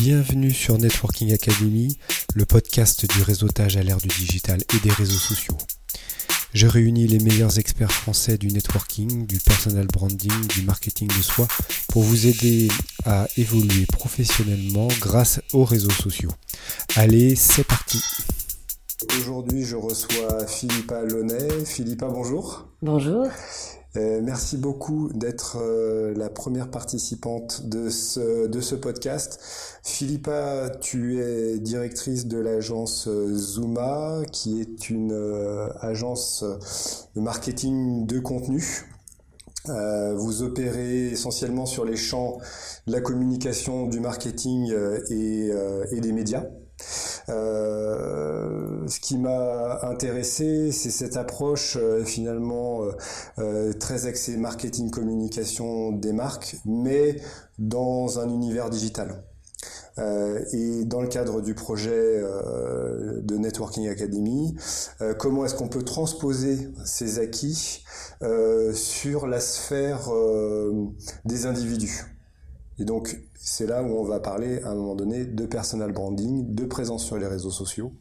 Bienvenue 0.00 0.52
sur 0.52 0.78
Networking 0.78 1.32
Academy, 1.32 1.98
le 2.36 2.44
podcast 2.44 3.04
du 3.12 3.20
réseautage 3.22 3.76
à 3.76 3.82
l'ère 3.82 3.96
du 3.96 4.06
digital 4.06 4.60
et 4.72 4.78
des 4.78 4.92
réseaux 4.92 5.18
sociaux. 5.18 5.58
Je 6.54 6.68
réunis 6.68 7.08
les 7.08 7.18
meilleurs 7.18 7.58
experts 7.58 7.90
français 7.90 8.38
du 8.38 8.46
networking, 8.46 9.26
du 9.26 9.40
personal 9.40 9.88
branding, 9.88 10.46
du 10.54 10.62
marketing 10.62 11.08
de 11.08 11.20
soi 11.20 11.48
pour 11.88 12.04
vous 12.04 12.28
aider 12.28 12.68
à 13.06 13.26
évoluer 13.36 13.86
professionnellement 13.86 14.86
grâce 15.00 15.40
aux 15.52 15.64
réseaux 15.64 15.90
sociaux. 15.90 16.30
Allez, 16.94 17.34
c'est 17.34 17.64
parti 17.64 18.00
Aujourd'hui, 19.06 19.62
je 19.62 19.76
reçois 19.76 20.44
Philippa 20.48 21.04
Launay. 21.04 21.64
Philippa, 21.64 22.08
bonjour. 22.08 22.66
Bonjour. 22.82 23.26
Euh, 23.96 24.20
merci 24.24 24.56
beaucoup 24.56 25.08
d'être 25.14 25.58
euh, 25.60 26.12
la 26.16 26.28
première 26.28 26.68
participante 26.68 27.68
de 27.68 27.90
ce, 27.90 28.48
de 28.48 28.60
ce 28.60 28.74
podcast. 28.74 29.38
Philippa, 29.84 30.70
tu 30.80 31.22
es 31.22 31.60
directrice 31.60 32.26
de 32.26 32.38
l'agence 32.38 33.06
euh, 33.06 33.32
Zuma, 33.36 34.22
qui 34.32 34.60
est 34.60 34.90
une 34.90 35.12
agence 35.80 36.44
de 37.14 37.20
marketing 37.20 38.04
de 38.04 38.18
contenu. 38.18 38.84
vous 39.64 40.42
opérez 40.42 41.06
essentiellement 41.06 41.66
sur 41.66 41.84
les 41.84 41.96
champs 41.96 42.38
de 42.88 42.92
la 42.92 43.00
communication, 43.00 43.86
du 43.86 44.00
marketing 44.00 44.72
et, 45.10 45.52
et 45.92 46.00
des 46.00 46.12
médias. 46.12 46.44
Euh, 47.28 48.86
ce 48.86 49.00
qui 49.00 49.18
m'a 49.18 49.80
intéressé, 49.82 50.72
c'est 50.72 50.90
cette 50.90 51.16
approche 51.16 51.76
euh, 51.76 52.04
finalement 52.04 52.82
euh, 53.38 53.72
très 53.74 54.06
axée 54.06 54.36
marketing, 54.36 54.90
communication 54.90 55.92
des 55.92 56.12
marques, 56.12 56.56
mais 56.64 57.20
dans 57.58 58.18
un 58.18 58.28
univers 58.28 58.70
digital. 58.70 59.24
et 60.52 60.84
dans 60.84 61.00
le 61.00 61.08
cadre 61.08 61.40
du 61.40 61.54
projet 61.54 62.22
de 63.20 63.36
Networking 63.36 63.88
Academy, 63.88 64.54
comment 65.18 65.44
est-ce 65.44 65.56
qu'on 65.56 65.68
peut 65.68 65.82
transposer 65.82 66.68
ces 66.84 67.18
acquis 67.18 67.82
sur 68.74 69.26
la 69.26 69.40
sphère 69.40 70.08
des 71.24 71.46
individus? 71.46 72.17
Et 72.78 72.84
donc, 72.84 73.18
c'est 73.34 73.66
là 73.66 73.82
où 73.82 73.86
on 73.86 74.04
va 74.04 74.20
parler 74.20 74.62
à 74.62 74.70
un 74.70 74.74
moment 74.74 74.94
donné 74.94 75.24
de 75.24 75.46
personal 75.46 75.92
branding, 75.92 76.54
de 76.54 76.64
présence 76.64 77.04
sur 77.04 77.16
les 77.16 77.26
réseaux 77.26 77.50
sociaux. 77.50 77.92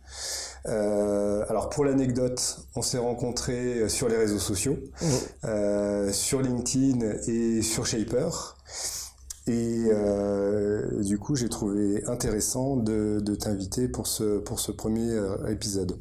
Euh, 0.68 1.46
alors 1.50 1.70
pour 1.70 1.86
l'anecdote, 1.86 2.60
on 2.76 2.82
s'est 2.82 2.98
rencontrés 2.98 3.82
euh, 3.82 3.90
sur 3.90 4.10
les 4.10 4.18
réseaux 4.18 4.40
sociaux, 4.40 4.78
mmh. 5.02 5.06
euh, 5.46 6.12
sur 6.12 6.42
LinkedIn 6.42 7.00
et 7.28 7.62
sur 7.62 7.86
Shaper. 7.86 8.58
Et 9.48 9.86
euh, 9.88 11.02
du 11.02 11.18
coup, 11.18 11.36
j'ai 11.36 11.48
trouvé 11.50 12.04
intéressant 12.06 12.76
de, 12.76 13.20
de 13.22 13.36
t'inviter 13.36 13.88
pour 13.88 14.06
ce, 14.06 14.40
pour 14.40 14.60
ce 14.60 14.72
premier 14.72 15.18
épisode. 15.50 15.98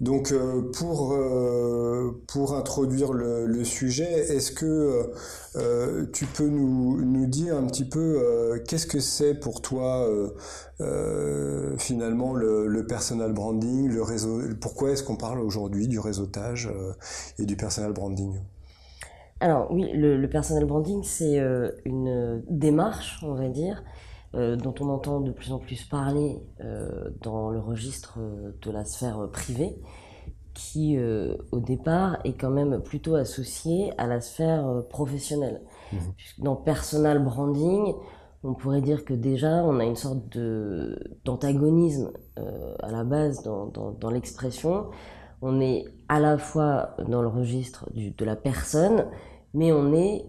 Donc 0.00 0.32
euh, 0.32 0.62
pour, 0.78 1.12
euh, 1.12 2.22
pour 2.26 2.54
introduire 2.54 3.12
le, 3.12 3.64
sujet, 3.64 4.10
est-ce 4.34 4.50
que 4.50 5.12
euh, 5.56 6.06
tu 6.12 6.24
peux 6.24 6.48
nous, 6.48 7.04
nous, 7.04 7.26
dire 7.26 7.56
un 7.56 7.66
petit 7.66 7.84
peu 7.84 8.58
qu'est-ce 8.66 8.86
que 8.86 9.00
c'est 9.00 9.34
pour 9.34 9.60
toi 9.60 10.08
finalement 11.76 12.32
le, 12.34 12.86
personal 12.86 13.32
branding, 13.32 13.88
le 13.88 14.02
réseau, 14.02 14.40
pourquoi 14.60 14.90
est-ce 14.90 15.02
qu'on 15.02 15.16
parle 15.16 15.40
aujourd'hui 15.40 15.86
du 15.86 15.98
réseautage 15.98 16.70
et 17.38 17.44
du 17.44 17.56
personal 17.56 17.92
branding? 17.92 18.40
Alors 19.40 19.70
oui, 19.70 19.90
le 19.92 20.26
personal 20.28 20.64
branding, 20.64 21.02
c'est 21.02 21.38
une 21.84 22.42
démarche, 22.48 23.20
on 23.22 23.34
va 23.34 23.48
dire, 23.48 23.84
euh, 24.36 24.54
dont 24.54 24.74
on 24.80 24.88
entend 24.90 25.20
de 25.20 25.32
plus 25.32 25.50
en 25.52 25.58
plus 25.58 25.82
parler 25.82 26.40
euh, 26.60 27.10
dans 27.20 27.50
le 27.50 27.58
registre 27.58 28.20
de 28.62 28.70
la 28.70 28.84
sphère 28.84 29.28
privée, 29.32 29.76
qui 30.54 30.96
euh, 30.96 31.34
au 31.50 31.58
départ 31.58 32.18
est 32.22 32.34
quand 32.34 32.50
même 32.50 32.80
plutôt 32.80 33.16
associé 33.16 33.92
à 33.98 34.06
la 34.06 34.20
sphère 34.20 34.84
professionnelle. 34.88 35.62
Mmh. 35.92 35.96
Dans 36.38 36.54
personal 36.54 37.24
branding, 37.24 37.92
on 38.44 38.54
pourrait 38.54 38.82
dire 38.82 39.04
que 39.04 39.14
déjà 39.14 39.64
on 39.64 39.80
a 39.80 39.84
une 39.84 39.96
sorte 39.96 40.38
d'antagonisme 41.24 42.12
à 42.36 42.90
la 42.92 43.02
base 43.02 43.42
dans, 43.42 43.66
dans, 43.66 43.90
dans 43.90 44.10
l'expression. 44.10 44.90
On 45.42 45.60
est 45.60 45.86
à 46.08 46.20
la 46.20 46.38
fois 46.38 46.94
dans 47.08 47.20
le 47.20 47.28
registre 47.28 47.92
du, 47.92 48.12
de 48.12 48.24
la 48.24 48.36
personne, 48.36 49.06
mais 49.54 49.72
on 49.72 49.92
est 49.92 50.24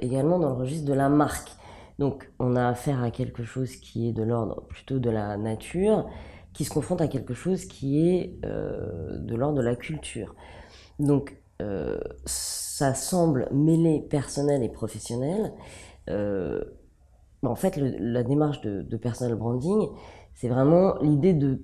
également 0.00 0.38
dans 0.38 0.50
le 0.50 0.56
registre 0.56 0.86
de 0.86 0.92
la 0.92 1.08
marque. 1.08 1.52
Donc 1.98 2.30
on 2.38 2.56
a 2.56 2.68
affaire 2.68 3.02
à 3.02 3.10
quelque 3.10 3.44
chose 3.44 3.76
qui 3.76 4.08
est 4.08 4.12
de 4.12 4.22
l'ordre 4.22 4.62
plutôt 4.68 4.98
de 4.98 5.10
la 5.10 5.36
nature, 5.36 6.08
qui 6.52 6.64
se 6.64 6.70
confronte 6.70 7.00
à 7.00 7.08
quelque 7.08 7.34
chose 7.34 7.66
qui 7.66 8.08
est 8.08 8.36
euh, 8.44 9.18
de 9.18 9.34
l'ordre 9.34 9.58
de 9.58 9.62
la 9.62 9.76
culture. 9.76 10.34
Donc 10.98 11.36
euh, 11.62 12.00
ça 12.24 12.94
semble 12.94 13.48
mêler 13.52 14.00
personnel 14.00 14.62
et 14.62 14.68
professionnel. 14.68 15.52
Euh, 16.10 16.64
en 17.42 17.54
fait, 17.54 17.76
la 17.76 18.22
démarche 18.22 18.60
de, 18.62 18.82
de 18.82 18.96
personal 18.96 19.36
branding, 19.36 19.88
c'est 20.34 20.48
vraiment 20.48 20.96
l'idée 21.00 21.34
de 21.34 21.62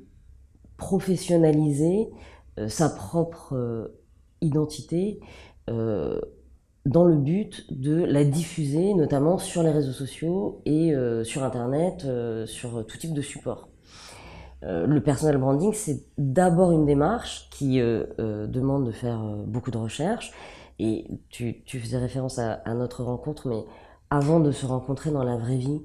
professionnaliser 0.76 2.10
sa 2.68 2.90
propre 2.90 3.90
identité 4.42 5.20
dans 6.86 7.04
le 7.04 7.16
but 7.16 7.66
de 7.70 8.04
la 8.04 8.24
diffuser, 8.24 8.94
notamment 8.94 9.38
sur 9.38 9.62
les 9.62 9.70
réseaux 9.70 9.92
sociaux 9.92 10.62
et 10.64 10.94
euh, 10.94 11.24
sur 11.24 11.44
Internet, 11.44 12.04
euh, 12.04 12.46
sur 12.46 12.86
tout 12.86 12.98
type 12.98 13.12
de 13.12 13.20
support. 13.20 13.68
Euh, 14.62 14.86
le 14.86 15.02
personal 15.02 15.38
branding, 15.38 15.72
c'est 15.72 16.04
d'abord 16.18 16.72
une 16.72 16.86
démarche 16.86 17.48
qui 17.50 17.80
demande 17.80 18.86
de 18.86 18.92
faire 18.92 19.20
beaucoup 19.46 19.70
de 19.70 19.78
recherches. 19.78 20.32
Et 20.78 21.06
tu, 21.28 21.62
tu 21.64 21.78
faisais 21.78 21.98
référence 21.98 22.38
à, 22.38 22.52
à, 22.52 22.72
notre 22.72 23.04
rencontre, 23.04 23.48
mais 23.48 23.62
avant 24.08 24.40
de 24.40 24.50
se 24.50 24.64
rencontrer 24.64 25.10
dans 25.10 25.24
la 25.24 25.36
vraie 25.36 25.58
vie, 25.58 25.82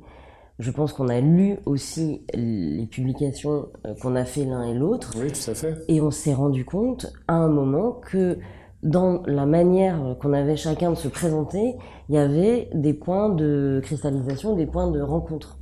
je 0.58 0.72
pense 0.72 0.94
qu'on 0.94 1.10
a 1.10 1.20
lu 1.20 1.58
aussi 1.66 2.22
les 2.34 2.86
publications 2.86 3.68
qu'on 4.02 4.16
a 4.16 4.24
fait 4.24 4.46
l'un 4.46 4.64
et 4.64 4.74
l'autre. 4.74 5.14
Oui, 5.18 5.34
tout 5.34 5.52
à 5.52 5.54
fait. 5.54 5.76
Et 5.90 6.00
on 6.00 6.12
s'est 6.12 6.34
rendu 6.34 6.64
compte 6.64 7.08
à 7.28 7.34
un 7.34 7.50
moment 7.50 7.92
que 7.92 8.40
dans 8.86 9.22
la 9.26 9.46
manière 9.46 10.16
qu'on 10.22 10.32
avait 10.32 10.56
chacun 10.56 10.92
de 10.92 10.96
se 10.96 11.10
présenter, 11.10 11.76
il 12.08 12.16
y 12.16 12.18
avait 12.18 12.70
des 12.74 12.94
points 12.94 13.30
de 13.30 13.82
cristallisation, 13.84 14.56
des 14.56 14.68
points 14.68 14.90
de 14.90 15.02
rencontre. 15.02 15.58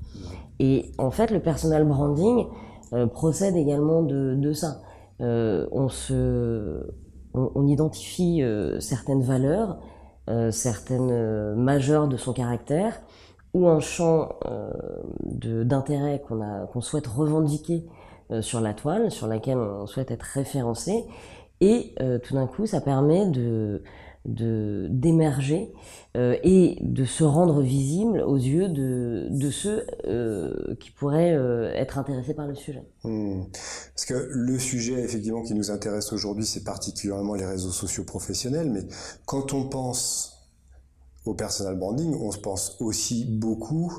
Et 0.60 0.92
en 1.00 1.10
fait, 1.10 1.32
le 1.32 1.40
personal 1.40 1.86
branding 1.86 2.46
euh, 2.94 3.08
procède 3.08 3.56
également 3.56 4.04
de, 4.04 4.36
de 4.36 4.54
ça. 4.54 4.82
Euh, 5.22 5.68
on, 5.72 5.90
se, 5.90 6.86
on, 7.34 7.66
identifie 7.68 8.42
euh, 8.42 8.80
certaines 8.80 9.22
valeurs, 9.22 9.78
euh, 10.30 10.52
certaines 10.52 11.56
majeures 11.56 12.08
de 12.08 12.18
son 12.18 12.34
caractère, 12.34 13.02
ou 13.54 13.68
un 13.68 13.80
champ 13.80 14.30
d'intérêt 15.24 16.24
qu'on 16.28 16.42
qu'on 16.66 16.82
souhaite 16.82 17.06
revendiquer 17.06 17.86
sur 18.42 18.62
la 18.62 18.74
toile, 18.74 19.12
sur 19.12 19.28
laquelle 19.28 19.60
on 19.60 19.86
souhaite 19.86 20.10
être 20.10 20.24
référencé, 20.24 21.06
et 21.64 21.96
euh, 22.02 22.20
tout 22.20 22.34
d'un 22.34 22.46
coup, 22.46 22.66
ça 22.66 22.82
permet 22.82 23.26
de 23.26 23.82
d'émerger 24.26 25.74
euh, 26.16 26.38
et 26.44 26.78
de 26.80 27.04
se 27.04 27.26
rendre 27.26 27.60
visible 27.60 28.22
aux 28.22 28.38
yeux 28.38 28.70
de, 28.70 29.28
de 29.30 29.52
ceux 29.52 29.86
euh, 30.08 30.78
qui 30.80 30.92
pourraient 30.92 31.34
être 31.76 31.98
intéressés 31.98 32.34
par 32.34 32.48
le 32.48 32.56
sujet. 32.56 32.84
Hmm. 33.04 33.44
Parce 33.94 34.06
que 34.06 34.30
le 34.32 34.58
sujet 34.60 35.02
effectivement 35.02 35.44
qui 35.44 35.54
nous 35.54 35.72
intéresse 35.72 36.14
aujourd'hui, 36.14 36.46
c'est 36.46 36.64
particulièrement 36.64 37.36
les 37.36 37.46
réseaux 37.46 37.72
sociaux 37.72 38.06
professionnels, 38.06 38.72
mais 38.72 38.88
quand 39.26 39.52
on 39.52 39.68
pense 39.68 40.34
au 41.26 41.34
personal 41.34 41.78
branding, 41.78 42.16
on 42.16 42.32
se 42.32 42.40
pense 42.40 42.78
aussi 42.80 43.26
beaucoup 43.26 43.92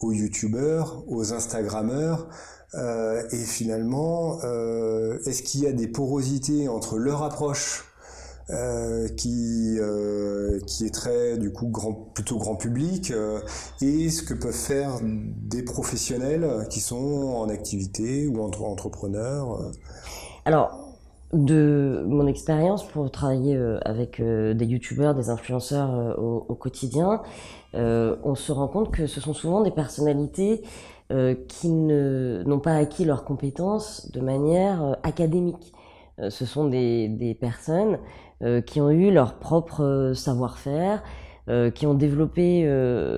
aux 0.00 0.12
youtubeurs, 0.12 1.04
aux 1.08 1.32
instagrammeurs, 1.32 2.28
euh, 2.74 3.22
et 3.32 3.44
finalement, 3.44 4.38
euh, 4.44 5.18
est-ce 5.26 5.42
qu'il 5.42 5.62
y 5.62 5.66
a 5.66 5.72
des 5.72 5.88
porosités 5.88 6.68
entre 6.68 6.98
leur 6.98 7.22
approche 7.22 7.86
euh, 8.50 9.08
qui 9.08 9.78
qui 10.66 10.84
est 10.84 10.92
très 10.92 11.38
du 11.38 11.52
coup 11.52 11.70
plutôt 12.14 12.36
grand 12.36 12.56
public 12.56 13.12
et 13.80 14.10
ce 14.10 14.22
que 14.24 14.34
peuvent 14.34 14.52
faire 14.52 14.98
des 15.02 15.62
professionnels 15.62 16.66
qui 16.68 16.80
sont 16.80 16.96
en 16.96 17.48
activité 17.48 18.26
ou 18.26 18.42
entre 18.42 18.64
entrepreneurs 18.64 19.70
alors 20.44 20.96
de 21.32 22.04
mon 22.08 22.26
expérience 22.26 22.86
pour 22.88 23.08
travailler 23.12 23.56
avec 23.84 24.20
des 24.20 24.66
youtubeurs, 24.66 25.14
des 25.14 25.30
influenceurs 25.30 26.18
au, 26.18 26.54
quotidien, 26.56 27.22
on 27.74 28.34
se 28.34 28.52
rend 28.52 28.68
compte 28.68 28.90
que 28.90 29.06
ce 29.06 29.20
sont 29.20 29.34
souvent 29.34 29.62
des 29.62 29.70
personnalités 29.70 30.62
euh, 31.12 31.34
qui 31.48 31.68
n'ont 31.68 32.60
pas 32.60 32.76
acquis 32.76 33.04
leurs 33.04 33.24
compétences 33.24 34.12
de 34.12 34.20
manière 34.20 34.84
euh, 34.84 34.92
académique. 35.02 35.72
Euh, 36.20 36.30
ce 36.30 36.46
sont 36.46 36.66
des, 36.68 37.36
personnes 37.40 37.98
qui 38.66 38.80
ont 38.80 38.90
eu 38.90 39.10
leur 39.12 39.34
propre 39.34 40.12
savoir-faire, 40.14 41.02
qui 41.74 41.86
ont 41.86 41.92
développé 41.92 42.64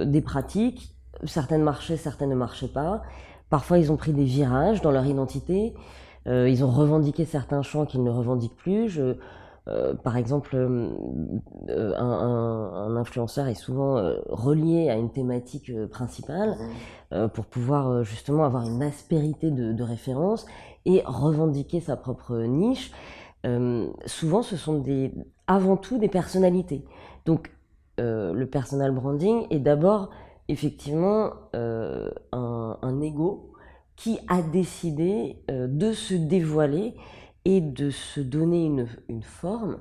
des 0.05 0.21
pratiques 0.21 0.93
certaines 1.25 1.63
marchaient, 1.63 1.97
certaines 1.97 2.31
ne 2.31 2.35
marchaient 2.35 2.67
pas. 2.67 3.03
Parfois, 3.51 3.79
ils 3.79 3.93
ont 3.93 3.97
pris 3.97 4.13
des 4.13 4.25
virages 4.25 4.81
dans 4.81 4.91
leur 4.91 5.07
identité. 5.07 5.75
Euh, 6.27 6.49
ils 6.49 6.65
ont 6.65 6.71
revendiqué 6.71 7.25
certains 7.25 7.63
champs 7.63 7.87
qu'ils 7.87 8.03
ne 8.03 8.11
revendiquent 8.11 8.57
plus. 8.57 9.01
Euh, 9.69 9.95
par 9.95 10.17
exemple, 10.17 10.57
euh, 10.57 11.95
un, 11.97 12.05
un, 12.05 12.73
un, 12.75 12.97
influenceur 12.97 13.47
est 13.47 13.55
souvent 13.55 13.97
euh, 13.97 14.17
relié 14.29 14.91
à 14.91 14.97
une 14.97 15.11
thématique 15.11 15.71
euh, 15.71 15.87
principale 15.87 16.57
mmh. 17.13 17.29
pour 17.29 17.47
pouvoir 17.47 18.03
justement 18.03 18.45
avoir 18.45 18.67
une 18.67 18.83
aspérité 18.83 19.51
de, 19.51 19.73
de, 19.73 19.83
référence 19.83 20.47
et 20.85 21.03
revendiquer 21.05 21.81
sa 21.81 21.97
propre 21.97 22.37
niche. 22.39 22.91
souvent, 24.07 24.43
ce 24.43 24.57
sont 24.57 24.79
des, 24.79 25.13
avant 25.47 25.77
tout 25.77 25.99
des 25.99 26.09
personnalités. 26.09 26.85
Donc, 27.27 27.53
le 27.99 28.45
personal 28.47 28.93
branding 28.93 29.47
est 29.51 29.61
d'abord 29.61 30.09
effectivement 30.49 31.33
un, 31.53 32.09
un 32.81 33.01
ego 33.03 33.53
qui 33.95 34.19
a 34.29 34.41
décidé 34.41 35.37
de 35.49 35.93
se 35.93 36.15
dévoiler 36.15 36.95
et 37.45 37.61
de 37.61 37.91
se 37.91 38.21
donner 38.21 38.65
une, 39.09 39.23
forme 39.23 39.79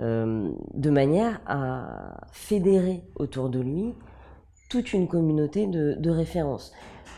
euh, 0.00 0.50
de 0.74 0.90
manière 0.90 1.40
à 1.46 2.26
fédérer 2.32 3.02
autour 3.16 3.48
de 3.48 3.60
lui 3.60 3.94
toute 4.68 4.92
une 4.92 5.08
communauté 5.08 5.66
de, 5.66 6.10
références, 6.10 6.72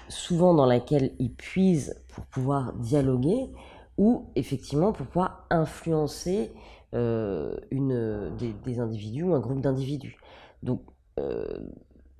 souvent 0.08 0.54
dans 0.54 0.64
laquelle 0.64 1.12
il 1.18 1.34
puise 1.34 2.02
pour 2.08 2.24
pouvoir 2.24 2.72
dialoguer 2.72 3.50
ou 3.98 4.30
effectivement 4.36 4.92
pour 4.92 5.06
pouvoir 5.06 5.46
influencer 5.50 6.50
euh, 6.94 7.54
une, 7.70 8.34
des, 8.64 8.80
individus 8.80 9.24
ou 9.24 9.34
un 9.34 9.40
groupe 9.40 9.60
d'individus. 9.60 10.16
Donc 10.62 10.80
euh, 11.20 11.44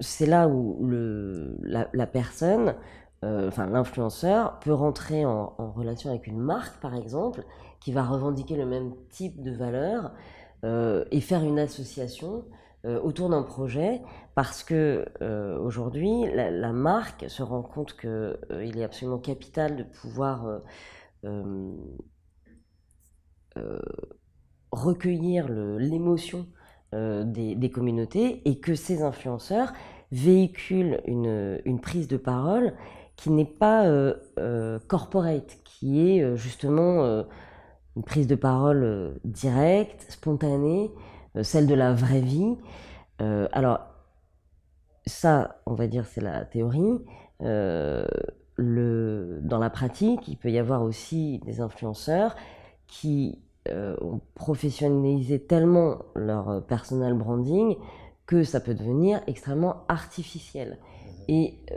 c'est 0.01 0.27
là 0.27 0.49
où 0.49 0.87
la 1.63 2.07
personne 2.07 2.75
euh, 3.25 3.47
enfin 3.49 3.67
l'influenceur 3.67 4.59
peut 4.59 4.73
rentrer 4.73 5.25
en, 5.25 5.55
relation 5.77 6.11
avec 6.11 6.27
une 6.27 6.41
marque 6.41 6.81
par 6.81 6.97
exemple 6.97 7.45
qui 7.81 7.93
va 7.93 8.03
revendiquer 8.03 8.57
le 8.57 8.67
même 8.67 8.95
type 9.11 9.43
de 9.43 9.53
valeur 9.53 10.13
euh, 10.65 11.05
et 11.13 11.21
faire 11.21 11.45
une 11.45 11.61
association 11.61 12.45
euh, 12.85 13.01
autour 13.01 13.29
d'un 13.31 13.45
projet 13.45 14.03
parce 14.35 14.65
que 14.65 15.05
aujourd'hui 15.61 16.25
la, 16.35 16.73
marque 16.73 17.31
se 17.31 17.45
rend 17.45 17.63
compte 17.63 17.95
que 17.95 18.41
il 18.65 18.79
est 18.79 18.85
absolument 18.85 19.19
capital 19.19 19.77
de 19.77 19.85
pouvoir 19.85 20.63
recueillir 24.73 25.49
l'émotion 25.49 26.49
des, 26.93 27.71
communautés 27.73 28.43
et 28.49 28.59
que 28.59 28.75
ces 28.75 29.03
influenceurs 29.03 29.73
véhiculent 30.11 31.01
une 31.07 31.81
prise 31.81 32.09
de 32.09 32.17
parole 32.17 32.75
qui 33.23 33.31
n'est 33.31 33.45
pas 33.45 33.87
euh, 33.87 34.15
euh, 34.41 34.81
corporate, 34.89 35.59
qui 35.63 36.11
est 36.11 36.25
euh, 36.25 36.35
justement 36.35 37.05
euh, 37.05 37.23
une 37.95 38.03
prise 38.03 38.27
de 38.27 38.35
parole 38.35 38.83
euh, 38.83 39.13
directe, 39.25 40.07
spontanée, 40.09 40.91
euh, 41.37 41.45
celle 41.45 41.69
de 41.69 41.75
la 41.75 41.95
vraie 41.95 42.21
vie. 42.21 42.57
alors, 43.53 43.79
ça, 45.07 45.61
on 45.67 45.75
va 45.75 45.87
dire, 45.87 46.07
c'est 46.07 46.21
la 46.21 46.45
théorie. 46.45 46.99
Dans 47.39 48.09
la 48.59 49.71
pratique, 49.71 50.27
il 50.27 50.37
peut 50.37 50.51
y 50.51 50.59
avoir 50.59 50.83
aussi 50.83 51.39
des 51.45 51.61
influenceurs 51.61 52.35
qui 52.89 53.39
ont 53.71 54.21
professionnalisé 54.35 55.39
tellement 55.39 55.99
leur 56.17 56.67
personal 56.67 57.15
branding 57.15 57.77
que 58.27 58.43
ça 58.43 58.59
peut 58.59 58.75
devenir 58.75 59.21
extrêmement 59.29 59.85
artificiel. 59.87 60.79
Et 61.29 61.59
euh, 61.71 61.77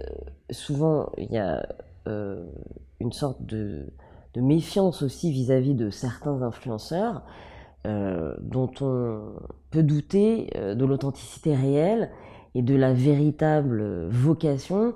souvent, 0.51 1.11
il 1.17 1.31
y 1.31 1.37
a 1.37 1.65
euh, 2.07 2.45
une 2.99 3.11
sorte 3.11 3.43
de, 3.45 3.87
de, 4.33 4.41
méfiance 4.41 5.01
aussi 5.01 5.31
vis-à-vis 5.31 5.73
-vis 5.73 5.77
de 5.77 5.89
certains 5.89 6.41
influenceurs 6.41 7.23
euh, 7.85 8.35
dont 8.41 8.71
on 8.81 9.21
peut 9.71 9.83
douter 9.83 10.49
de 10.55 10.85
l'authenticité 10.85 11.55
réelle 11.55 12.11
et 12.53 12.61
de 12.61 12.75
la 12.75 12.93
véritable 12.93 14.07
vocation 14.07 14.93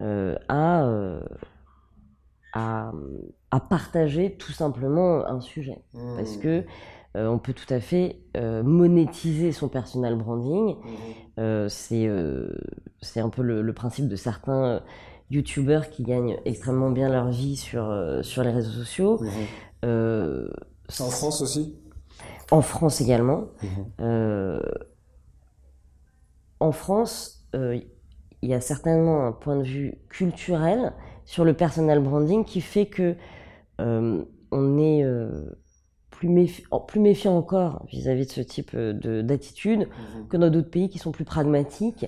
à, 0.00 0.86
à, 2.52 2.92
à, 3.50 3.60
partager 3.60 4.36
tout 4.36 4.52
simplement 4.52 5.26
un 5.26 5.40
sujet. 5.40 5.82
Mmh. 5.94 6.16
Parce 6.16 6.36
que 6.36 6.64
euh, 7.18 7.26
on 7.26 7.38
peut 7.38 7.52
tout 7.52 7.72
à 7.72 7.80
fait 7.80 8.20
euh, 8.36 8.62
monétiser 8.62 9.50
son 9.50 9.68
personal 9.68 10.14
branding. 10.14 10.76
Mmh. 10.76 10.88
Euh, 11.40 11.68
c'est 11.68 13.20
un 13.20 13.28
peu 13.28 13.42
le, 13.42 13.60
le, 13.62 13.72
principe 13.72 14.08
de 14.08 14.16
certains 14.16 14.82
youtubeurs 15.30 15.90
qui 15.90 16.04
gagnent 16.04 16.38
extrêmement 16.44 16.90
bien 16.90 17.08
leur 17.08 17.28
vie 17.28 17.56
sur, 17.56 17.92
sur 18.22 18.42
les 18.42 18.50
réseaux 18.50 18.70
sociaux. 18.70 19.20
Mmh. 19.82 20.48
en 21.00 21.10
France 21.10 21.42
aussi? 21.42 21.76
En 22.50 22.62
France 22.62 23.00
également. 23.00 23.48
Mmh. 23.98 24.58
en 26.60 26.72
France, 26.72 27.44
il 27.54 28.48
y 28.48 28.54
a 28.54 28.60
certainement 28.60 29.26
un 29.26 29.32
point 29.32 29.56
de 29.56 29.64
vue 29.64 29.94
culturel 30.08 30.92
sur 31.24 31.44
le 31.44 31.54
personal 31.54 32.00
branding 32.00 32.44
qui 32.44 32.60
fait 32.60 32.86
que 32.86 33.16
on 33.78 34.78
est 34.78 35.04
plus, 36.18 36.28
méfi 36.28 36.64
plus 36.88 37.00
méfiant 37.00 37.36
encore 37.36 37.84
vis-à-vis 37.88 38.22
-vis 38.22 38.26
de 38.26 38.32
ce 38.32 38.40
type 38.40 38.72
euh, 38.74 39.22
d'attitude 39.22 39.82
mmh. 39.82 40.28
que 40.28 40.36
dans 40.36 40.50
d'autres 40.50 40.70
pays 40.70 40.88
qui 40.88 40.98
sont 40.98 41.12
plus 41.12 41.24
pragmatiques. 41.24 42.06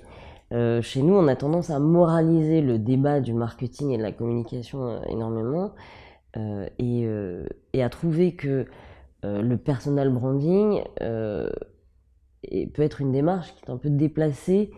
Euh, 0.53 0.83
chez 0.83 1.03
nous, 1.03 1.15
on 1.15 1.29
a 1.29 1.37
tendance 1.37 1.71
à 1.71 1.79
moraliser 1.79 2.61
le 2.61 2.79
débat 2.79 3.21
du 3.21 3.33
marketing 3.33 3.91
et 3.91 3.99
de 3.99 4.03
la 4.03 4.11
communication 4.11 4.89
euh, 4.89 5.01
énormément 5.09 5.73
et, 6.79 7.09
et, 7.73 7.83
à 7.83 7.89
trouver 7.89 8.37
que 8.37 8.65
le 9.25 9.57
personal 9.57 10.11
branding 10.11 10.81
et 12.45 12.67
peut 12.69 12.83
être 12.83 13.01
une 13.01 13.11
démarche 13.11 13.53
qui 13.57 13.65
est 13.65 13.71
un 13.73 13.77
peu 13.77 13.91
déplacée 13.91 14.71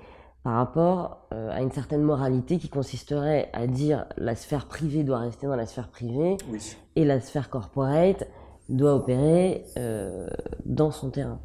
par 0.45 0.55
rapport 0.55 1.29
à 1.31 1.61
une 1.61 1.71
certaine 1.71 2.01
moralité 2.01 2.57
qui 2.57 2.71
consisterait 2.71 3.51
à 3.53 3.67
dire 3.67 4.07
la 4.17 4.35
sphère 4.35 4.65
privée 4.65 5.05
doit 5.05 5.19
rester 5.19 5.47
dans 5.47 5.55
la 5.55 5.67
sphère 5.67 5.89
privée 5.89 6.39
oui. 6.51 6.75
et 6.97 7.05
la 7.05 7.21
sphère 7.21 7.51
corporate 7.51 8.27
doit 8.73 8.95
opérer 8.95 9.65
euh, 9.79 10.27
dans 10.65 10.91
son 10.91 11.11
terrain. 11.11 11.41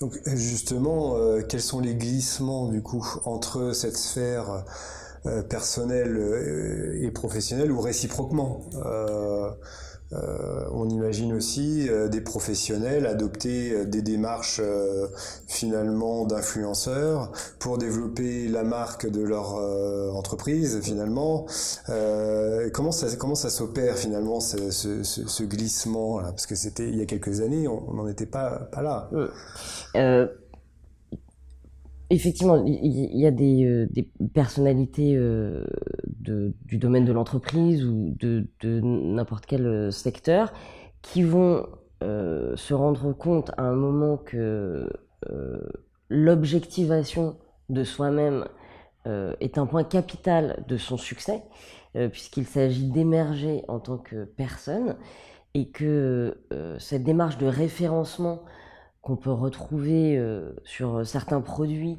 Donc 0.00 0.18
justement, 0.26 1.16
euh, 1.16 1.42
quels 1.42 1.60
sont 1.60 1.80
les 1.80 1.94
glissements 1.94 2.68
du 2.68 2.82
coup 2.82 3.06
entre 3.24 3.72
cette 3.72 3.96
sphère 3.96 4.64
euh, 5.26 5.42
personnelle 5.42 6.16
euh, 6.16 6.98
et 7.00 7.10
professionnelle 7.12 7.70
ou 7.70 7.80
réciproquement 7.80 8.62
euh, 10.14 10.64
on 10.72 10.88
imagine 10.88 11.32
aussi 11.32 11.88
euh, 11.88 12.08
des 12.08 12.20
professionnels 12.20 13.06
adopter 13.06 13.72
euh, 13.72 13.84
des 13.84 14.02
démarches 14.02 14.60
finalement 15.46 16.26
d'influenceurs 16.26 17.32
pour 17.58 17.78
développer 17.78 18.48
la 18.48 18.62
marque 18.62 19.06
de 19.08 19.22
leur 19.22 19.54
entreprise 20.14 20.80
finalement. 20.82 21.46
Comment 22.72 22.92
ça 22.92 23.06
comment 23.16 23.34
ça 23.34 23.50
s'opère 23.50 23.96
finalement 23.96 24.40
ce 24.40 25.42
glissement 25.42 26.20
là 26.20 26.30
parce 26.30 26.46
que 26.46 26.54
c'était 26.54 26.88
il 26.88 26.96
y 26.96 27.02
a 27.02 27.06
quelques 27.06 27.40
années 27.40 27.68
on 27.68 27.94
n'en 27.94 28.08
était 28.08 28.26
pas 28.26 28.68
pas 28.72 28.82
là. 28.82 29.10
Effectivement, 32.12 32.62
il 32.66 33.18
y 33.18 33.26
a 33.26 33.30
des, 33.30 33.64
euh, 33.64 33.88
personnalités 34.34 35.16
euh, 35.16 35.64
du 36.20 36.76
domaine 36.76 37.06
de 37.06 37.12
l'entreprise 37.12 37.86
ou 37.86 38.14
de, 38.20 38.46
n'importe 38.62 39.46
quel 39.46 39.66
euh, 39.66 39.90
secteur 39.90 40.52
qui 41.00 41.22
vont 41.22 41.66
se 42.02 42.74
rendre 42.74 43.12
compte 43.12 43.52
à 43.56 43.62
un 43.62 43.76
moment 43.76 44.16
que 44.16 44.90
l'objectivation 46.08 47.36
de 47.68 47.84
soi-même 47.84 48.44
est 49.06 49.56
un 49.56 49.66
point 49.66 49.84
capital 49.84 50.64
de 50.66 50.76
son 50.76 50.96
succès, 50.96 51.44
puisqu'il 52.10 52.44
s'agit 52.44 52.88
d'émerger 52.90 53.62
en 53.68 53.78
tant 53.78 53.98
que 53.98 54.24
personne 54.24 54.96
et 55.54 55.70
que 55.70 56.36
cette 56.80 57.04
démarche 57.04 57.38
de 57.38 57.46
référencement 57.46 58.42
qu'on 59.02 59.16
peut 59.16 59.32
retrouver 59.32 60.16
euh, 60.16 60.52
sur 60.64 61.04
certains 61.04 61.40
produits 61.40 61.98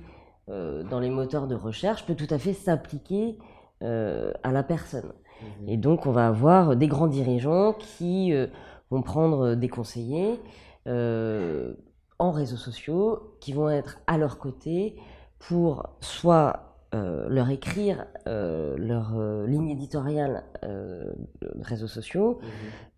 euh, 0.50 0.84
dans 0.84 1.00
les 1.00 1.10
moteurs 1.10 1.48
de 1.48 1.56
recherche 1.56 2.06
peut 2.06 2.16
tout 2.16 2.28
à 2.30 2.38
fait 2.38 2.54
s'appliquer 2.54 3.38
euh, 3.82 4.32
à 4.44 4.52
la 4.52 4.64
personne. 4.64 5.12
Mmh. 5.42 5.70
Et 5.70 5.78
donc 5.78 6.06
on 6.06 6.12
va 6.12 6.28
avoir 6.28 6.76
des 6.76 6.88
grands 6.88 7.08
dirigeants 7.08 7.74
qui 7.74 8.34
euh, 8.34 8.48
vont 8.90 9.02
prendre 9.02 9.56
des 9.56 9.68
conseillers 9.68 10.40
euh, 10.88 11.74
en 12.20 12.32
réseaux 12.32 12.58
sociaux, 12.58 13.36
qui 13.42 13.52
vont 13.52 13.70
être 13.70 14.00
à 14.08 14.18
leur 14.18 14.38
côté 14.38 14.96
pour 15.40 15.90
soit 16.00 16.78
euh, 16.94 17.28
leur 17.28 17.50
écrire 17.50 18.06
leur 18.26 19.20
ligne 19.46 19.70
éditoriale 19.70 20.44
de 20.62 21.14
réseaux 21.62 21.88
sociaux, 21.88 22.40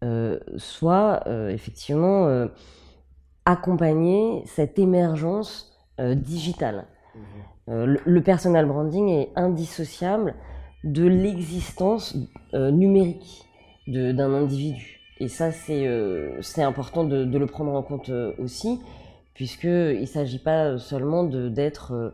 mmh. 0.04 0.36
soit 0.58 1.24
effectivement 1.50 2.48
accompagner 3.46 4.44
cette 4.46 4.80
émergence 4.80 5.74
euh, 6.00 6.16
digitale. 6.16 6.86
Mmh. 7.68 7.96
le, 8.06 8.22
personal 8.22 8.66
branding 8.66 9.08
est 9.08 9.30
indissociable 9.38 10.36
de 10.84 11.08
l'existence 11.08 12.18
numérique 12.54 13.48
d'un 13.88 14.34
individu. 14.34 15.00
Et 15.20 15.30
ça, 15.30 15.52
c'est 15.52 15.88
important 16.62 17.06
de, 17.06 17.24
de, 17.24 17.38
le 17.38 17.48
prendre 17.48 17.72
en 17.72 17.82
compte 17.82 18.12
aussi, 18.38 18.82
puisqu'il 19.34 20.02
ne 20.02 20.06
s'agit 20.06 20.40
pas 20.40 20.78
seulement 20.78 21.24
d'être 21.24 22.14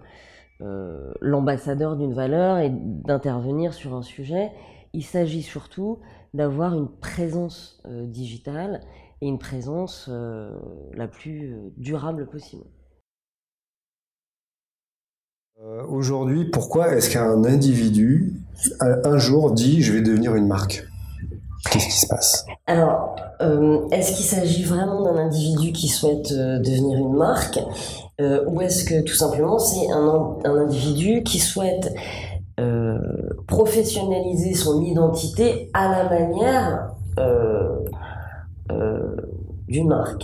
l'ambassadeur 0.59 1.97
d'une 1.97 2.13
valeur 2.13 2.59
et 2.59 2.69
d'intervenir 2.69 3.73
sur 3.73 3.95
un 3.95 4.03
sujet, 4.03 4.51
il 4.93 5.03
s'agit 5.03 5.41
surtout 5.41 5.99
d'avoir 6.33 6.75
une 6.75 6.87
présence 6.87 7.81
euh, 7.85 8.05
digitale 8.05 8.81
et 9.21 9.27
une 9.27 9.39
présence 9.39 10.07
euh, 10.09 10.49
la 10.93 11.07
plus 11.07 11.53
euh, 11.53 11.73
durable 11.77 12.27
possible. 12.27 12.63
Aujourd'hui, 15.87 16.45
pourquoi 16.45 16.95
est-ce 16.95 17.11
qu'un 17.11 17.43
individu, 17.43 18.33
un 18.79 19.17
jour, 19.19 19.51
dit 19.51 19.83
je 19.83 19.93
vais 19.93 20.01
devenir 20.01 20.33
une 20.33 20.47
marque 20.47 20.83
Qu'est-ce 21.69 21.85
qui 21.85 21.99
se 21.99 22.07
passe? 22.07 22.47
Alors, 22.65 23.15
est-ce 23.91 24.13
qu'il 24.13 24.25
s'agit 24.25 24.63
vraiment 24.63 25.03
d'un 25.03 25.17
individu 25.17 25.71
qui 25.71 25.87
souhaite 25.87 26.33
devenir 26.33 26.97
une 26.97 27.13
marque? 27.13 27.59
Ou 28.19 28.61
est-ce 28.61 28.85
que 28.85 29.01
tout 29.01 29.13
simplement 29.13 29.59
c'est 29.59 29.91
un, 29.91 30.35
un, 30.45 30.55
individu 30.55 31.21
qui 31.21 31.37
souhaite 31.37 31.93
euh, 32.61 32.97
professionnaliser 33.47 34.53
son 34.53 34.81
identité 34.81 35.71
à 35.73 35.89
la 35.89 36.09
manière 36.09 36.91
euh, 37.17 37.23
euh, 37.23 37.79
d'une 39.67 39.87
marque. 39.87 40.23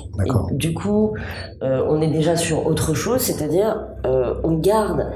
du 0.51 0.73
coup, 0.73 1.13
on 1.61 2.01
est 2.01 2.11
déjà 2.11 2.35
sur 2.35 2.67
autre 2.67 2.93
chose, 2.93 3.21
c'est-à-dire 3.21 3.87
on 4.03 4.57
garde 4.57 5.11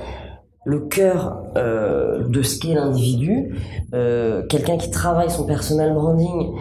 le 0.65 0.81
cœur 0.81 1.43
de 1.55 2.41
ce 2.41 2.59
qu'est 2.59 2.73
l'individu. 2.73 3.55
Quelqu'un 3.91 4.77
qui 4.77 4.91
travaille 4.91 5.29
son 5.29 5.45
personal 5.45 5.93
branding 5.93 6.55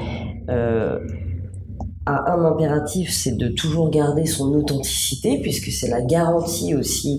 a 2.07 2.33
un 2.33 2.45
impératif, 2.45 3.11
c'est 3.13 3.37
de 3.37 3.49
toujours 3.49 3.91
garder 3.91 4.27
son 4.27 4.53
authenticité, 4.55 5.41
puisque 5.41 5.71
c'est 5.71 5.89
la 5.89 6.03
garantie 6.03 6.75
aussi 6.75 7.19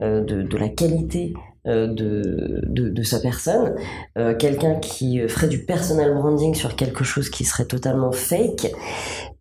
de, 0.00 0.22
de, 0.22 0.56
la 0.56 0.68
qualité 0.68 1.34
euh, 1.66 1.86
de, 1.86 2.62
de, 2.64 3.02
sa 3.02 3.20
personne, 3.20 3.74
euh, 4.16 4.34
quelqu'un 4.34 4.76
qui 4.76 5.20
ferait 5.28 5.48
du 5.48 5.64
personal 5.64 6.14
branding 6.14 6.54
sur 6.54 6.74
quelque 6.74 7.04
chose 7.04 7.28
qui 7.28 7.44
serait 7.44 7.66
totalement 7.66 8.12
fake, 8.12 8.72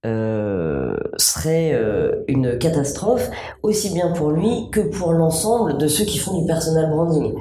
euh, 0.05 0.95
serait 1.17 1.77
une 2.27 2.57
catastrophe, 2.57 3.29
aussi 3.63 3.93
bien 3.93 4.11
pour 4.11 4.31
lui 4.31 4.69
que 4.71 4.81
pour 4.81 5.11
l'ensemble 5.13 5.77
de 5.77 5.87
ceux 5.87 6.05
qui 6.05 6.17
font 6.17 6.39
du 6.39 6.45
personal 6.45 6.89
branding. 6.89 7.33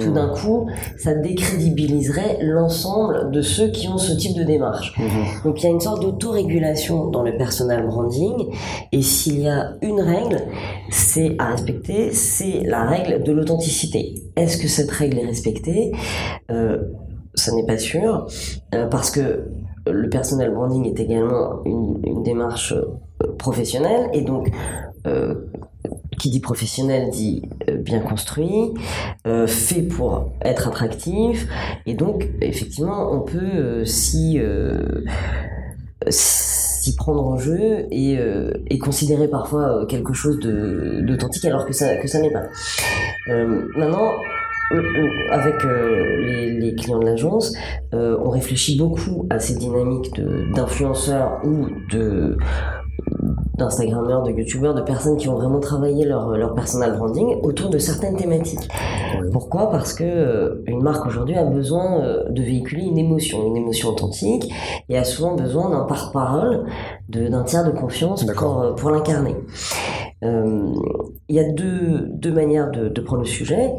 Tout 0.00 0.12
d'un 0.12 0.28
coup, 0.28 0.68
ça 0.98 1.14
décrédibiliserait 1.14 2.38
l'ensemble 2.42 3.30
de 3.30 3.40
ceux 3.40 3.68
qui 3.68 3.86
ont 3.88 3.98
ce 3.98 4.12
type 4.12 4.36
de 4.36 4.42
démarche. 4.42 4.98
Mhm. 4.98 5.06
Donc 5.44 5.62
il 5.62 5.64
y 5.64 5.68
a 5.68 5.70
une 5.70 5.80
sorte 5.80 6.02
d'autorégulation 6.02 7.06
dans 7.10 7.22
le 7.22 7.36
personal 7.36 7.86
branding, 7.86 8.48
et 8.92 9.00
s'il 9.02 9.40
y 9.40 9.48
a 9.48 9.74
une 9.82 10.00
règle, 10.00 10.42
c'est 10.90 11.36
à 11.38 11.52
respecter, 11.52 12.12
c'est 12.12 12.62
la 12.64 12.84
règle 12.84 13.22
de 13.22 13.32
l'authenticité. 13.32 14.22
Est-ce 14.36 14.58
que 14.58 14.68
cette 14.68 14.90
règle 14.90 15.18
est 15.20 15.26
respectée? 15.26 15.92
Euh, 16.50 16.78
Ça 17.34 17.52
n'est 17.52 17.66
pas 17.66 17.78
sûr, 17.78 18.26
euh, 18.74 18.86
parce 18.88 19.10
que 19.10 19.44
le 19.86 20.08
personal 20.08 20.52
branding 20.52 20.86
est 20.86 21.00
également 21.00 21.62
une, 21.64 22.22
démarche 22.22 22.72
euh, 22.72 23.32
professionnelle, 23.38 24.08
et 24.12 24.22
donc 24.22 24.50
euh, 25.06 25.34
qui 26.18 26.30
dit 26.30 26.40
professionnel 26.40 27.10
dit 27.10 27.42
euh, 27.68 27.76
bien 27.76 28.00
construit, 28.00 28.72
euh, 29.26 29.46
fait 29.46 29.82
pour 29.82 30.32
être 30.42 30.68
attractif, 30.68 31.46
et 31.86 31.94
donc 31.94 32.28
effectivement 32.40 33.12
on 33.12 33.20
peut 33.20 33.38
euh, 33.38 33.84
s'y 33.84 34.40
prendre 36.96 37.26
en 37.26 37.36
jeu 37.36 37.86
et, 37.90 38.16
et 38.68 38.78
considérer 38.78 39.26
parfois 39.26 39.86
quelque 39.86 40.12
chose 40.12 40.38
d'authentique 40.38 41.44
alors 41.44 41.66
que 41.66 41.72
ça, 41.72 41.96
que 41.96 42.06
ça 42.06 42.20
n'est 42.20 42.30
pas. 42.30 42.44
maintenant, 43.26 44.12
avec 45.30 45.54
les, 45.64 46.50
les, 46.50 46.74
clients 46.74 46.98
de 46.98 47.04
l'agence, 47.04 47.54
on 47.92 48.30
réfléchit 48.30 48.76
beaucoup 48.76 49.26
à 49.30 49.38
ces 49.38 49.56
dynamiques 49.56 50.10
d'influenceurs 50.54 51.40
ou 51.44 51.68
de 51.90 52.36
d'Instagrammeurs, 53.56 54.22
de 54.22 54.32
YouTubeurs, 54.32 54.74
de 54.74 54.82
personnes 54.82 55.16
qui 55.16 55.28
ont 55.28 55.34
vraiment 55.34 55.60
travaillé 55.60 56.04
leur, 56.04 56.36
leur 56.36 56.54
personal 56.54 56.96
branding 56.96 57.38
autour 57.42 57.70
de 57.70 57.78
certaines 57.78 58.16
thématiques. 58.16 58.68
Pourquoi? 59.32 59.70
Parce 59.70 59.94
que 59.94 60.04
euh, 60.04 60.62
une 60.66 60.82
marque 60.82 61.06
aujourd'hui 61.06 61.36
a 61.36 61.44
besoin 61.44 62.00
euh, 62.00 62.28
de 62.28 62.42
véhiculer 62.42 62.84
une 62.84 62.98
émotion, 62.98 63.46
une 63.46 63.56
émotion 63.56 63.90
authentique, 63.90 64.52
et 64.88 64.98
a 64.98 65.04
souvent 65.04 65.34
besoin 65.34 65.70
d'un 65.70 65.82
porte-parole, 65.82 66.64
d'un 67.08 67.42
tiers 67.44 67.64
de 67.64 67.70
confiance 67.70 68.24
pour, 68.24 68.60
euh, 68.60 68.72
pour 68.72 68.90
l'incarner. 68.90 69.36
Euh, 70.24 70.72
il 71.28 71.36
y 71.36 71.40
a 71.40 71.44
deux, 71.44 72.06
deux 72.08 72.32
manières 72.32 72.70
de, 72.70 73.00
prendre 73.00 73.22
le 73.22 73.28
sujet. 73.28 73.72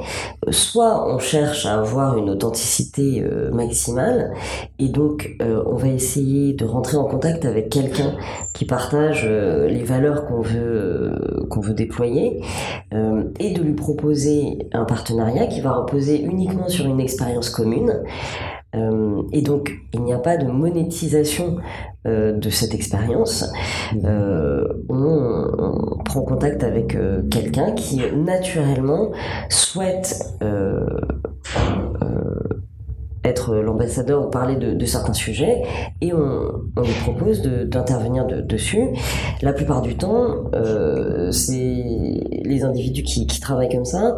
Soit 0.51 1.12
on 1.12 1.17
cherche 1.17 1.65
à 1.65 1.79
avoir 1.79 2.17
une 2.17 2.29
authenticité 2.29 3.24
euh, 3.24 3.51
maximale 3.51 4.34
et 4.79 4.89
donc 4.89 5.36
euh, 5.41 5.63
on 5.65 5.75
va 5.75 5.88
essayer 5.88 6.53
de 6.53 6.65
rentrer 6.65 6.98
en 6.98 7.06
contact 7.06 7.46
avec 7.46 7.70
quelqu'un 7.70 8.15
qui 8.53 8.65
partage 8.65 9.25
les 9.25 9.84
valeurs 9.84 10.25
qu'on 10.25 10.41
veut 10.41 11.46
qu'on 11.50 11.62
veut 11.62 11.74
déployer 11.74 12.41
et 12.91 13.53
de 13.53 13.62
lui 13.62 13.74
proposer 13.74 14.70
un 14.74 14.86
partenariat 14.86 15.48
qui 15.48 15.62
va 15.62 15.74
reposer 15.74 16.22
uniquement 16.22 16.70
sur 16.70 16.86
une 16.86 17.00
expérience 17.00 17.50
commune. 17.50 18.03
Euh, 18.77 19.24
et 19.31 19.41
donc, 19.41 19.74
il 19.93 20.01
n'y 20.01 20.13
a 20.13 20.19
pas 20.19 20.38
de 20.38 20.46
monétisation 20.46 21.57
euh, 22.05 22.34
de 22.34 22.50
cette 22.50 22.74
expérience. 22.74 23.46
Euh, 24.03 24.65
on, 24.89 25.98
prend 26.05 26.22
contact 26.22 26.63
avec 26.63 26.98
quelqu'un 27.29 27.72
qui 27.72 28.01
naturellement 28.15 29.12
souhaite 29.50 30.24
être 33.27 33.55
l'ambassadeur 33.55 34.27
ou 34.27 34.29
parler 34.29 34.55
de, 34.55 34.86
certains 34.86 35.13
sujets 35.13 35.63
et 36.01 36.13
on, 36.13 36.17
on 36.77 36.81
lui 36.81 36.93
propose 37.03 37.41
d'intervenir 37.41 38.25
dessus. 38.25 38.88
La 39.41 39.53
plupart 39.53 39.81
du 39.81 39.98
temps, 39.98 40.50
euh, 40.53 41.31
c'est 41.31 41.53
les 41.53 42.63
individus 42.63 43.03
qui, 43.03 43.27
qui, 43.27 43.39
travaillent 43.39 43.69
comme 43.69 43.86
ça 43.86 44.17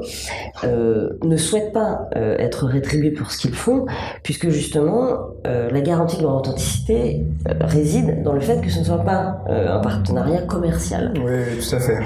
euh, 0.63 1.09
ne 1.23 1.37
souhaitent 1.37 1.73
pas 1.73 2.07
euh, 2.15 2.37
être 2.37 2.65
rétribués 2.65 3.11
pour 3.11 3.31
ce 3.31 3.37
qu'ils 3.37 3.53
font, 3.53 3.85
puisque 4.23 4.49
justement 4.49 5.17
la 5.45 5.81
garantie 5.81 6.17
de 6.17 6.23
leur 6.23 6.35
authenticité 6.35 7.25
réside 7.61 8.23
dans 8.23 8.33
le 8.33 8.39
fait 8.39 8.61
que 8.61 8.69
ce 8.69 8.79
ne 8.79 8.83
soit 8.83 9.03
pas 9.03 9.41
un 9.47 9.79
partenariat 9.79 10.41
commercial. 10.43 11.13
Oui, 11.17 11.59
tout 11.59 11.75
à 11.75 11.79
fait 11.79 11.99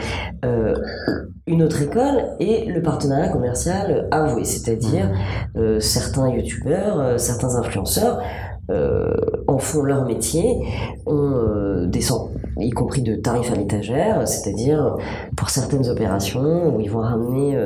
une 1.45 1.62
autre 1.62 1.81
école 1.81 2.35
est 2.39 2.65
le 2.69 2.81
partenariat 2.81 3.27
commercial 3.27 4.07
avoué, 4.12 4.45
c'est-à-dire 4.45 5.09
mmh. 5.09 5.59
euh, 5.59 5.79
certains 5.79 6.29
youtubeurs, 6.29 7.00
euh, 7.00 7.17
certains 7.17 7.55
influenceurs 7.57 8.21
euh, 8.71 9.13
en 9.47 9.57
font 9.57 9.81
leur 9.81 10.05
métier, 10.05 10.57
ont 11.05 11.33
euh, 11.33 11.85
des 11.85 12.01
y 12.59 12.69
compris 12.69 13.01
de 13.01 13.15
tarifs 13.15 13.51
à 13.51 13.55
l'étagère, 13.55 14.25
c'est-à-dire 14.25 14.95
pour 15.35 15.50
certaines 15.50 15.89
opérations 15.89 16.73
où 16.73 16.79
ils 16.79 16.89
vont 16.89 17.01
ramener 17.01 17.57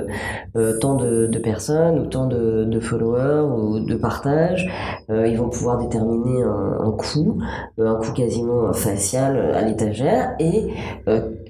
tant 0.79 0.95
de, 0.95 1.27
de, 1.27 1.39
personnes 1.39 1.99
ou 1.99 2.05
tant 2.05 2.25
de, 2.25 2.63
de, 2.63 2.79
followers 2.79 3.43
ou 3.43 3.79
de 3.79 3.95
partages, 3.95 4.67
ils 5.09 5.37
vont 5.37 5.49
pouvoir 5.49 5.77
déterminer 5.77 6.41
un, 6.41 6.77
un 6.79 6.91
coût, 6.91 7.37
un 7.77 7.95
coût 7.95 8.13
quasiment 8.13 8.71
facial 8.71 9.37
à 9.53 9.61
l'étagère 9.61 10.35
et 10.39 10.69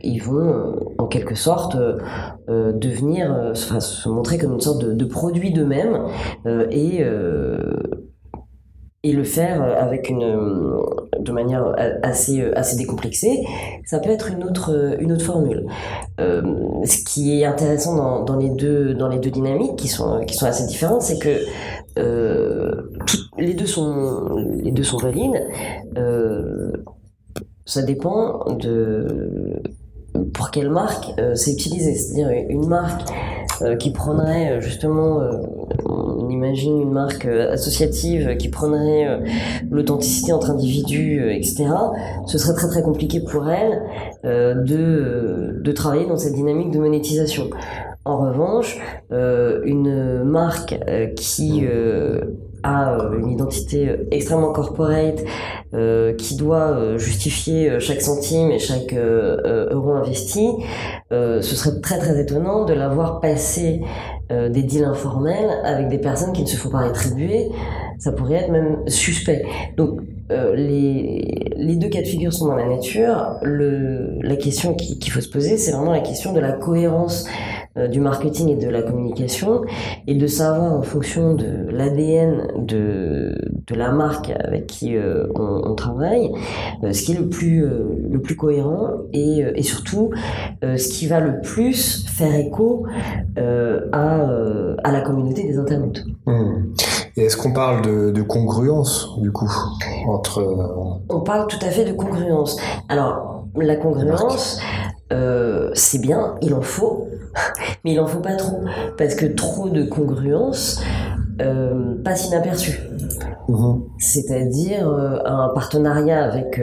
ils 0.03 0.19
vont 0.19 0.75
en 0.97 1.07
quelque 1.07 1.35
sorte 1.35 1.77
devenir, 2.47 3.51
se 3.53 4.09
montrer 4.09 4.37
comme 4.37 4.53
une 4.53 4.61
sorte 4.61 4.83
de, 4.83 5.05
produit 5.05 5.51
d'eux-mêmes 5.51 6.03
et 6.71 7.03
et 9.03 9.13
le 9.13 9.23
faire 9.23 9.61
euh, 9.61 9.75
avec 9.77 10.09
une 10.09 10.23
euh, 10.23 10.81
de 11.19 11.31
manière 11.31 11.65
euh, 11.65 11.93
assez 12.03 12.43
assez 12.55 12.75
décomplexée. 12.75 13.43
Ça 13.85 13.99
peut 13.99 14.09
être 14.09 14.29
une 14.31 14.43
autre 14.43 14.97
une 14.99 15.11
autre 15.11 15.23
formule. 15.23 15.65
Euh, 16.19 16.41
ce 16.83 17.03
qui 17.03 17.39
est 17.39 17.45
intéressant 17.45 17.95
dans, 17.95 18.23
dans, 18.23 18.35
les 18.35 18.49
deux 18.49 18.93
dans 18.93 19.07
les 19.07 19.19
deux 19.19 19.29
dynamiques 19.29 19.75
qui 19.77 19.87
sont 19.87 20.25
qui 20.25 20.35
sont 20.35 20.45
assez 20.45 20.65
différentes 20.65 21.01
c'est 21.01 21.19
que 21.19 21.39
euh, 21.99 22.89
les 23.37 23.53
deux 23.53 23.65
sont 23.65 24.29
les 24.63 24.71
deux 24.71 24.83
sont 24.83 24.97
valides. 24.97 25.41
Euh, 25.97 26.71
ça 27.65 27.81
dépend 27.81 28.45
de 28.55 29.61
pour 30.33 30.51
quelle 30.51 30.69
marque 30.69 31.11
c'est 31.35 31.51
utilisé 31.51 31.95
c'est-à-dire 31.95 32.29
une 32.49 32.67
marque 32.67 33.01
qui 33.79 33.91
prendrait 33.91 34.61
justement 34.61 35.19
on 36.27 36.29
imagine 36.29 36.81
une 36.81 36.91
marque 36.91 37.25
euh, 37.25 37.53
associative 37.53 38.35
qui 38.37 38.49
prendrait 38.49 39.07
euh, 39.07 39.19
l'authenticité 39.69 40.33
entre 40.33 40.49
individus, 40.49 41.21
euh, 41.21 41.33
etc., 41.33 41.67
ce 42.25 42.37
serait 42.37 42.53
très 42.53 42.67
très 42.67 42.81
compliqué 42.81 43.21
pour 43.21 43.49
elle 43.49 43.81
de, 44.23 45.59
de 45.61 45.71
travailler 45.71 46.05
dans 46.05 46.17
cette 46.17 46.33
dynamique 46.33 46.71
de 46.71 46.79
monétisation. 46.79 47.49
En 48.03 48.17
revanche, 48.17 48.79
une 49.11 50.23
marque 50.23 50.77
qui 51.15 51.65
a 52.63 52.97
une 53.17 53.29
identité 53.29 53.89
extrêmement 54.11 54.51
corporate, 54.51 55.23
qui 56.17 56.35
doit 56.37 56.97
justifier 56.97 57.79
chaque 57.79 58.01
centime 58.01 58.51
et 58.51 58.59
chaque 58.59 58.93
euro 58.93 59.91
investi, 59.93 60.47
ce 61.11 61.41
serait 61.41 61.81
très 61.81 61.97
très 61.99 62.19
étonnant 62.19 62.65
de 62.65 62.73
l'avoir 62.73 63.19
passé 63.19 63.81
des 64.29 64.63
deals 64.63 64.85
informels 64.85 65.49
avec 65.63 65.89
des 65.89 65.97
personnes 65.97 66.31
qui 66.31 66.43
ne 66.43 66.47
se 66.47 66.55
font 66.55 66.69
pas 66.69 66.79
rétribuer. 66.79 67.49
Ça 67.99 68.11
pourrait 68.11 68.35
être 68.35 68.51
même 68.51 68.87
suspect. 68.87 69.45
Donc 69.75 69.99
euh, 70.29 70.55
les, 70.55 71.53
les, 71.55 71.75
deux 71.77 71.87
cas 71.87 72.01
de 72.01 72.07
figure 72.07 72.33
sont 72.33 72.47
dans 72.47 72.55
la 72.55 72.67
nature. 72.67 73.37
Le, 73.43 74.19
la 74.21 74.35
question 74.35 74.73
qu'il 74.73 75.11
faut 75.11 75.21
se 75.21 75.29
poser, 75.29 75.57
c'est 75.57 75.71
vraiment 75.71 75.93
la 75.93 76.01
question 76.01 76.33
de 76.33 76.41
la 76.41 76.51
cohérence 76.51 77.25
euh, 77.25 77.66
du 77.87 77.99
marketing 77.99 78.49
et 78.49 78.55
de 78.55 78.69
la 78.69 78.81
communication 78.81 79.61
et 80.07 80.15
de 80.15 80.27
savoir 80.27 80.73
en 80.73 80.81
fonction 80.81 81.35
de 81.35 81.69
l'ADN 81.69 82.47
de, 82.57 83.35
de 83.67 83.75
la 83.75 83.91
marque 83.91 84.31
avec 84.31 84.67
qui 84.67 84.95
euh, 84.95 85.27
on, 85.35 85.61
on, 85.65 85.75
travaille 85.75 86.31
ce 86.91 87.03
qui 87.03 87.11
est 87.11 87.19
le 87.19 87.29
plus, 87.29 87.61
le 87.61 88.19
plus 88.19 88.35
cohérent 88.35 88.91
et, 89.13 89.43
et 89.55 89.63
surtout 89.63 90.11
ce 90.61 90.87
qui 90.87 91.07
va 91.07 91.19
le 91.19 91.39
plus 91.41 92.05
faire 92.07 92.33
écho 92.35 92.85
à, 93.37 94.27
à 94.83 94.91
la 94.91 95.01
communauté 95.01 95.43
des 95.43 95.57
internautes. 95.57 96.03
Mmh. 96.25 96.73
Et 97.17 97.25
est-ce 97.25 97.35
qu'on 97.35 97.51
parle 97.51 97.81
de, 97.81 98.11
de, 98.11 98.21
congruence 98.21 99.19
du 99.19 99.31
coup 99.31 99.51
entre 100.07 100.39
euh, 100.39 101.01
On 101.09 101.21
parle 101.21 101.47
tout 101.47 101.59
à 101.61 101.71
fait 101.71 101.83
de 101.83 101.93
congruence. 101.93 102.57
Alors 102.89 103.45
la 103.55 103.75
congruence, 103.75 104.59
euh, 105.11 105.71
c'est 105.73 105.99
bien, 105.99 106.35
il 106.41 106.53
en 106.53 106.61
faut, 106.61 107.07
mais 107.83 107.93
il 107.93 107.99
en 107.99 108.07
faut 108.07 108.21
pas 108.21 108.35
trop 108.35 108.61
parce 108.97 109.15
que 109.15 109.25
trop 109.25 109.69
de 109.69 109.83
congruence 109.83 110.81
euh, 111.41 111.95
passe 112.03 112.27
inaperçu. 112.27 112.79
Mhm. 113.47 113.83
C'est-à-dire 113.99 114.89
euh, 114.89 115.19
un 115.25 115.49
partenariat 115.53 116.23
avec 116.23 116.59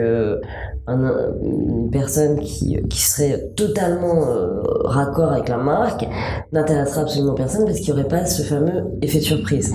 une 0.87 1.89
personne 1.91 2.39
qui, 2.39 2.77
qui 2.89 3.01
serait 3.01 3.51
totalement 3.55 4.27
euh, 4.27 4.61
raccord 4.83 5.31
avec 5.31 5.49
la 5.49 5.57
marque 5.57 6.07
n'intéressera 6.51 7.01
absolument 7.01 7.33
personne 7.33 7.65
parce 7.65 7.79
qu'il 7.79 7.93
n'y 7.93 7.99
aurait 7.99 8.09
pas 8.09 8.25
ce 8.25 8.43
fameux 8.43 8.83
effet 9.01 9.19
de 9.19 9.23
surprise. 9.23 9.73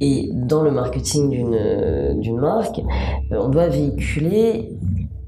Et 0.00 0.30
dans 0.32 0.62
le 0.62 0.70
marketing 0.70 1.30
d'une, 1.30 2.40
marque, 2.40 2.78
euh, 2.78 3.36
on 3.40 3.48
doit 3.48 3.68
véhiculer 3.68 4.76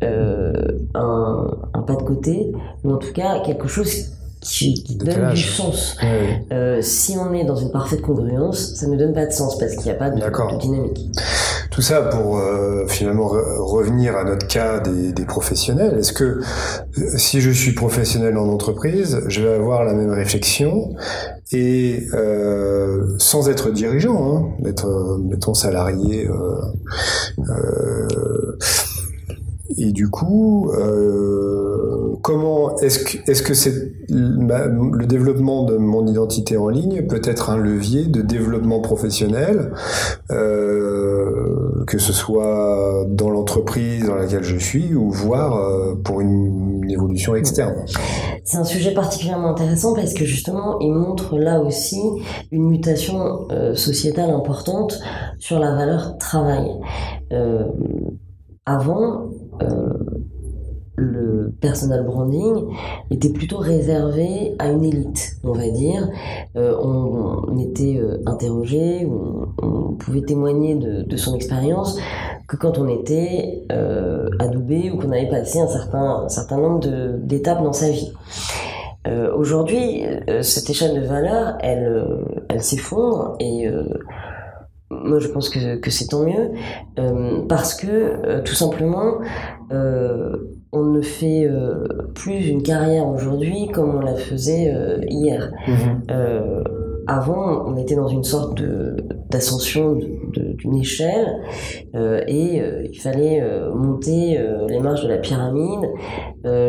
euh, 0.02 0.52
un, 0.94 1.46
un, 1.72 1.82
pas 1.82 1.96
de 1.96 2.02
côté, 2.02 2.52
ou 2.84 2.92
en 2.92 2.98
tout 2.98 3.12
cas 3.12 3.40
quelque 3.40 3.68
chose 3.68 4.12
qui, 4.44 4.74
qui 4.84 4.96
donne 4.96 5.32
du 5.32 5.42
sens. 5.42 5.96
Euh, 6.52 6.80
si 6.82 7.16
on 7.18 7.32
est 7.34 7.44
dans 7.44 7.56
une 7.56 7.70
parfaite 7.70 8.02
congruence, 8.02 8.74
ça 8.74 8.86
ne 8.86 8.96
donne 8.96 9.14
pas 9.14 9.26
de 9.26 9.32
sens 9.32 9.58
parce 9.58 9.74
qu'il 9.74 9.86
n'y 9.86 9.92
a 9.92 9.94
pas 9.94 10.10
de, 10.10 10.20
de 10.20 10.60
dynamique. 10.60 11.00
Tout 11.70 11.82
ça 11.82 12.02
pour 12.02 12.38
euh, 12.38 12.86
finalement 12.86 13.26
revenir 13.26 14.16
à 14.16 14.22
notre 14.22 14.46
cas 14.46 14.78
des, 14.78 15.12
des 15.12 15.24
professionnels. 15.24 15.98
Est-ce 15.98 16.12
que 16.12 16.24
euh, 16.24 16.42
si 17.16 17.40
je 17.40 17.50
suis 17.50 17.72
professionnel 17.72 18.38
en 18.38 18.48
entreprise, 18.48 19.20
je 19.26 19.42
vais 19.42 19.54
avoir 19.54 19.82
la 19.82 19.94
même 19.94 20.12
réflexion 20.12 20.94
et 21.50 22.06
euh, 22.14 23.16
sans 23.18 23.48
être 23.48 23.70
dirigeant, 23.70 24.36
hein, 24.36 24.48
d'être 24.60 25.18
mettons 25.24 25.54
salarié. 25.54 26.28
Euh, 26.28 26.60
et 29.76 29.92
du 29.92 30.08
coup, 30.08 30.70
euh, 30.72 32.14
comment 32.22 32.76
est-ce 32.78 32.98
que 33.00 33.30
est-ce 33.30 33.42
que 33.42 33.52
le 34.08 35.06
développement 35.06 35.64
de 35.64 35.76
mon 35.76 36.06
identité 36.06 36.56
en 36.56 36.68
ligne 36.68 37.06
peut 37.06 37.22
être 37.24 37.50
un 37.50 37.56
levier 37.56 38.06
de 38.06 38.22
développement 38.22 38.80
professionnel, 38.80 39.72
euh, 40.30 41.84
que 41.86 41.98
ce 41.98 42.12
soit 42.12 43.04
dans 43.08 43.30
l'entreprise 43.30 44.06
dans 44.06 44.14
laquelle 44.14 44.44
je 44.44 44.56
suis 44.56 44.94
ou 44.94 45.10
voire 45.10 45.56
euh, 45.56 45.94
pour 46.02 46.20
une, 46.20 46.82
une, 46.84 46.90
évolution 46.90 47.34
externe? 47.34 47.74
C'est 48.44 48.58
un 48.58 48.64
sujet 48.64 48.92
particulièrement 48.92 49.50
intéressant 49.50 49.94
parce 49.94 50.14
que 50.14 50.24
justement, 50.24 50.78
il 50.80 50.92
montre 50.92 51.36
là 51.38 51.60
aussi 51.60 52.00
une 52.52 52.68
mutation 52.68 53.48
sociétale 53.74 54.30
importante 54.30 55.00
sur 55.38 55.58
la 55.58 55.74
valeur 55.74 56.18
travail. 56.18 56.70
Avant, 58.66 59.28
le 60.96 61.52
personal 61.60 62.04
branding 62.04 62.66
était 63.10 63.30
plutôt 63.30 63.58
réservé 63.58 64.54
à 64.58 64.70
une 64.70 64.84
élite, 64.84 65.36
on 65.42 65.52
va 65.52 65.68
dire. 65.68 66.08
Euh, 66.56 66.76
on, 66.80 67.58
était 67.58 67.96
euh, 67.98 68.22
interrogé, 68.26 69.06
on, 69.06 69.94
pouvait 69.94 70.22
témoigner 70.22 70.74
de, 70.74 71.16
son 71.16 71.34
expérience 71.34 71.98
que 72.46 72.56
quand 72.56 72.78
on 72.78 72.88
était 72.88 73.64
euh, 73.72 74.28
adoubé 74.38 74.90
ou 74.90 74.98
qu'on 74.98 75.12
avait 75.12 75.28
passé 75.28 75.60
un 75.60 75.68
certain, 76.28 76.58
nombre 76.58 76.86
d'étapes 77.18 77.62
dans 77.62 77.72
sa 77.72 77.90
vie. 77.90 78.12
Euh, 79.06 79.34
Aujourd'hui, 79.34 80.04
euh, 80.28 80.42
cette 80.42 80.68
échelle 80.70 81.00
de 81.00 81.06
valeur, 81.06 81.56
elle 81.60 82.60
s'effondre 82.60 83.36
et 83.40 83.68
moi 85.02 85.18
je 85.18 85.28
pense 85.28 85.48
que, 85.48 85.76
que 85.76 85.90
c'est 85.90 86.08
tant 86.08 86.24
mieux 86.24 86.52
euh, 86.98 87.42
parce 87.48 87.74
que 87.74 87.86
euh, 87.86 88.42
tout 88.42 88.54
simplement 88.54 89.18
euh, 89.72 90.36
on 90.72 90.84
ne 90.84 91.02
fait 91.02 91.48
plus 92.14 92.48
une 92.48 92.62
carrière 92.62 93.06
aujourd'hui 93.06 93.68
comme 93.72 93.94
on 93.94 94.00
la 94.00 94.16
faisait 94.16 94.74
hier. 95.08 95.52
Mmh. 95.68 96.12
avant, 97.06 97.64
on 97.68 97.76
était 97.76 97.94
dans 97.94 98.08
une 98.08 98.24
sorte 98.24 98.60
d'ascension 99.30 99.96
d'une 100.38 100.76
échelle 100.76 101.40
et 101.94 102.62
il 102.92 103.00
fallait 103.00 103.42
monter 103.74 104.38
les 104.68 104.80
marches 104.80 105.02
de 105.02 105.08
la 105.08 105.18
pyramide 105.18 105.88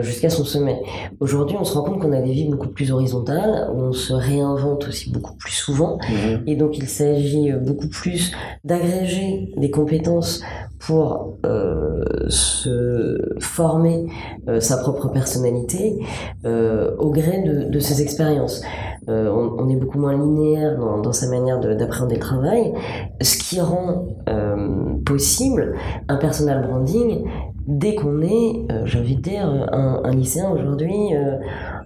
jusqu'à 0.02 0.30
son 0.30 0.44
sommet. 0.44 0.82
Aujourd'hui, 1.20 1.58
on 1.60 1.64
se 1.64 1.74
rend 1.74 1.84
compte 1.84 2.02
qu'on 2.02 2.12
a 2.12 2.22
des 2.22 2.32
vies 2.32 2.50
beaucoup 2.50 2.70
plus 2.70 2.92
horizontales, 2.92 3.70
on 3.74 3.92
se 3.92 4.14
réinvente 4.14 4.88
aussi 4.88 5.12
beaucoup 5.12 5.36
plus 5.36 5.54
souvent 5.54 5.98
mmh. 5.98 6.48
et 6.48 6.56
donc 6.56 6.78
il 6.78 6.88
s'agit 6.88 7.52
beaucoup 7.52 7.90
plus 7.90 8.32
d'agréger 8.64 9.54
des 9.58 9.72
compétences 9.72 10.42
pour 10.80 11.38
euh, 11.46 12.04
se 12.30 13.18
former 13.40 14.06
euh, 14.48 14.60
sa 14.60 14.78
propre 14.78 15.08
personnalité 15.08 16.00
euh, 16.46 16.96
au 16.98 17.10
gré 17.12 17.42
de, 17.42 17.70
de 17.70 17.80
ses 17.80 18.02
expériences. 18.02 18.62
Euh, 19.08 19.30
on, 19.30 19.70
est 19.70 19.76
beaucoup 19.76 20.00
moins 20.00 20.14
linéaire 20.14 20.78
dans, 20.78 21.14
sa 21.14 21.30
manière 21.30 21.60
d'appréhender 21.60 22.16
le 22.16 22.22
travail, 22.22 22.74
ce 23.22 23.38
qui 23.38 23.62
rend 23.62 24.06
euh, 24.28 24.96
possible 25.06 25.76
un 26.08 26.16
personal 26.16 26.68
branding 26.68 27.24
dès 27.68 27.96
qu'on 27.96 28.22
est, 28.22 28.66
euh, 28.72 28.86
j'ai 28.86 29.00
envie 29.00 29.16
de 29.16 29.22
dire, 29.22 29.68
un, 29.72 30.12
lycéen 30.12 30.50
aujourd'hui 30.50 31.14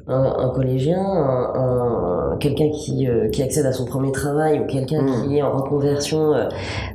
un, 0.07 0.23
un 0.37 0.49
collégien, 0.49 1.01
un, 1.01 2.18
quelqu'un 2.39 2.69
qui, 2.69 3.07
euh, 3.07 3.29
qui 3.29 3.43
accède 3.43 3.65
à 3.65 3.71
son 3.71 3.85
premier 3.85 4.11
travail 4.11 4.59
ou 4.59 4.65
quelqu'un 4.65 5.01
mmh. 5.01 5.27
qui 5.27 5.37
est 5.37 5.41
en 5.41 5.51
reconversion 5.51 6.33
euh, 6.33 6.49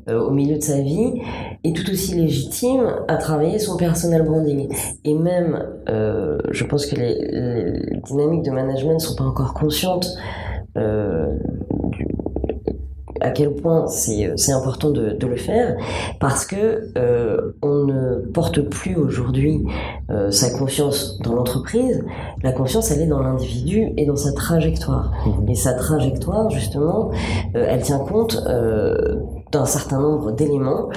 euh, 0.09 0.21
au 0.21 0.31
milieu 0.31 0.57
de 0.57 0.63
sa 0.63 0.81
vie 0.81 1.21
est 1.63 1.77
tout 1.77 1.91
aussi 1.91 2.15
légitime 2.15 2.87
à 3.09 3.17
travailler 3.17 3.59
son 3.59 3.77
personal 3.77 4.23
branding. 4.23 4.69
Et 5.05 5.15
même, 5.15 5.63
je 5.87 6.65
pense 6.65 6.87
que 6.87 6.97
les, 6.97 7.15
les, 7.15 8.01
dynamiques 8.05 8.45
de 8.45 8.51
management 8.51 8.95
ne 8.95 8.99
sont 8.99 9.17
pas 9.17 9.25
encore 9.25 9.55
conscientes 9.55 10.07
à 13.25 13.31
quel 13.31 13.55
point 13.55 13.87
c'est 13.87 14.53
important 14.53 14.91
de, 14.91 15.11
de, 15.11 15.27
le 15.27 15.37
faire 15.37 15.77
parce 16.21 16.45
que 16.45 16.93
euh, 16.99 17.53
on 17.63 17.85
ne 17.85 18.17
porte 18.33 18.61
plus 18.61 18.97
aujourd'hui 18.97 19.65
euh, 20.11 20.31
sa 20.31 20.51
confiance 20.51 21.19
dans 21.21 21.35
l'entreprise. 21.35 22.05
La 22.43 22.53
confiance, 22.53 22.91
elle 22.91 23.01
est 23.01 23.07
dans 23.07 23.23
l'individu 23.23 23.89
et 23.97 24.05
dans 24.05 24.17
sa 24.17 24.33
trajectoire. 24.33 25.13
Mmh. 25.25 25.49
Et 25.49 25.55
sa 25.55 25.73
trajectoire, 25.73 26.51
justement, 26.51 27.11
euh, 27.57 27.67
elle 27.67 27.81
tient 27.81 27.99
compte 27.99 28.45
euh, 28.47 29.17
d'un 29.53 29.67
certain 29.67 30.01
nombre 30.01 30.33
d'éléments 30.33 30.89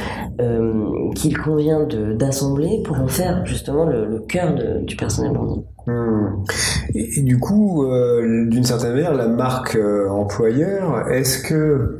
euh, 0.41 1.11
qu'il 1.15 1.37
convient 1.37 1.87
d'assembler 2.15 2.81
pour 2.83 2.99
en 2.99 3.07
faire 3.07 3.45
justement 3.45 3.85
le, 3.85 4.19
cœur 4.27 4.55
du 4.83 4.95
personnel 4.95 5.33
branding. 5.33 5.63
Mmh. 5.85 6.43
Et, 6.95 7.21
du 7.21 7.39
coup, 7.39 7.85
euh, 7.85 8.47
d'une 8.49 8.63
certaine 8.63 8.93
manière, 8.93 9.13
la 9.13 9.27
marque 9.27 9.75
euh, 9.75 10.09
employeur, 10.09 11.09
est-ce 11.09 11.39
que 11.43 11.99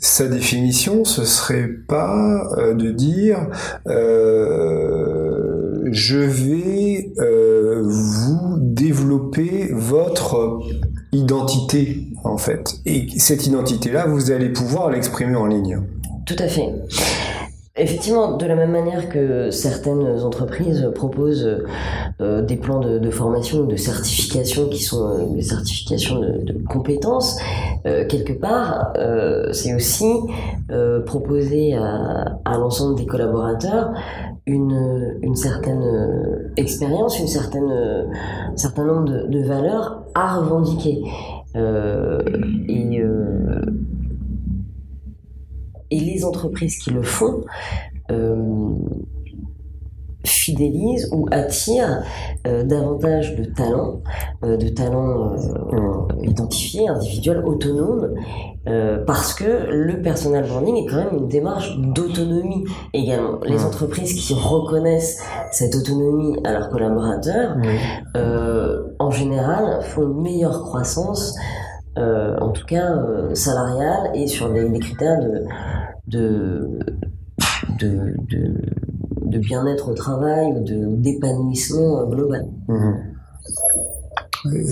sa 0.00 0.26
définition, 0.28 1.04
ce 1.04 1.24
serait 1.24 1.68
pas 1.68 2.42
de 2.74 2.90
dire 2.90 3.48
je 5.92 6.18
vais 6.18 7.12
vous 7.82 8.56
développer 8.58 9.68
votre 9.72 10.60
identité? 11.12 12.09
En 12.24 12.38
fait. 12.38 12.74
Et 12.86 13.06
cette 13.18 13.46
identité-là, 13.46 14.06
vous 14.06 14.30
allez 14.30 14.48
pouvoir 14.50 14.90
l'exprimer 14.90 15.36
en 15.36 15.46
ligne. 15.46 15.80
Tout 16.26 16.36
à 16.38 16.48
fait. 16.48 16.68
Effectivement, 17.76 18.36
de 18.36 18.44
la 18.46 18.56
même 18.56 18.72
manière 18.72 19.08
que 19.08 19.50
certaines 19.50 20.04
entreprises 20.22 20.90
proposent 20.94 21.64
euh, 22.20 22.42
des 22.42 22.56
plans 22.56 22.80
de, 22.80 23.10
formation 23.10 23.60
ou 23.60 23.66
de 23.66 23.76
certification 23.76 24.68
qui 24.68 24.82
sont 24.82 25.06
euh, 25.06 25.34
des 25.34 25.42
certifications 25.42 26.20
de, 26.20 26.52
compétences, 26.68 27.38
euh, 27.86 28.04
quelque 28.06 28.32
part, 28.32 28.92
c'est 29.52 29.74
aussi 29.74 30.04
proposer 31.06 31.74
à, 31.74 32.58
l'ensemble 32.58 32.96
des 32.96 33.06
collaborateurs 33.06 33.92
une, 34.46 35.34
certaine 35.34 36.52
expérience, 36.56 37.20
un 37.20 37.26
certain 38.56 38.84
nombre 38.84 39.04
de, 39.04 39.26
de 39.28 39.42
valeurs 39.46 40.02
à 40.14 40.36
revendiquer. 40.36 41.02
Et 41.54 43.00
et 45.92 45.98
les 45.98 46.24
entreprises 46.24 46.78
qui 46.78 46.90
le 46.90 47.02
font 47.02 47.44
euh, 50.24 50.28
fidélisent 50.28 51.08
ou 51.12 51.26
attirent 51.30 52.02
euh, 52.46 52.64
davantage 52.64 53.36
de 53.36 53.44
talents, 53.44 54.02
euh, 54.44 54.56
de 54.56 54.68
talents 54.68 55.36
identifiés, 56.22 56.88
individuels, 56.88 57.42
autonomes, 57.44 58.14
parce 59.06 59.34
que 59.34 59.70
le 59.70 60.02
personal 60.02 60.46
branding 60.46 60.76
est 60.76 60.86
quand 60.86 60.96
même 60.96 61.16
une 61.16 61.28
démarche 61.28 61.76
d'autonomie 61.78 62.64
également. 62.92 63.40
Les 63.44 63.64
entreprises 63.64 64.14
qui 64.14 64.34
reconnaissent 64.34 65.22
cette 65.50 65.74
autonomie 65.74 66.36
à 66.44 66.52
leurs 66.52 66.68
collaborateurs, 66.68 67.56
en 68.98 69.10
général, 69.10 69.82
font 69.82 70.02
une 70.02 70.20
meilleure 70.20 70.62
croissance 70.62 71.34
euh, 71.98 72.38
en 72.40 72.50
tout 72.50 72.64
cas 72.66 72.92
euh, 72.92 73.34
salariale 73.34 74.12
et 74.14 74.28
sur 74.28 74.52
des, 74.52 74.78
critères 74.78 75.20
de, 75.20 75.44
de, 76.06 76.78
de, 77.80 78.14
bien-être 79.38 79.90
au 79.90 79.94
travail 79.94 80.52
ou 80.52 80.96
d'épanouissement 80.96 82.04
global. 82.06 82.46
Mmh. 82.68 82.92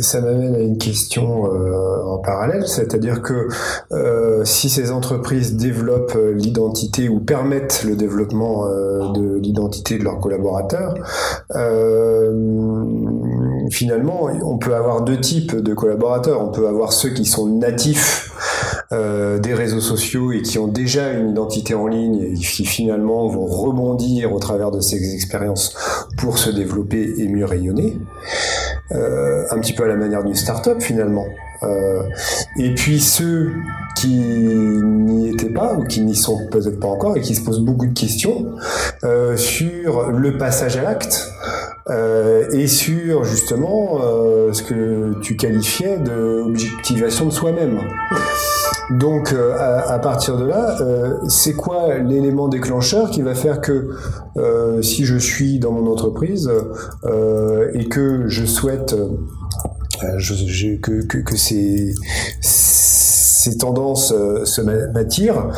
Ça 0.00 0.22
m'amène 0.22 0.54
à 0.54 0.60
une 0.60 0.78
question 0.78 1.52
euh, 1.52 2.02
en 2.02 2.18
parallèle, 2.18 2.66
c'est-à-dire 2.66 3.20
que 3.20 3.48
euh, 3.92 4.42
si 4.44 4.70
ces 4.70 4.90
entreprises 4.90 5.56
développent 5.56 6.16
euh, 6.16 6.32
l'identité 6.32 7.10
ou 7.10 7.20
permettent 7.20 7.84
le 7.84 7.94
développement 7.94 8.66
de 9.12 9.36
l'identité 9.36 9.98
de 9.98 10.04
leurs 10.04 10.20
collaborateurs, 10.20 10.94
finalement, 13.70 14.30
on 14.42 14.56
peut 14.56 14.74
avoir 14.74 15.02
deux 15.02 15.20
types 15.20 15.56
de 15.56 15.74
collaborateurs. 15.74 16.42
On 16.42 16.50
peut 16.50 16.66
avoir 16.66 16.92
ceux 16.92 17.10
qui 17.10 17.26
sont 17.26 17.46
natifs 17.46 18.32
des 18.90 19.54
réseaux 19.54 19.80
sociaux 19.80 20.32
et 20.32 20.40
qui 20.40 20.58
ont 20.58 20.66
déjà 20.66 21.12
une 21.12 21.30
identité 21.30 21.74
en 21.74 21.86
ligne 21.86 22.32
et 22.32 22.34
qui 22.34 22.64
finalement 22.64 23.26
vont 23.28 23.44
rebondir 23.44 24.32
au 24.32 24.38
travers 24.38 24.70
de 24.70 24.80
ces 24.80 25.14
expériences 25.14 25.76
pour 26.16 26.38
se 26.38 26.50
développer 26.50 27.14
et 27.18 27.28
mieux 27.28 27.44
rayonner. 27.44 27.98
Euh, 28.92 29.44
un 29.50 29.58
petit 29.58 29.74
peu 29.74 29.84
à 29.84 29.88
la 29.88 29.96
manière 29.96 30.24
d'une 30.24 30.34
start-up 30.34 30.80
finalement. 30.80 31.26
Euh, 31.62 32.02
et 32.56 32.74
puis 32.74 33.00
ceux 33.00 33.52
qui 33.96 34.08
n'y 34.08 35.28
étaient 35.28 35.50
pas 35.50 35.74
ou 35.74 35.84
qui 35.84 36.00
n'y 36.00 36.16
sont 36.16 36.46
peut-être 36.50 36.80
pas 36.80 36.88
encore 36.88 37.16
et 37.16 37.20
qui 37.20 37.34
se 37.34 37.42
posent 37.42 37.60
beaucoup 37.60 37.86
de 37.86 37.98
questions 37.98 38.46
euh, 39.04 39.36
sur 39.36 40.10
le 40.10 40.38
passage 40.38 40.78
à 40.78 40.82
l'acte 40.82 41.30
euh, 41.90 42.48
et 42.52 42.66
sur 42.66 43.24
justement 43.24 44.00
euh, 44.02 44.52
ce 44.54 44.62
que 44.62 45.20
tu 45.20 45.36
qualifiais 45.36 45.98
d'objectivation 45.98 47.26
de 47.26 47.30
soi-même. 47.30 47.80
Donc 48.90 49.32
euh, 49.32 49.54
à, 49.58 49.98
partir 49.98 50.36
de 50.36 50.46
là, 50.46 50.76
c'est 51.28 51.52
quoi 51.52 51.98
l'élément 51.98 52.48
déclencheur 52.48 53.10
qui 53.10 53.22
va 53.22 53.34
faire 53.34 53.60
que 53.60 53.90
si 54.82 55.04
je 55.04 55.16
suis 55.16 55.58
dans 55.58 55.72
mon 55.72 55.90
entreprise 55.90 56.50
et 57.74 57.84
que 57.88 58.28
je 58.28 58.44
souhaite 58.46 58.96
que, 60.00 61.36
ces, 61.36 61.94
ces 62.40 63.58
tendances 63.58 64.08
se 64.44 64.60
m'attirent, 64.60 65.50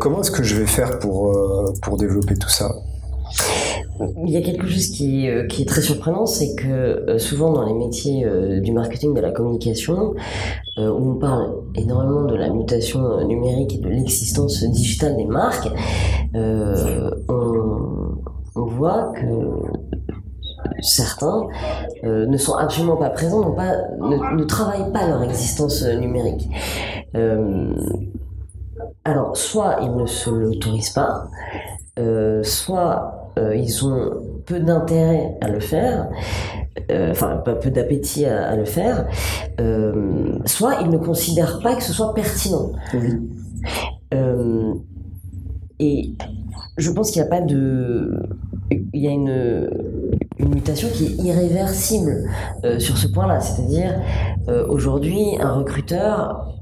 comment 0.00 0.20
est-ce 0.20 0.30
que 0.30 0.42
je 0.42 0.56
vais 0.56 0.66
faire 0.66 0.98
pour, 0.98 1.36
pour 1.82 1.96
développer 1.96 2.36
tout 2.36 2.50
ça? 2.50 2.70
Il 4.26 4.30
y 4.30 4.36
a 4.36 4.42
quelque 4.42 4.66
chose 4.66 4.88
qui, 4.88 5.28
euh, 5.28 5.46
qui 5.46 5.62
est 5.62 5.66
très 5.66 5.80
surprenant, 5.80 6.26
c'est 6.26 6.54
que 6.56 6.66
euh, 6.66 7.18
souvent 7.18 7.52
dans 7.52 7.64
les 7.64 7.74
métiers 7.74 8.24
euh, 8.24 8.60
du 8.60 8.72
marketing, 8.72 9.14
de 9.14 9.20
la 9.20 9.30
communication, 9.30 10.14
où 10.76 11.10
on 11.10 11.14
parle 11.14 11.52
énormément 11.74 12.24
de 12.24 12.34
la 12.34 12.50
mutation 12.50 13.24
numérique 13.26 13.74
et 13.74 13.78
de 13.78 13.88
l'existence 13.88 14.62
digitale 14.64 15.16
des 15.16 15.26
marques, 15.26 15.68
on, 16.34 18.16
on, 18.56 18.64
voit 18.66 19.12
que 19.14 19.26
certains 20.80 21.46
ne 22.02 22.36
sont 22.36 22.54
absolument 22.54 22.96
pas 22.96 23.10
présents, 23.10 23.54
ne, 23.54 24.44
travaillent 24.44 24.92
pas 24.92 25.06
leur 25.06 25.22
existence 25.22 25.84
numérique. 25.84 26.48
alors, 29.04 29.36
soit 29.36 29.76
ils 29.82 29.94
ne 29.94 30.06
se 30.06 30.30
l'autorisent 30.30 30.90
pas, 30.90 31.28
soit 32.42 33.24
euh, 33.38 33.56
ils 33.56 33.84
ont 33.84 34.12
peu 34.46 34.60
d'intérêt 34.60 35.36
à 35.40 35.48
le 35.48 35.58
faire, 35.58 36.08
euh, 36.90 37.10
enfin 37.10 37.42
peu 37.44 37.70
d'appétit 37.70 38.24
à, 38.24 38.56
le 38.56 38.64
faire, 38.64 39.06
euh, 39.60 40.38
soit 40.44 40.80
ils 40.82 40.90
ne 40.90 40.98
considèrent 40.98 41.60
pas 41.62 41.76
que 41.76 41.82
ce 41.82 41.92
soit 41.92 42.14
pertinent. 42.14 42.72
et 45.80 46.14
je 46.76 46.90
pense 46.90 47.10
qu'il 47.10 47.22
n'y 47.22 47.28
a 47.28 47.30
pas 47.30 47.40
de, 47.40 48.22
il 48.70 49.00
y 49.00 49.06
a 49.06 49.10
une, 49.10 49.70
une 50.38 50.48
mutation 50.48 50.88
qui 50.88 51.06
est 51.06 51.24
irréversible 51.24 52.28
sur 52.78 52.96
ce 52.96 53.06
point-là. 53.08 53.40
C'est-à-dire, 53.40 54.00
aujourd'hui, 54.68 55.22
un 55.40 55.52
recruteur 55.52 56.58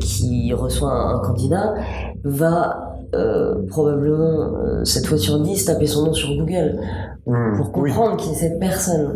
qui 0.00 0.52
reçoit 0.52 0.92
un 0.92 1.18
candidat 1.20 1.74
va 2.24 2.94
euh, 3.14 3.66
probablement 3.68 4.56
euh, 4.56 4.84
cette 4.84 5.06
fois 5.06 5.18
sur 5.18 5.38
10 5.38 5.66
taper 5.66 5.86
son 5.86 6.06
nom 6.06 6.12
sur 6.12 6.34
Google 6.36 6.80
mmh, 7.26 7.56
pour 7.56 7.72
comprendre 7.72 8.16
qui 8.16 8.30
est 8.30 8.34
cette 8.34 8.58
personne. 8.58 9.12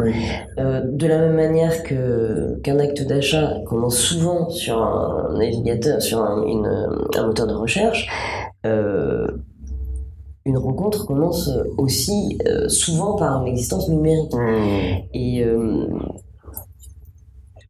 Euh, 0.59 0.83
de 0.85 1.07
la 1.07 1.18
même 1.18 1.35
manière 1.35 1.83
que 1.83 2.59
qu'un 2.62 2.79
acte 2.79 3.03
d'achat 3.03 3.55
commence 3.66 3.97
souvent 3.97 4.49
sur 4.51 4.83
un 4.83 5.35
navigateur, 5.38 6.03
sur 6.03 6.23
un, 6.23 6.44
moteur 7.27 7.47
de 7.47 7.55
recherche, 7.55 8.09
une 8.64 10.57
rencontre 10.57 11.07
commence 11.07 11.51
aussi 11.77 12.38
souvent 12.68 13.16
par 13.16 13.42
une 13.42 13.49
existence 13.49 13.88
numérique. 13.88 14.33
Mmh. 14.35 15.09
Et 15.14 15.44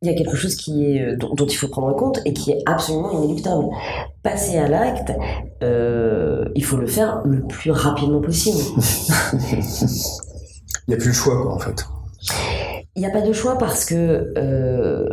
il 0.01 0.09
y 0.09 0.14
a 0.14 0.14
quelque 0.14 0.37
chose 0.37 0.55
qui 0.55 0.85
est, 0.85 1.03
euh, 1.03 1.16
dont, 1.16 1.46
il 1.46 1.57
faut 1.57 1.68
prendre 1.68 1.88
en 1.88 1.94
compte 1.94 2.20
et 2.24 2.33
qui 2.33 2.53
est 2.53 2.62
absolument 2.66 3.11
inéluctable. 3.11 3.64
Passer 4.22 4.57
à 4.59 4.68
l'acte, 4.68 5.12
euh, 5.62 6.44
il 6.55 6.64
faut 6.64 6.77
le 6.77 6.87
faire 6.87 7.20
le 7.24 7.42
plus 7.42 7.72
rapidement 7.72 8.20
possible. 8.20 8.59
il 10.88 10.90
n'y 10.90 10.94
a 10.94 10.98
plus 10.98 11.09
le 11.09 11.14
choix, 11.14 11.40
quoi, 11.40 11.55
en 11.55 11.59
fait. 11.59 11.87
Il 12.96 13.01
n'y 13.01 13.07
a 13.07 13.11
pas 13.11 13.20
de 13.20 13.33
choix 13.33 13.57
parce 13.59 13.85
que 13.85 14.33
euh, 14.37 15.07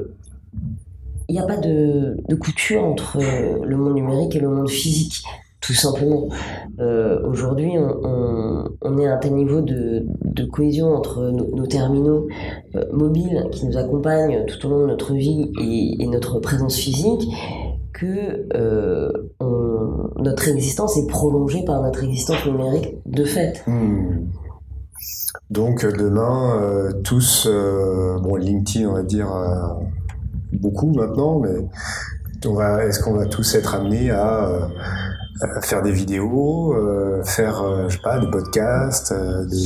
il 1.28 1.34
n'y 1.34 1.40
a 1.40 1.46
pas 1.46 1.58
de, 1.58 2.18
de, 2.28 2.36
couture 2.36 2.84
entre 2.84 3.20
le 3.20 3.78
monde 3.78 3.94
numérique 3.94 4.36
et 4.36 4.40
le 4.40 4.50
monde 4.50 4.70
physique 4.70 5.24
tout 5.66 5.74
simplement. 5.74 6.30
Euh, 6.80 7.20
aujourd'hui, 7.24 7.72
on, 7.78 8.98
est 9.00 9.08
à 9.08 9.16
un 9.16 9.18
tel 9.18 9.34
niveau 9.34 9.62
de, 9.62 10.06
cohésion 10.52 10.94
entre 10.94 11.32
nos, 11.32 11.66
terminaux 11.66 12.28
euh, 12.76 12.84
mobiles 12.94 13.48
qui 13.52 13.66
nous 13.66 13.78
accompagnent 13.78 14.46
tout 14.46 14.66
au 14.68 14.70
long 14.70 14.82
de 14.82 14.88
notre 14.88 15.14
vie 15.14 15.52
et, 16.00 16.06
notre 16.08 16.40
présence 16.40 16.76
physique 16.76 17.28
que 17.94 18.48
euh, 18.54 19.12
notre 20.20 20.48
existence 20.50 20.98
est 20.98 21.08
prolongée 21.08 21.66
par 21.66 21.82
notre 21.82 22.04
existence 22.04 22.46
numérique 22.46 22.98
de 23.06 23.24
fait. 23.24 23.64
Hmm. 23.66 24.28
Donc 25.50 25.86
demain, 25.86 26.92
tous, 27.04 27.48
bon 27.48 28.36
LinkedIn 28.36 28.88
on 28.88 28.94
va 28.94 29.04
dire 29.04 29.28
beaucoup 30.54 30.92
maintenant, 30.94 31.40
mais 31.40 31.68
est-ce 32.88 33.00
qu'on 33.02 33.14
va 33.14 33.26
tous 33.26 33.56
être 33.56 33.76
amenés 33.76 34.12
à 34.12 34.46
euh, 35.44 35.62
faire 35.62 35.82
des 35.82 35.92
vidéos, 35.92 36.74
euh, 36.74 37.24
faire, 37.24 37.62
euh, 37.62 37.90
je 37.90 37.96
sais 37.96 38.02
pas, 38.04 38.20
des 38.20 38.30
podcasts, 38.30 39.14
des... 39.14 39.66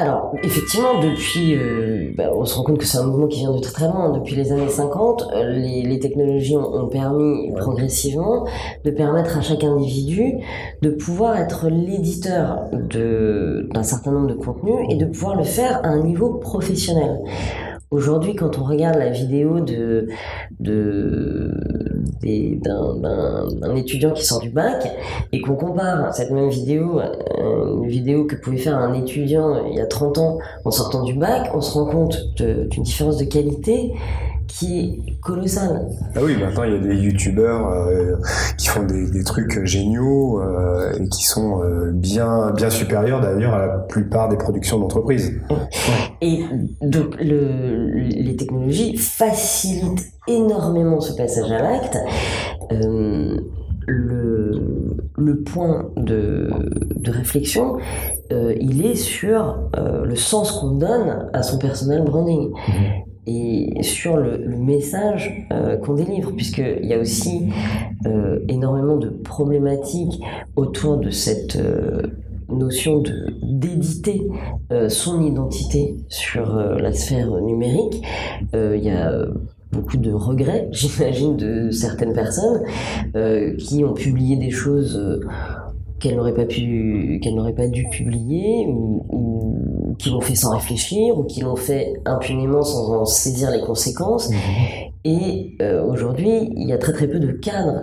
Alors, 0.00 0.32
effectivement, 0.42 0.98
depuis, 1.02 1.58
bah, 2.16 2.30
on 2.34 2.46
se 2.46 2.54
rend 2.56 2.64
compte 2.64 2.78
que 2.78 2.86
c'est 2.86 2.96
un 2.96 3.04
mouvement 3.04 3.26
qui 3.26 3.40
vient 3.40 3.52
de 3.52 3.60
très 3.60 3.72
très 3.72 3.86
loin. 3.86 4.08
Depuis 4.08 4.34
les 4.34 4.50
années 4.50 4.66
50, 4.66 5.28
les, 5.34 5.82
les 5.82 5.98
technologies 5.98 6.56
ont, 6.56 6.88
permis 6.88 7.52
progressivement 7.52 8.46
de 8.82 8.90
permettre 8.90 9.36
à 9.36 9.42
chaque 9.42 9.62
individu 9.62 10.38
de 10.80 10.88
pouvoir 10.88 11.36
être 11.36 11.68
l'éditeur 11.68 12.64
d'un 12.72 13.82
certain 13.82 14.12
nombre 14.12 14.28
de 14.28 14.32
contenus 14.32 14.86
et 14.88 14.94
de 14.94 15.04
pouvoir 15.04 15.36
le 15.36 15.44
faire 15.44 15.84
à 15.84 15.88
un 15.88 16.02
niveau 16.02 16.30
professionnel. 16.30 17.18
Aujourd'hui, 17.90 18.36
quand 18.36 18.56
on 18.56 18.64
regarde 18.64 18.98
la 18.98 19.10
vidéo 19.10 19.58
d'un, 19.58 20.06
étudiant 23.74 24.12
qui 24.12 24.24
sort 24.24 24.38
du 24.38 24.50
bac 24.50 24.88
et 25.32 25.40
qu'on 25.40 25.56
compare 25.56 26.14
cette 26.14 26.30
même 26.30 26.50
vidéo 26.50 27.00
à 27.00 27.10
une 27.40 27.88
vidéo 27.88 28.26
que 28.26 28.36
pouvait 28.36 28.58
faire 28.58 28.78
un 28.78 28.92
étudiant 28.92 29.66
il 29.66 29.74
y 29.74 29.80
a 29.80 29.86
30 29.86 30.18
ans 30.18 30.38
en 30.64 30.70
sortant 30.70 31.02
du 31.02 31.14
bac, 31.14 31.50
on 31.52 31.60
se 31.60 31.72
rend 31.72 31.86
compte 31.86 32.16
d'une 32.36 32.84
différence 32.84 33.16
de 33.16 33.24
qualité 33.24 33.92
qui 34.50 34.80
est 34.80 35.20
colossal. 35.20 35.86
Ah 36.14 36.20
oui, 36.22 36.36
maintenant 36.36 36.64
il 36.64 36.72
y 36.72 36.76
a 36.76 36.78
des 36.78 36.96
youtubeurs 36.96 37.68
euh, 37.68 38.16
qui 38.58 38.68
font 38.68 38.82
des, 38.82 39.24
trucs 39.24 39.64
géniaux 39.64 40.40
euh, 40.40 40.92
et 40.98 41.08
qui 41.08 41.24
sont 41.24 41.62
euh, 41.62 41.92
bien, 41.92 42.50
bien 42.52 42.70
supérieurs 42.70 43.20
d'ailleurs 43.20 43.54
à 43.54 43.66
la 43.66 43.78
plupart 43.78 44.28
des 44.28 44.36
productions 44.36 44.78
d'entreprises. 44.78 45.40
Et 46.20 46.44
donc 46.82 47.16
le, 47.20 47.92
les 47.94 48.36
technologies 48.36 48.96
facilitent 48.96 50.12
énormément 50.26 51.00
ce 51.00 51.14
passage 51.14 51.50
à 51.50 51.62
l'acte. 51.62 51.98
Le, 52.70 53.46
le, 55.16 55.42
point 55.42 55.90
de, 55.96 56.50
de 56.96 57.10
réflexion, 57.10 57.78
il 58.30 58.86
est 58.86 58.94
sur 58.94 59.70
le 59.74 60.14
sens 60.14 60.52
qu'on 60.52 60.72
donne 60.72 61.28
à 61.32 61.42
son 61.42 61.58
personnel 61.58 62.04
branding. 62.04 62.50
Mhm 62.68 63.09
et 63.30 63.82
sur 63.82 64.16
le, 64.16 64.38
message 64.56 65.46
euh, 65.52 65.76
qu'on 65.76 65.94
délivre, 65.94 66.32
puisqu'il 66.32 66.84
y 66.84 66.94
a 66.94 66.98
aussi 66.98 67.48
euh, 68.06 68.38
énormément 68.48 68.96
de 68.96 69.08
problématiques 69.08 70.20
autour 70.56 70.98
de 70.98 71.10
cette 71.10 71.56
euh, 71.56 72.02
notion 72.48 73.02
d'éditer 73.42 74.26
son 74.88 75.24
identité 75.24 75.96
sur 76.08 76.52
la 76.56 76.92
sphère 76.92 77.30
numérique. 77.40 78.02
Il 78.52 78.82
y 78.82 78.90
a 78.90 79.24
beaucoup 79.70 79.98
de 79.98 80.10
regrets, 80.10 80.68
j'imagine, 80.72 81.36
de 81.36 81.70
certaines 81.70 82.12
personnes 82.12 82.62
qui 83.56 83.84
ont 83.84 83.94
publié 83.94 84.34
des 84.34 84.50
choses 84.50 85.20
qu'elles 86.00 86.16
n'auraient 86.16 86.34
pas 86.34 86.46
pu, 86.46 87.20
pas 87.56 87.68
dû 87.68 87.86
publier, 87.92 88.66
ou 88.66 89.04
qui 90.00 90.10
l'ont 90.10 90.20
fait 90.20 90.34
sans 90.34 90.54
réfléchir, 90.54 91.18
ou 91.18 91.24
qui 91.24 91.40
l'ont 91.40 91.56
fait 91.56 91.94
impunément 92.06 92.62
sans 92.62 93.02
en 93.02 93.04
saisir 93.04 93.50
les 93.50 93.60
conséquences. 93.60 94.30
Mmh. 94.30 94.34
Et 95.04 95.56
euh, 95.62 95.82
aujourd'hui, 95.84 96.50
il 96.56 96.68
y 96.68 96.72
a 96.72 96.78
très 96.78 96.92
très 96.92 97.08
peu 97.08 97.18
de 97.18 97.32
cadres 97.32 97.82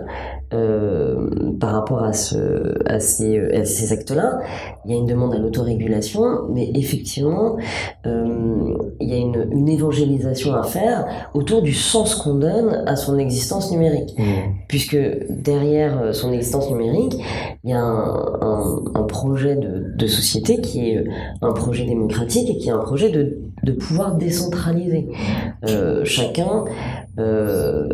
euh, 0.52 1.30
par 1.60 1.72
rapport 1.72 2.02
à, 2.02 2.12
ce, 2.12 2.78
à 2.86 3.00
ces, 3.00 3.38
à 3.38 3.64
ces 3.64 3.92
actes-là. 3.92 4.40
Il 4.84 4.92
y 4.92 4.94
a 4.94 4.96
une 4.96 5.06
demande 5.06 5.34
à 5.34 5.38
l'autorégulation, 5.38 6.48
mais 6.50 6.70
effectivement, 6.74 7.56
euh, 8.06 8.74
il 9.00 9.08
y 9.08 9.12
a 9.12 9.16
une, 9.16 9.48
une, 9.52 9.68
évangélisation 9.68 10.54
à 10.54 10.62
faire 10.62 11.06
autour 11.34 11.62
du 11.62 11.74
sens 11.74 12.14
qu'on 12.14 12.34
donne 12.34 12.82
à 12.86 12.96
son 12.96 13.18
existence 13.18 13.70
numérique. 13.70 14.14
Mmh. 14.18 14.22
Puisque 14.68 14.98
derrière 15.28 16.14
son 16.14 16.32
existence 16.32 16.70
numérique, 16.70 17.16
il 17.64 17.70
y 17.70 17.72
a 17.74 17.80
un, 17.80 18.38
un, 18.40 18.82
un 18.94 19.02
projet 19.02 19.56
de, 19.56 19.92
de, 19.96 20.06
société 20.06 20.60
qui 20.60 20.90
est 20.90 21.04
un 21.42 21.52
projet 21.52 21.84
démocratique 21.84 22.48
et 22.50 22.56
qui 22.58 22.68
est 22.68 22.72
un 22.72 22.78
projet 22.78 23.10
de, 23.10 23.38
de 23.62 23.72
pouvoir 23.72 24.16
décentraliser. 24.16 25.08
Euh, 25.68 26.04
chacun 26.04 26.64
euh, 27.18 27.88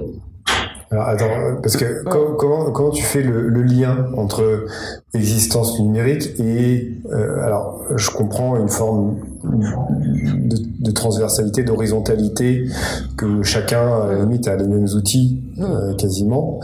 alors 0.94 1.08
attends, 1.08 1.60
parce 1.60 1.76
que 1.76 2.04
comment, 2.04 2.70
comment, 2.70 2.90
tu 2.90 3.02
fais 3.02 3.22
le, 3.22 3.62
lien 3.62 4.06
entre 4.16 4.66
existence 5.12 5.80
numérique 5.80 6.38
et 6.38 6.92
euh, 7.12 7.42
alors 7.42 7.82
je 7.96 8.10
comprends 8.10 8.56
une 8.56 8.68
forme 8.68 9.16
de, 9.42 10.90
transversalité, 10.92 11.64
d'horizontalité 11.64 12.66
que 13.16 13.42
chacun 13.42 14.02
à 14.02 14.12
la 14.12 14.20
limite 14.20 14.46
a 14.46 14.56
les 14.56 14.68
mêmes 14.68 14.86
outils 14.94 15.42
euh, 15.58 15.94
quasiment, 15.96 16.60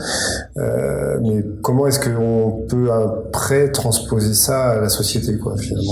mais 0.55 1.43
comment 1.61 1.87
est-ce 1.87 1.99
qu'on 1.99 2.65
peut 2.69 2.89
après 2.91 3.71
transposer 3.71 4.33
ça 4.33 4.69
à 4.69 4.79
la 4.79 4.89
société 4.89 5.37
quoi 5.37 5.57
finalement? 5.57 5.91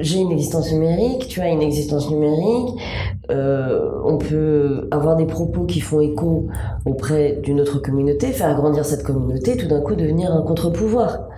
J'ai 0.00 0.18
une 0.18 0.32
existence 0.32 0.72
numérique, 0.72 1.26
tu 1.28 1.40
as 1.40 1.48
une 1.48 1.62
existence 1.62 2.10
numérique, 2.10 2.74
euh, 3.30 3.67
peut 4.28 4.88
avoir 4.90 5.16
des 5.16 5.26
propos 5.26 5.64
qui 5.64 5.80
font 5.80 6.00
écho 6.00 6.46
auprès 6.84 7.38
d'une 7.42 7.60
autre 7.60 7.78
communauté, 7.78 8.28
faire 8.32 8.54
grandir 8.56 8.84
cette 8.84 9.02
communauté, 9.02 9.56
tout 9.56 9.66
d'un 9.66 9.80
coup 9.80 9.94
devenir 9.94 10.32
un 10.32 10.42
contre-pouvoir. 10.42 11.28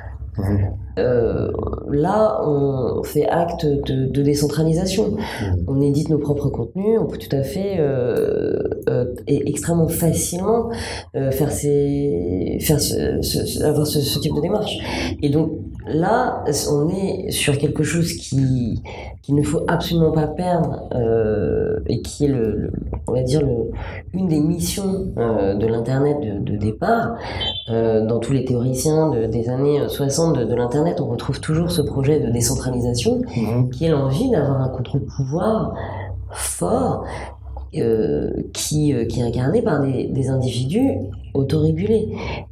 Euh, 0.98 1.50
là, 1.90 2.40
on 2.46 3.02
fait 3.02 3.26
acte 3.26 3.66
de, 3.66 4.22
décentralisation. 4.22 5.16
On 5.66 5.80
édite 5.80 6.08
nos 6.08 6.18
propres 6.18 6.50
contenus, 6.50 6.98
on 7.00 7.06
peut 7.06 7.18
tout 7.18 7.34
à 7.34 7.42
fait 7.42 7.76
euh, 7.78 8.58
et 9.26 9.48
extrêmement 9.48 9.88
facilement 9.88 10.70
faire, 11.14 11.50
ces, 11.50 12.58
faire 12.60 12.78
avoir 13.64 13.86
ce, 13.86 14.18
type 14.18 14.34
de 14.34 14.40
démarche. 14.40 14.78
Et 15.22 15.30
donc 15.30 15.52
là, 15.86 16.44
on 16.70 16.88
est 16.88 17.30
sur 17.30 17.56
quelque 17.58 17.82
chose 17.82 18.12
qui 18.12 18.82
qu'il 19.30 19.38
ne 19.38 19.44
faut 19.44 19.62
absolument 19.68 20.10
pas 20.10 20.26
perdre 20.26 20.88
euh, 20.92 21.78
et 21.86 22.02
qui 22.02 22.24
est 22.24 22.28
le, 22.28 22.72
on 23.06 23.12
va 23.12 23.22
dire 23.22 23.40
le, 23.40 23.70
une 24.12 24.26
des 24.26 24.40
missions 24.40 25.12
euh, 25.18 25.54
de 25.54 25.66
l'internet 25.68 26.16
de, 26.20 26.56
départ 26.56 27.14
euh, 27.68 28.04
dans 28.04 28.18
tous 28.18 28.32
les 28.32 28.44
théoriciens 28.44 29.10
des 29.28 29.48
années 29.48 29.88
60 29.88 30.36
de, 30.36 30.54
l'internet 30.54 31.00
on 31.00 31.06
retrouve 31.06 31.40
toujours 31.40 31.70
ce 31.70 31.80
projet 31.80 32.18
de 32.18 32.30
décentralisation 32.30 33.22
mmh. 33.36 33.70
qui 33.70 33.84
est 33.84 33.90
l'envie 33.90 34.30
d'avoir 34.30 34.62
un 34.62 34.68
contre-pouvoir 34.68 35.74
fort 36.30 37.04
euh, 37.76 38.30
qui, 38.52 38.92
euh, 38.92 39.04
qui 39.04 39.20
est 39.20 39.22
incarné 39.22 39.62
par 39.62 39.80
des, 39.80 40.08
des 40.08 40.28
individus 40.28 40.90
autorégulés. 41.34 42.08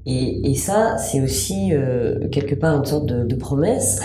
Et, 0.07 0.49
et 0.49 0.55
ça, 0.55 0.97
c'est 0.97 1.21
aussi 1.21 1.71
euh, 1.73 2.29
quelque 2.29 2.55
part 2.55 2.77
une 2.77 2.85
sorte 2.85 3.07
de, 3.07 3.25
de 3.25 3.35
promesse 3.35 4.01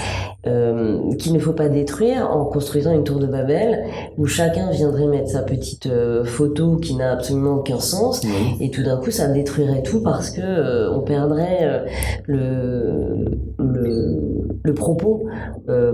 qu'il 1.20 1.32
ne 1.32 1.40
faut 1.40 1.54
pas 1.54 1.70
détruire 1.70 2.30
en 2.30 2.44
construisant 2.44 2.94
une 2.94 3.06
tour 3.06 3.20
de 3.20 3.28
Babel 3.28 3.86
où 4.18 4.26
chacun 4.26 4.72
viendrait 4.72 5.08
mettre 5.08 5.30
sa 5.30 5.42
petite 5.42 5.88
photo 6.26 6.76
qui 6.76 6.96
n'a 6.96 7.14
absolument 7.14 7.54
aucun 7.60 7.80
sens 7.80 8.22
et 8.60 8.70
tout 8.70 8.84
d'un 8.84 8.98
coup 8.98 9.10
ça 9.10 9.30
détruirait 9.30 9.84
tout 9.84 10.04
parce 10.04 10.32
que 10.32 10.90
on 10.94 11.00
perdrait 11.00 11.86
le, 12.26 13.24
le, 13.58 14.18
le, 14.64 14.74
propos 14.74 15.30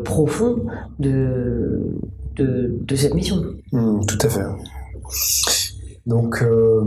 profond 0.04 0.56
de, 0.98 1.94
de, 2.38 2.76
de, 2.82 2.96
cette 2.96 3.14
mission. 3.14 3.44
Mmh, 3.72 4.00
tout 4.08 4.18
à 4.26 4.30
fait. 4.30 4.42
Donc, 6.06 6.42
euh, 6.42 6.82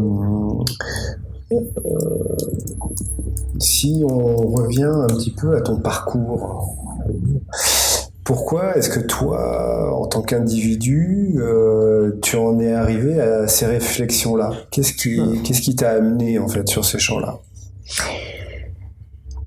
si 3.61 4.03
on 4.09 4.37
revient 4.37 4.85
un 4.85 5.07
petit 5.07 5.31
peu 5.33 5.57
à 5.57 5.61
ton 5.61 5.77
parcours, 5.77 6.77
pourquoi 8.25 8.77
est-ce 8.77 8.89
que 8.89 9.01
toi, 9.01 9.97
en 9.97 10.07
tant 10.07 10.23
qu'individu, 10.23 11.35
euh, 11.39 12.19
tu 12.23 12.37
en 12.37 12.59
es 12.61 12.73
arrivé 12.73 13.21
à 13.21 13.49
ces 13.49 13.67
réflexions-là? 13.67 14.53
Qu'est-ce 14.71 14.93
qui, 14.93 15.21
qu'est-ce 15.43 15.61
qui 15.61 15.75
t'a 15.77 15.91
amené 15.91 16.39
en 16.39 16.49
fait 16.49 16.69
sur 16.69 16.85
ces 16.85 16.99
champs-là? 16.99 17.39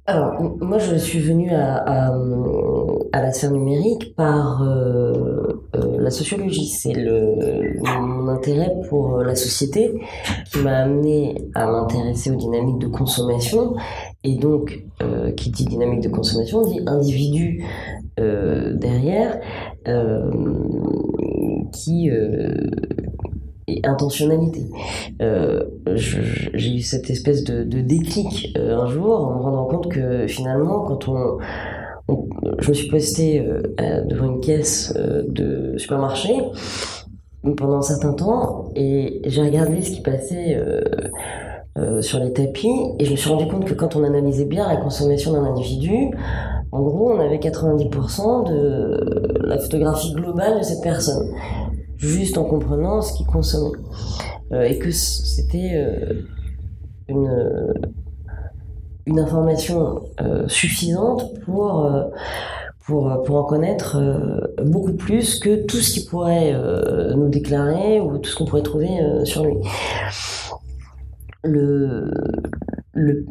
Alors, 0.08 0.40
moi, 0.62 0.78
je 0.78 0.98
suis 0.98 1.18
venue 1.18 1.50
à, 1.52 1.78
à, 1.78 3.22
la 3.22 3.32
sphère 3.32 3.50
numérique 3.50 4.16
par 4.16 4.62
euh, 4.62 5.66
euh, 5.76 5.98
la 5.98 6.12
sociologie. 6.12 6.68
C'est 6.68 6.94
le, 6.94 7.82
mon 8.00 8.28
intérêt 8.28 8.72
pour 8.88 9.18
la 9.24 9.34
société 9.34 10.00
qui 10.52 10.60
m'a 10.60 10.78
amené 10.78 11.50
à 11.56 11.66
m'intéresser 11.66 12.30
aux 12.30 12.36
dynamiques 12.36 12.78
de 12.78 12.88
consommation. 12.88 13.76
Et 14.24 14.36
donc, 14.36 14.84
euh, 15.02 15.32
qui 15.32 15.50
dit 15.50 15.66
dynamique 15.66 16.02
de 16.02 16.10
consommation 16.10 16.62
dit 16.62 16.82
individu 16.86 17.66
derrière 18.18 19.40
qui 21.74 22.10
et 23.68 23.82
intentionnalité. 23.84 24.68
Euh, 25.22 25.64
j'ai 25.96 26.76
eu 26.76 26.82
cette 26.82 27.10
espèce 27.10 27.44
de, 27.44 27.64
de 27.64 27.82
déclic 27.82 28.54
euh, 28.58 28.78
un 28.78 28.88
jour 28.88 29.28
en 29.28 29.36
me 29.36 29.42
rendant 29.42 29.66
compte 29.66 29.92
que 29.92 30.28
finalement, 30.28 30.82
quand 30.82 31.08
on, 31.08 31.38
je 32.60 32.70
me 32.70 32.74
suis 32.74 32.90
posté 32.90 33.40
euh, 33.40 34.04
devant 34.06 34.28
une 34.28 34.40
caisse 34.40 34.94
de 34.96 35.76
supermarché 35.78 36.34
pendant 37.58 37.78
un 37.78 37.82
certain 37.82 38.14
temps 38.14 38.72
et 38.76 39.22
j'ai 39.26 39.42
regardé 39.42 39.82
ce 39.82 39.92
qui 39.92 40.02
passait 40.02 40.60
sur 42.02 42.20
les 42.20 42.34
tapis 42.34 42.72
et 43.00 43.06
je 43.06 43.12
me 43.12 43.16
suis 43.16 43.30
rendu 43.30 43.48
compte 43.48 43.66
que 43.66 43.74
quand 43.74 43.96
on 43.96 44.04
analysait 44.04 44.46
bien 44.46 44.68
la 44.68 44.78
consommation 44.78 45.34
d'un 45.34 45.44
individu, 45.44 46.10
en 46.72 46.82
gros, 46.82 47.12
on 47.12 47.20
avait 47.20 47.38
90% 47.38 48.50
de 48.50 49.46
la 49.46 49.60
photographie 49.60 50.14
globale 50.14 50.58
de 50.60 50.64
cette 50.64 50.82
personne 50.82 51.32
juste 51.98 52.38
en 52.38 52.46
comprenant 52.46 53.02
ce 53.02 53.14
qu'ils 53.14 53.28
consommaient. 53.28 53.78
Euh, 54.52 54.64
et 54.64 54.78
que 54.78 54.92
c'était 54.92 55.72
euh, 55.76 56.22
une, 57.08 57.74
une 59.08 59.20
information 59.20 60.04
euh, 60.22 60.48
suffisante 60.48 61.40
pour, 61.46 61.90
en 62.88 63.44
connaître 63.44 63.98
beaucoup 64.64 64.94
plus 64.94 65.40
que 65.40 65.66
tout 65.66 65.78
ce 65.78 65.94
qu'il 65.94 66.06
pourrait 66.06 66.54
nous 67.16 67.30
déclarer 67.30 68.00
ou 68.00 68.20
tout 68.20 68.30
ce 68.30 68.36
qu'on 68.36 68.46
pourrait 68.46 68.62
trouver 68.62 68.90
sur 69.24 69.44
lui. 69.44 69.56
Le, 71.44 72.12
le, 72.94 73.26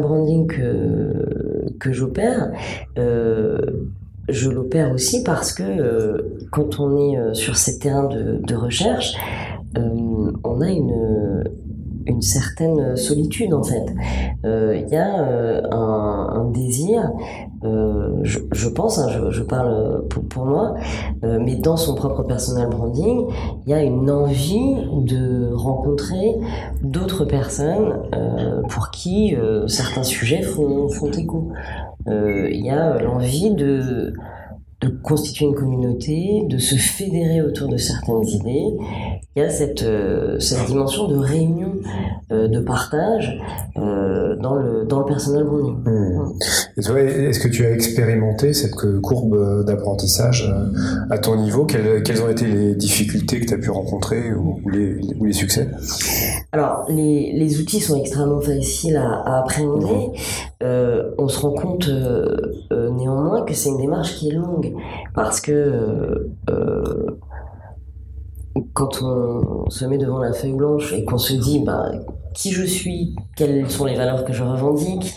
branding 0.00 0.46
que, 0.46 1.74
que 1.80 1.92
j'opère, 1.92 2.50
je 4.28 4.50
l'opère 4.50 4.92
aussi 4.92 5.22
parce 5.24 5.52
que 5.52 6.38
quand 6.50 6.80
on 6.80 6.96
est 6.96 7.34
sur 7.34 7.56
ces 7.56 7.78
terrains 7.78 8.08
de, 8.08 8.54
recherche, 8.54 9.14
on 9.76 10.60
a 10.60 10.70
une, 10.70 11.44
une 12.06 12.22
certaine 12.22 12.96
solitude 12.96 13.54
en 13.54 13.62
fait. 13.62 13.84
Euh, 14.44 14.80
il 14.80 14.92
y 14.92 14.96
a 14.96 15.24
euh, 15.24 15.62
un, 15.70 16.50
désir, 16.50 17.10
euh, 17.64 18.20
je, 18.22 18.68
pense, 18.68 18.98
hein, 18.98 19.08
je, 19.30 19.42
parle 19.42 20.04
pour, 20.08 20.44
moi, 20.44 20.74
mais 21.22 21.56
dans 21.56 21.76
son 21.76 21.94
propre 21.94 22.22
personal 22.22 22.68
branding, 22.68 23.26
il 23.66 23.70
y 23.70 23.74
a 23.74 23.82
une 23.82 24.10
envie 24.10 24.74
de 25.04 25.52
rencontrer 25.52 26.36
d'autres 26.82 27.24
personnes 27.24 27.94
pour 28.68 28.90
qui 28.90 29.36
certains 29.66 30.02
sujets 30.02 30.42
font, 30.42 30.88
écho. 31.12 31.50
Il 32.06 32.64
y 32.64 32.70
a 32.70 32.98
l'envie 33.00 33.54
de 33.54 34.12
constituer 35.02 35.46
une 35.46 35.54
communauté, 35.54 36.44
de 36.48 36.58
se 36.58 36.74
fédérer 36.74 37.42
autour 37.42 37.68
de 37.68 37.76
certaines 37.76 38.26
idées. 38.26 38.76
Il 39.34 39.42
y 39.42 39.44
a 39.44 39.48
cette, 39.48 39.82
euh, 39.82 40.38
dimension 40.66 41.08
de 41.08 41.16
réunion, 41.16 41.74
euh, 42.30 42.48
de 42.48 42.60
partage 42.60 43.40
euh, 43.76 44.36
dans, 44.36 44.54
le, 44.54 44.84
dans 44.84 45.00
le 45.00 45.06
personnel 45.06 45.44
branding. 45.44 45.76
Est-ce 46.76 47.40
que 47.40 47.48
tu 47.48 47.66
as 47.66 47.72
expérimenté 47.72 48.52
cette 48.52 48.74
courbe 49.00 49.64
d'apprentissage 49.64 50.52
à 51.10 51.18
ton 51.18 51.36
niveau? 51.36 51.64
Quelles, 51.64 52.02
quelles, 52.02 52.22
ont 52.22 52.28
été 52.28 52.46
les 52.46 52.74
difficultés 52.74 53.40
que 53.40 53.46
tu 53.46 53.54
as 53.54 53.58
pu 53.58 53.70
rencontrer 53.70 54.32
ou, 54.32 54.60
les, 54.70 54.96
ou 55.18 55.24
les, 55.24 55.32
succès? 55.32 55.68
Alors, 56.52 56.86
les, 56.88 57.32
les, 57.32 57.60
outils 57.60 57.80
sont 57.80 57.96
extrêmement 57.96 58.40
faciles 58.40 58.96
à, 58.96 59.22
à 59.24 59.40
appréhender. 59.40 60.12
on 60.62 61.28
se 61.28 61.40
rend 61.40 61.52
compte 61.52 61.90
néanmoins 62.70 63.44
que 63.44 63.54
c'est 63.54 63.68
une 63.68 63.78
démarche 63.78 64.16
qui 64.16 64.30
est 64.30 64.34
longue. 64.34 64.74
Parce 65.14 65.40
que 65.40 66.30
euh, 66.50 67.06
quand 68.74 69.02
on 69.02 69.68
se 69.70 69.84
met 69.84 69.98
devant 69.98 70.18
la 70.18 70.32
feuille 70.32 70.54
blanche 70.54 70.92
et 70.92 71.04
qu'on 71.04 71.18
se 71.18 71.34
dit 71.34 71.62
bah, 71.64 71.90
qui 72.34 72.52
je 72.52 72.64
suis, 72.64 73.14
quelles 73.36 73.70
sont 73.70 73.84
les 73.84 73.94
valeurs 73.94 74.24
que 74.24 74.32
je 74.32 74.42
revendique, 74.42 75.14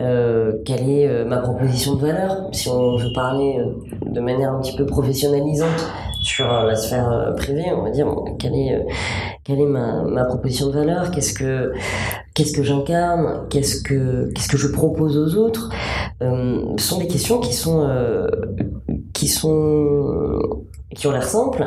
euh, 0.00 0.52
quelle 0.64 0.88
est 0.88 1.06
euh, 1.06 1.24
ma 1.24 1.38
proposition 1.38 1.94
de 1.94 2.00
valeur, 2.00 2.48
si 2.52 2.68
on 2.68 2.96
veut 2.96 3.12
parler 3.14 3.58
de 4.06 4.20
manière 4.20 4.52
un 4.52 4.60
petit 4.60 4.76
peu 4.76 4.86
professionnalisante 4.86 5.90
sur 6.22 6.46
la 6.46 6.74
sphère 6.74 7.34
privée, 7.36 7.66
on 7.76 7.82
va 7.82 7.90
dire 7.90 8.06
quelle 8.38 8.54
est 8.54 8.84
quelle 9.44 9.60
est 9.60 9.66
ma, 9.66 10.02
ma 10.02 10.24
proposition 10.24 10.68
de 10.68 10.72
valeur, 10.72 11.10
qu'est-ce 11.10 11.34
que 11.34 11.72
qu'est-ce 12.32 12.52
que 12.52 12.62
j'incarne, 12.62 13.46
qu'est-ce 13.50 13.82
que 13.82 14.32
qu'est-ce 14.34 14.48
que 14.48 14.56
je 14.56 14.68
propose 14.68 15.18
aux 15.18 15.38
autres, 15.38 15.68
euh, 16.22 16.76
sont 16.78 16.98
des 16.98 17.08
questions 17.08 17.40
qui 17.40 17.52
sont 17.52 17.86
qui 19.24 19.28
sont 19.28 20.66
qui 20.94 21.08
ont 21.08 21.10
l'air 21.10 21.24
simples, 21.24 21.64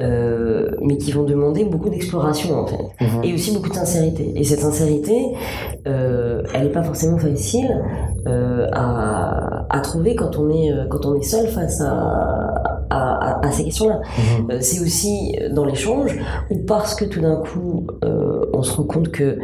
euh, 0.00 0.70
mais 0.80 0.96
qui 0.96 1.12
vont 1.12 1.24
demander 1.24 1.64
beaucoup 1.64 1.90
d'exploration 1.90 2.54
en 2.60 2.66
fait, 2.66 2.84
mhm. 3.00 3.22
et 3.24 3.34
aussi 3.34 3.52
beaucoup 3.52 3.68
de 3.68 3.74
sincérité. 3.74 4.32
Et 4.34 4.44
cette 4.44 4.60
sincérité, 4.60 5.34
euh, 5.86 6.42
elle 6.54 6.62
n'est 6.64 6.72
pas 6.72 6.82
forcément 6.82 7.18
facile 7.18 7.68
euh, 8.26 8.66
à, 8.72 9.66
à, 9.68 9.80
trouver 9.80 10.14
quand 10.14 10.38
on 10.38 10.48
est 10.48 10.70
quand 10.88 11.04
on 11.04 11.14
est 11.16 11.22
seul 11.22 11.48
face 11.48 11.82
à, 11.82 12.54
à, 12.88 13.46
à 13.46 13.50
ces 13.50 13.64
questions-là. 13.64 14.00
Mhm. 14.48 14.60
C'est 14.60 14.80
aussi 14.80 15.36
dans 15.50 15.66
l'échange 15.66 16.16
ou 16.50 16.60
parce 16.60 16.94
que 16.94 17.04
tout 17.04 17.20
d'un 17.20 17.36
coup 17.36 17.86
on 18.54 18.62
se 18.62 18.74
rend 18.76 18.84
compte 18.84 19.10
que 19.10 19.38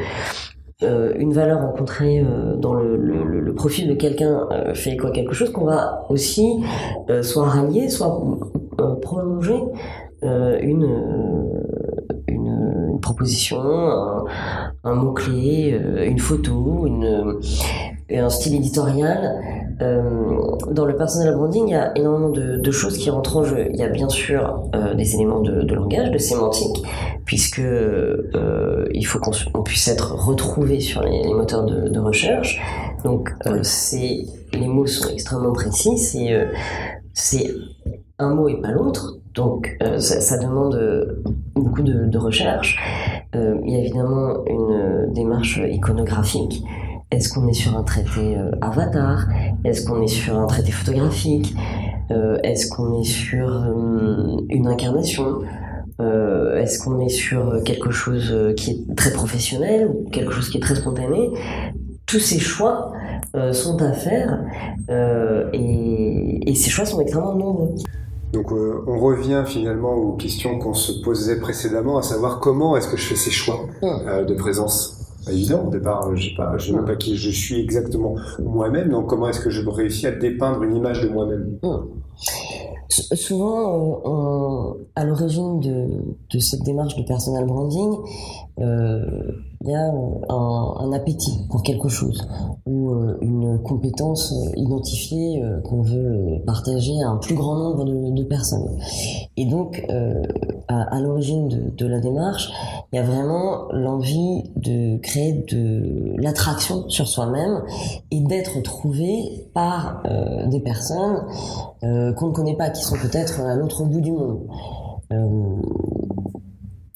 euh, 0.84 1.12
une 1.18 1.32
valeur 1.32 1.60
rencontrée 1.62 2.20
euh, 2.20 2.54
dans 2.54 2.72
le, 2.72 2.96
le, 2.96 3.40
le, 3.40 3.52
profil 3.52 3.88
de 3.88 3.94
quelqu'un 3.94 4.46
euh, 4.52 4.74
fait 4.74 4.96
quoi 4.96 5.10
quelque 5.10 5.34
chose 5.34 5.50
qu'on 5.50 5.64
va 5.64 6.06
aussi 6.08 6.62
soit 7.22 7.48
rallier, 7.48 7.88
soit 7.88 8.22
prolonger 9.02 9.60
une, 10.22 10.88
une, 12.28 13.00
proposition, 13.02 13.60
un, 13.60 14.24
un 14.84 14.94
mot-clé, 14.94 15.80
une 16.06 16.20
photo, 16.20 16.86
une, 16.86 17.40
un 18.10 18.30
style 18.30 18.54
éditorial. 18.54 19.40
dans 20.70 20.84
le 20.86 20.96
personal 20.96 21.34
branding, 21.36 21.68
il 21.68 21.72
y 21.72 21.74
a 21.74 21.96
énormément 21.96 22.30
de, 22.30 22.70
choses 22.70 22.98
qui 22.98 23.10
rentrent 23.10 23.36
en 23.36 23.44
jeu. 23.44 23.68
Il 23.70 23.76
y 23.76 23.82
a 23.82 23.88
bien 23.88 24.08
sûr 24.08 24.70
des 24.96 25.14
éléments 25.14 25.40
de, 25.40 25.74
langage, 25.74 26.10
de 26.10 26.18
sémantique, 26.18 26.84
puisque 27.24 27.60
euh, 27.60 28.86
il 28.92 29.04
faut 29.04 29.18
qu'on 29.18 29.62
puisse 29.62 29.88
être 29.88 30.14
retrouvé 30.14 30.80
sur 30.80 31.02
les, 31.02 31.32
moteurs 31.32 31.64
de, 31.64 31.98
recherche. 31.98 32.60
Donc, 33.04 33.30
euh, 33.46 33.62
les 34.52 34.66
mots 34.66 34.86
sont 34.86 35.10
extrêmement 35.10 35.52
précis. 35.52 35.98
C'est 35.98 36.32
euh, 36.32 36.46
un 38.18 38.34
mot 38.34 38.48
et 38.48 38.60
pas 38.60 38.70
l'autre. 38.70 39.18
Donc, 39.34 39.76
ça, 39.98 40.38
demande 40.38 41.20
beaucoup 41.54 41.82
de 41.82 42.18
recherche. 42.18 42.76
il 43.34 43.70
y 43.70 43.76
a 43.76 43.78
évidemment 43.78 44.44
une 44.46 45.12
démarche 45.12 45.60
iconographique. 45.70 46.64
Est-ce 47.10 47.32
qu'on 47.32 47.48
est 47.48 47.54
sur 47.54 47.76
un 47.76 47.82
traité 47.82 48.36
avatar? 48.60 49.26
Est-ce 49.64 49.86
qu'on 49.86 50.02
est 50.02 50.08
sur 50.08 50.38
un 50.38 50.46
traité 50.46 50.72
photographique? 50.72 51.54
Est-ce 52.42 52.68
qu'on 52.68 53.00
est 53.00 53.04
sur 53.04 53.48
une 54.48 54.66
incarnation? 54.66 55.40
Euh, 56.00 56.60
Est-ce 56.60 56.78
qu'on 56.82 57.00
est 57.00 57.08
sur 57.08 57.62
quelque 57.64 57.90
chose 57.90 58.54
qui 58.56 58.70
est 58.70 58.94
très 58.94 59.12
professionnel 59.12 59.88
ou 59.88 60.08
quelque 60.10 60.32
chose 60.32 60.48
qui 60.48 60.58
est 60.58 60.60
très 60.60 60.76
spontané? 60.76 61.30
Tous 62.06 62.20
ces 62.20 62.38
choix 62.38 62.92
euh, 63.36 63.52
sont 63.52 63.82
à 63.82 63.92
faire 63.92 64.42
euh, 64.88 65.50
et, 65.52 66.50
et, 66.50 66.54
ces 66.54 66.70
choix 66.70 66.86
sont 66.86 67.00
extrêmement 67.00 67.34
nombreux. 67.34 67.74
Donc 68.32 68.50
euh, 68.52 68.82
on 68.86 68.98
revient 68.98 69.42
finalement 69.46 69.92
aux 69.92 70.16
questions 70.16 70.58
qu'on 70.58 70.72
se 70.72 70.92
posait 71.02 71.38
précédemment, 71.38 71.98
à 71.98 72.02
savoir 72.02 72.40
comment 72.40 72.76
est-ce 72.76 72.88
que 72.88 72.96
je 72.96 73.04
fais 73.04 73.16
ces 73.16 73.30
choix 73.30 73.66
mmh. 73.82 73.86
euh, 73.86 74.24
de 74.24 74.34
présence? 74.34 75.07
Évident 75.26 75.66
au 75.66 75.70
départ 75.70 76.14
je 76.16 76.72
ne 76.72 76.78
sais 76.78 76.84
pas 76.84 76.96
qui 76.96 77.16
je 77.16 77.30
suis 77.30 77.60
exactement 77.60 78.14
moi-même 78.38 78.90
donc 78.90 79.08
comment 79.08 79.28
est-ce 79.28 79.40
que 79.40 79.50
je 79.50 79.62
réussis 79.68 80.06
à 80.06 80.12
dépeindre 80.12 80.62
une 80.62 80.76
image 80.76 81.02
de 81.02 81.08
moi-même? 81.08 81.58
Mmh. 81.62 81.76
Souvent, 82.90 84.00
euh, 84.06 84.86
à 84.96 85.04
l'origine 85.04 85.60
de, 85.60 85.86
de, 86.30 86.38
cette 86.38 86.62
démarche 86.62 86.96
de 86.96 87.02
personal 87.02 87.44
branding, 87.46 87.96
euh, 88.58 89.30
y 89.70 89.74
a 89.74 89.90
un, 90.30 90.92
appétit 90.92 91.46
pour 91.50 91.62
quelque 91.62 91.88
chose 91.88 92.26
ou 92.66 92.90
euh, 92.90 93.18
une 93.20 93.62
compétence 93.62 94.34
identifiée 94.56 95.42
euh, 95.42 95.60
qu'on 95.60 95.82
veut 95.82 96.40
partager 96.46 96.94
à 97.02 97.10
un 97.10 97.16
plus 97.16 97.34
grand 97.34 97.56
nombre 97.56 97.84
de, 97.84 98.24
personnes. 98.24 98.78
Et 99.36 99.44
donc, 99.46 99.84
euh, 99.90 100.22
à, 100.68 101.00
l'origine 101.00 101.48
de, 101.48 101.86
la 101.86 102.00
démarche, 102.00 102.50
il 102.92 102.96
y 102.96 102.98
a 102.98 103.02
vraiment 103.02 103.68
l'envie 103.72 104.44
de 104.56 104.98
créer 104.98 105.44
de 105.50 106.14
l'attraction 106.20 106.88
sur 106.88 107.06
soi-même 107.06 107.62
et 108.10 108.20
d'être 108.20 108.60
trouvé 108.62 109.48
par 109.54 110.02
des 110.46 110.60
personnes 110.60 111.22
qu'on 111.80 112.26
ne 112.26 112.32
connaît 112.32 112.56
pas, 112.56 112.70
qui 112.70 112.82
sont 112.82 112.96
peut-être 112.96 113.40
à 113.40 113.54
l'autre 113.54 113.84
bout 113.84 114.00
du 114.00 114.12
monde 114.12 114.40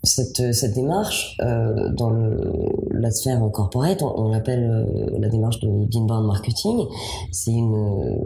cette, 0.02 0.52
cette 0.52 0.74
démarche 0.74 1.36
euh, 1.40 1.90
dans 1.90 2.10
le, 2.10 2.52
la 2.90 3.10
sphère 3.10 3.40
corporate, 3.52 4.02
on, 4.02 4.30
l'appelle 4.30 4.64
euh, 4.64 5.18
la 5.18 5.28
démarche 5.28 5.60
de 5.60 6.26
marketing. 6.26 6.86
C'est 7.30 7.52
une 7.52 8.18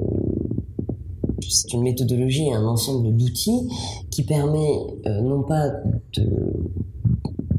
c'est 1.48 1.72
une 1.74 1.82
méthodologie, 1.82 2.52
un 2.52 2.66
ensemble 2.66 3.14
d'outils 3.14 3.68
qui 4.10 4.24
permet 4.24 4.78
euh, 5.06 5.20
non 5.20 5.42
pas 5.42 5.68
de 6.14 6.26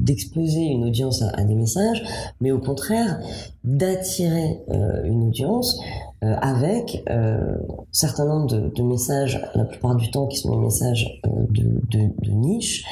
d'exposer 0.08 0.62
une 0.62 0.84
audience 0.84 1.22
à, 1.22 1.44
des 1.44 1.54
messages, 1.54 2.02
mais 2.40 2.50
au 2.50 2.58
contraire 2.58 3.20
d'attirer 3.62 4.62
euh, 4.70 5.04
une 5.04 5.24
audience 5.24 5.78
euh, 6.24 6.34
avec 6.40 7.04
euh, 7.10 7.56
un 7.58 7.84
certain 7.92 8.24
nombre 8.24 8.46
de, 8.46 8.70
de, 8.74 8.82
messages, 8.82 9.38
la 9.54 9.64
plupart 9.64 9.96
du 9.96 10.10
temps 10.10 10.26
qui 10.26 10.38
sont 10.38 10.50
des 10.50 10.64
messages 10.64 11.20
de, 11.50 11.80
de, 11.90 12.08
de, 12.22 12.30
niche, 12.30 12.86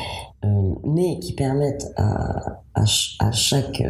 mais 0.84 1.18
qui 1.18 1.32
permettent 1.34 1.92
à, 1.96 2.60
à, 2.74 2.84
à 3.20 3.32
chaque 3.32 3.82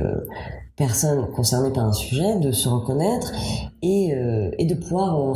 personne 0.77 1.27
concernée 1.35 1.71
par 1.73 1.87
un 1.87 1.93
sujet 1.93 2.39
de 2.39 2.53
se 2.53 2.69
reconnaître 2.69 3.33
et, 3.83 4.13
et 4.59 4.67
de 4.67 4.75
pouvoir 4.75 5.33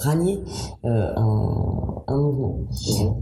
rallier 0.00 0.40
un, 0.84 2.02
un, 2.08 2.16
mouvement. 2.16 2.58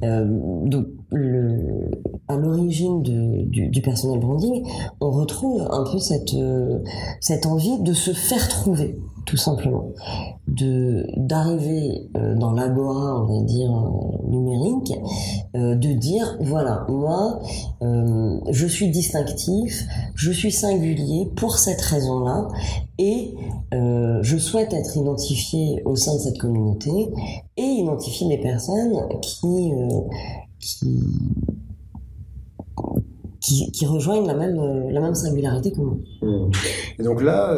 Mmh. 0.02 0.68
donc 0.68 0.86
le 1.10 1.90
à 2.28 2.36
l'origine 2.36 3.02
du, 3.02 3.68
du, 3.68 3.82
personnel 3.82 4.18
branding, 4.20 4.66
on 5.00 5.10
retrouve 5.10 5.68
un 5.70 5.84
peu 5.84 5.98
cette, 5.98 6.34
cette 7.20 7.44
envie 7.46 7.78
de 7.80 7.92
se 7.92 8.12
faire 8.12 8.48
trouver 8.48 8.96
tout 9.26 9.36
simplement, 9.36 9.92
de 10.46 11.06
d'arriver 11.16 12.10
euh, 12.16 12.34
dans 12.34 12.52
l'agora, 12.52 13.22
on 13.22 13.26
va 13.26 13.44
dire 13.44 13.70
euh, 13.70 14.28
numérique, 14.28 14.92
euh, 15.56 15.74
de 15.74 15.92
dire 15.92 16.36
voilà, 16.40 16.86
moi, 16.88 17.40
je 17.80 18.66
suis 18.66 18.90
distinctif, 18.90 19.84
je 20.14 20.30
suis 20.30 20.52
singulier 20.52 21.30
pour 21.36 21.58
cette 21.58 21.80
raison-là, 21.80 22.48
et 22.98 23.34
je 23.72 24.36
souhaite 24.38 24.72
être 24.72 24.96
identifié 24.96 25.82
au 25.84 25.96
sein 25.96 26.14
de 26.14 26.20
cette 26.20 26.38
communauté 26.38 26.90
et 27.56 27.62
identifier 27.62 28.28
des 28.28 28.38
personnes 28.38 28.94
qui 29.20 29.72
qui 30.60 31.02
qui, 33.72 33.84
rejoignent 33.84 34.26
la 34.26 34.34
même, 34.34 34.88
la 34.88 35.00
même 35.00 35.14
singularité 35.14 35.70
que 35.70 35.80
moi. 35.80 35.96
Mmh. 36.22 36.50
Et 36.98 37.02
donc 37.02 37.22
là, 37.22 37.54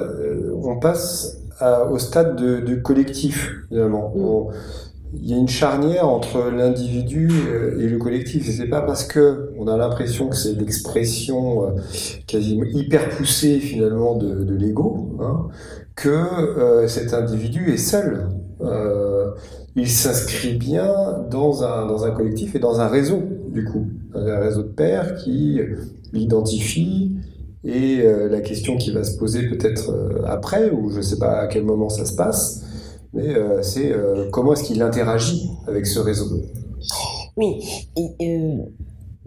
on 0.64 0.80
passe 0.80 1.45
au 1.60 1.98
stade 1.98 2.36
de, 2.36 2.74
collectif, 2.74 3.50
finalement. 3.68 4.12
Mm. 4.14 4.54
il 5.14 5.30
y 5.30 5.34
a 5.34 5.36
une 5.36 5.48
charnière 5.48 6.08
entre 6.08 6.50
l'individu 6.50 7.30
euh, 7.48 7.80
et 7.80 7.88
le 7.88 7.98
collectif. 7.98 8.48
Et 8.48 8.52
c'est 8.52 8.68
pas 8.68 8.82
parce 8.82 9.04
que 9.04 9.50
on 9.58 9.68
a 9.68 9.76
l'impression 9.76 10.28
que 10.28 10.36
c'est 10.36 10.52
l'expression 10.52 11.64
euh, 11.64 11.70
quasiment 12.26 12.64
hyper 12.64 13.08
poussée 13.10 13.58
finalement 13.58 14.16
de, 14.16 14.44
de 14.44 14.54
l'ego 14.54 15.16
hein, 15.20 15.48
que 15.94 16.08
euh, 16.08 16.88
cet 16.88 17.14
individu 17.14 17.72
est 17.72 17.78
seul. 17.78 18.28
il 19.76 19.88
s'inscrit 19.88 20.54
bien 20.54 20.92
dans 21.30 21.62
un, 21.62 21.86
dans 21.86 22.04
un 22.04 22.10
collectif 22.10 22.54
et 22.54 22.58
dans 22.58 22.80
un 22.80 22.88
réseau, 22.88 23.22
du 23.50 23.64
coup, 23.64 23.86
un 24.14 24.38
réseau 24.40 24.62
de 24.62 24.68
pairs 24.68 25.14
qui 25.16 25.60
l'identifie, 26.12 27.16
et 27.66 28.00
euh, 28.00 28.28
la 28.28 28.40
question 28.40 28.76
qui 28.76 28.92
va 28.92 29.02
se 29.02 29.18
poser 29.18 29.48
peut-être 29.48 29.90
euh, 29.90 30.22
après, 30.26 30.70
ou 30.70 30.90
je 30.90 30.98
ne 30.98 31.02
sais 31.02 31.18
pas 31.18 31.40
à 31.40 31.46
quel 31.48 31.64
moment 31.64 31.88
ça 31.88 32.04
se 32.04 32.14
passe, 32.14 32.62
mais 33.12 33.34
euh, 33.34 33.60
c'est 33.62 33.92
comment 34.30 34.52
est-ce 34.52 34.64
qu'il 34.64 34.80
interagit 34.82 35.50
avec 35.66 35.86
ce 35.86 35.98
réseau? 35.98 36.26
Oui, 37.36 37.60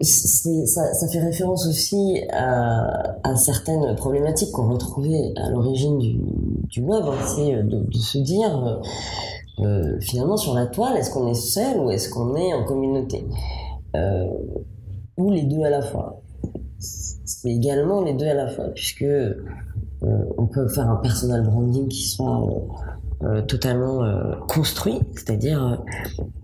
ça, 0.00 1.08
fait 1.12 1.20
référence 1.20 1.66
aussi 1.68 2.22
à, 2.32 3.36
certaines 3.36 3.94
problématiques 3.96 4.52
qu'on 4.52 4.72
retrouvait 4.72 5.32
à 5.36 5.50
l'origine 5.50 5.98
du, 5.98 6.80
web, 6.82 7.04
hein. 7.04 7.14
c'est 7.36 7.62
de, 7.62 7.84
se 7.92 8.18
dire 8.18 8.80
finalement 10.00 10.38
sur 10.38 10.54
la 10.54 10.66
toile, 10.66 10.96
est-ce 10.96 11.10
qu'on 11.10 11.28
est 11.28 11.34
seul 11.34 11.78
ou 11.78 11.90
est-ce 11.90 12.08
qu'on 12.08 12.34
est 12.36 12.54
en 12.54 12.64
communauté? 12.64 13.26
Ou 15.18 15.30
les 15.30 15.42
deux 15.42 15.62
à 15.62 15.70
la 15.70 15.82
fois 15.82 16.22
c'est 16.80 17.50
également 17.50 18.02
les 18.02 18.14
deux 18.14 18.26
à 18.26 18.34
la 18.34 18.48
fois, 18.48 18.68
puisque 18.74 19.02
euh, 19.02 19.36
on 20.38 20.46
peut 20.46 20.68
faire 20.68 20.88
un 20.88 20.96
personal 20.96 21.42
branding 21.42 21.88
qui 21.88 22.08
soit 22.08 22.42
euh, 22.42 23.26
euh, 23.26 23.42
totalement 23.42 24.02
construit, 24.48 24.98
c'est-à-dire 25.14 25.82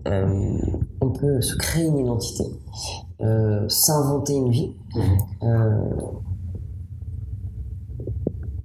on 0.05 1.09
peut 1.09 1.41
se 1.41 1.55
créer 1.55 1.85
une 1.85 1.97
identité, 1.97 2.43
s'inventer 3.67 4.35
une 4.35 4.51
vie, 4.51 4.75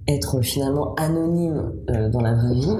être 0.07 0.41
finalement 0.41 0.93
anonyme 0.95 1.73
dans 2.11 2.21
la 2.21 2.35
vraie 2.35 2.53
vie 2.53 2.77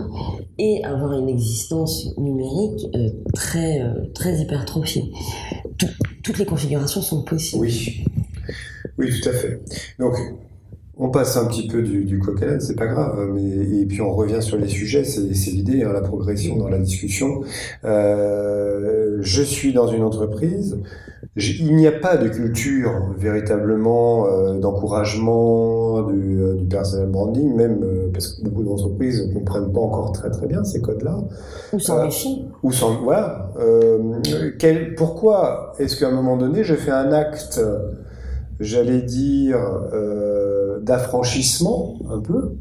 et 0.59 0.83
avoir 0.83 1.13
une 1.13 1.29
existence 1.29 2.15
numérique 2.17 2.87
très 3.33 3.81
très 4.13 4.39
hypertrophiée. 4.39 5.11
toutes 6.21 6.37
les 6.37 6.45
configurations 6.45 7.01
sont 7.01 7.23
possibles. 7.23 7.63
Oui. 7.63 8.05
Oui, 8.97 9.09
tout 9.21 9.29
à 9.29 9.33
fait. 9.33 9.61
Donc, 9.99 10.15
on 10.95 11.09
passe 11.09 11.37
un 11.37 11.45
petit 11.45 11.67
peu 11.67 11.81
du, 11.81 12.05
du 12.05 12.19
coq 12.19 12.41
à 12.43 12.59
c'est 12.59 12.75
pas 12.75 12.85
grave, 12.85 13.31
mais 13.33 13.41
et 13.81 13.85
puis 13.85 14.01
on 14.01 14.13
revient 14.13 14.41
sur 14.41 14.57
les 14.57 14.67
sujets, 14.67 15.03
c'est 15.03 15.21
l'idée, 15.51 15.83
hein, 15.83 15.91
la 15.91 16.01
progression 16.01 16.55
dans 16.55 16.69
la 16.69 16.77
discussion. 16.77 17.41
Euh, 17.83 19.17
je 19.21 19.41
suis 19.41 19.73
dans 19.73 19.87
une 19.87 20.03
entreprise, 20.03 20.77
il 21.35 21.75
n'y 21.75 21.87
a 21.87 21.91
pas 21.91 22.17
de 22.17 22.29
culture 22.29 23.11
véritablement 23.17 24.27
euh, 24.27 24.59
d'encouragement 24.59 26.03
du, 26.03 26.39
euh, 26.39 26.53
du 26.53 26.65
personnel 26.65 27.09
branding, 27.09 27.55
même 27.55 27.79
euh, 27.83 28.09
parce 28.13 28.27
que 28.27 28.43
beaucoup 28.43 28.63
d'entreprises 28.63 29.27
ne 29.27 29.33
comprennent 29.33 29.73
pas 29.73 29.79
encore 29.79 30.11
très 30.11 30.29
très 30.29 30.45
bien 30.45 30.63
ces 30.63 30.79
codes-là. 30.79 31.17
Ou 31.73 31.79
s'en 31.79 32.03
méfient. 32.03 32.45
Ou 32.61 32.71
sans, 32.71 33.01
voilà. 33.01 33.51
Quel, 34.59 34.93
pourquoi 34.93 35.73
est-ce 35.79 35.99
qu'à 35.99 36.09
un 36.09 36.11
moment 36.11 36.37
donné, 36.37 36.63
je 36.63 36.75
fais 36.75 36.91
un 36.91 37.11
acte 37.11 37.59
j'allais 38.59 39.01
dire, 39.01 39.57
euh, 39.93 40.79
d'affranchissement 40.79 41.95
un 42.09 42.19
peu, 42.19 42.55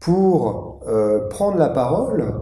pour 0.00 0.80
euh, 0.88 1.28
prendre 1.28 1.58
la 1.58 1.68
parole 1.68 2.32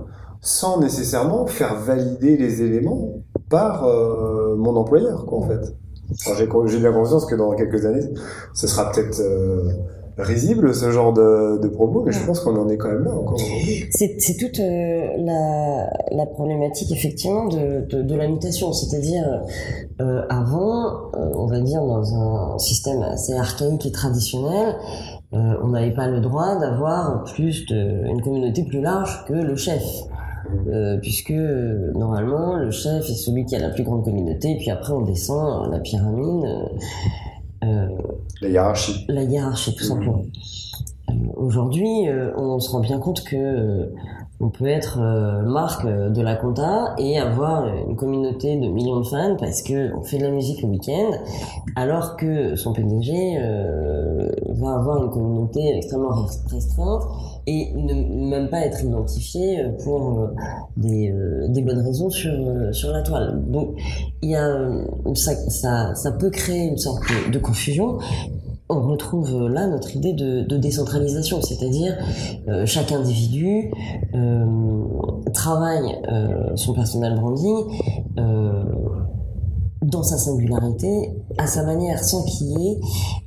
sans 0.41 0.81
nécessairement 0.81 1.47
faire 1.47 1.75
valider 1.81 2.37
les 2.37 2.63
éléments 2.63 3.15
par 3.51 3.85
euh, 3.85 4.55
mon 4.57 4.77
employeur, 4.77 5.27
quoi, 5.27 5.39
en 5.39 5.49
fait. 5.49 5.75
J'ai 6.37 6.79
bien 6.79 6.93
conscience 6.93 7.27
que 7.27 7.35
dans 7.35 7.55
quelques 7.55 7.85
années, 7.85 8.09
ce 8.55 8.67
sera 8.67 8.91
peut-être 8.91 9.21
risible 10.19 10.75
ce 10.75 10.91
genre 10.91 11.13
de, 11.13 11.59
de 11.59 11.69
propos, 11.69 12.03
mais 12.05 12.13
je 12.13 12.25
pense 12.25 12.41
qu'on 12.41 12.57
en 12.57 12.69
est 12.69 12.77
quand 12.77 12.89
même 12.89 13.05
là 13.05 13.13
encore 13.13 13.35
aujourd'hui. 13.35 13.87
C'est 13.91 14.37
toute 14.37 14.59
euh, 14.59 15.09
la, 15.19 15.91
la, 16.11 16.27
problématique 16.27 16.91
effectivement 16.93 17.47
de, 17.47 17.87
de, 17.89 18.03
de 18.03 18.15
la 18.15 18.29
mutation, 18.29 18.73
c'est-à-dire 18.73 19.43
euh, 20.01 20.23
avant, 20.29 21.11
euh, 21.15 21.31
on 21.35 21.47
va 21.47 21.61
dire 21.61 21.83
dans 21.83 22.15
un 22.15 22.59
système 22.59 23.03
assez 23.03 23.35
archaïque 23.35 23.87
et 23.87 23.93
traditionnel, 23.93 24.77
on 25.31 25.69
n'avait 25.69 25.93
pas 25.93 26.09
le 26.09 26.21
droit 26.21 26.57
d'avoir 26.59 27.23
plus 27.25 27.67
de, 27.67 28.07
une 28.09 28.23
communauté 28.23 28.65
plus 28.65 28.81
large 28.81 29.25
que 29.27 29.35
le 29.35 29.57
chef. 29.57 29.83
Euh, 30.69 30.97
puisque 31.03 31.33
normalement 31.33 32.57
le 32.57 32.71
chef 32.71 33.09
est 33.11 33.15
celui 33.15 33.45
qui 33.45 33.55
a 33.55 33.59
la 33.59 33.69
plus 33.69 33.85
grande 33.85 34.03
communauté, 34.05 34.57
puis 34.57 34.71
après 34.71 34.93
on 34.93 35.03
descend 35.03 35.71
la 35.71 35.79
pyramide. 35.79 36.47
Euh, 38.43 38.47
la 38.47 38.49
hiérarchie. 38.49 39.05
La 39.09 39.23
hiérarchie, 39.23 39.75
tout 39.75 39.85
simplement. 39.85 40.23
Euh, 41.09 41.13
aujourd'hui, 41.37 42.09
euh, 42.09 42.33
on 42.37 42.59
se 42.61 42.71
rend 42.71 42.81
bien 42.81 42.99
compte 42.99 43.25
que 43.25 43.93
on 44.41 44.51
peut 44.51 44.69
être 44.69 45.01
marque 45.47 45.85
de 45.85 46.23
la 46.23 46.37
compta 46.37 46.95
et 46.97 47.19
avoir 47.19 47.67
une 47.67 47.97
communauté 47.97 48.55
de 48.55 48.69
millions 48.69 49.01
de 49.01 49.05
fans 49.05 49.35
parce 49.37 49.63
que 49.63 49.93
on 49.97 50.05
fait 50.05 50.19
de 50.19 50.23
la 50.23 50.31
musique 50.31 50.63
le 50.63 50.69
week-end, 50.69 51.11
alors 51.75 52.17
que 52.17 52.55
son 52.55 52.73
PDG 52.73 53.37
va 54.61 54.75
avoir 54.77 55.03
une 55.03 55.11
communauté 55.11 55.77
extrêmement 55.77 56.29
restreinte 56.53 57.03
et 57.49 57.73
ne 57.75 58.29
même 58.29 58.51
pas 58.51 58.61
être 58.61 58.85
identifié 58.85 59.65
pour 59.83 60.21
euh, 60.21 60.27
des, 60.77 61.11
euh, 61.11 61.49
des 61.49 61.63
bonnes 61.63 61.81
raisons 61.81 62.11
sur, 62.11 62.31
euh, 62.31 62.73
sur 62.73 62.91
la 62.91 63.01
toile. 63.01 63.43
Donc 63.47 63.75
il 64.21 64.31
y 64.31 64.37
a, 64.37 64.69
ça, 65.15 65.95
ça, 65.95 66.13
peut 66.13 66.29
créer 66.29 66.67
une 66.67 66.77
sorte 66.77 67.03
de, 67.33 67.39
confusion 67.39 67.99
on 68.69 68.83
retrouve 68.83 69.49
là 69.49 69.67
notre 69.67 69.97
idée 69.97 70.13
de, 70.13 70.57
décentralisation, 70.59 71.41
c'est-à-dire 71.41 71.97
chaque 72.67 72.93
individu 72.93 73.73
euh, 74.15 74.45
travaille 75.33 75.97
euh, 76.13 76.55
son 76.57 76.75
personal 76.75 77.19
branding 77.19 77.65
euh, 78.19 78.63
dans 79.81 80.03
sa 80.03 80.19
singularité, 80.19 81.13
à 81.39 81.47
sa 81.47 81.65
manière, 81.65 82.05
sans 82.05 82.25
qu'il 82.25 82.49
y 82.49 82.73
ait 82.73 82.81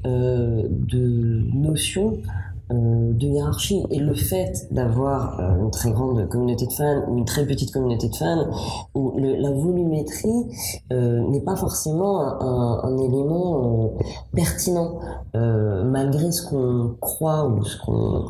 de 0.04 1.42
notion 1.56 2.18
euh, 2.18 2.51
de 2.74 3.28
hiérarchie 3.28 3.84
et 3.90 4.00
le 4.00 4.14
fait 4.14 4.68
d'avoir 4.72 5.40
euh, 5.40 5.64
une 5.64 5.72
très 5.72 5.92
grande 5.92 6.28
communauté 6.30 6.66
de 6.66 6.72
fans 6.72 7.04
ou 7.08 7.18
une 7.18 7.26
très 7.26 7.46
petite 7.46 7.72
communauté 7.72 8.10
de 8.10 8.16
fans 8.16 8.48
où 8.94 9.18
la 9.18 9.52
volumétrie 9.52 10.46
euh, 10.92 11.22
n'est 11.30 11.42
pas 11.42 11.56
forcément 11.56 12.22
un 12.42 12.98
élément 12.98 13.94
pertinent 14.34 15.00
malgré 15.34 16.32
ce 16.32 16.48
qu'on 16.48 16.96
croit 17.00 17.48
ou 17.48 17.64
ce 17.64 17.78
qu'on 17.82 18.26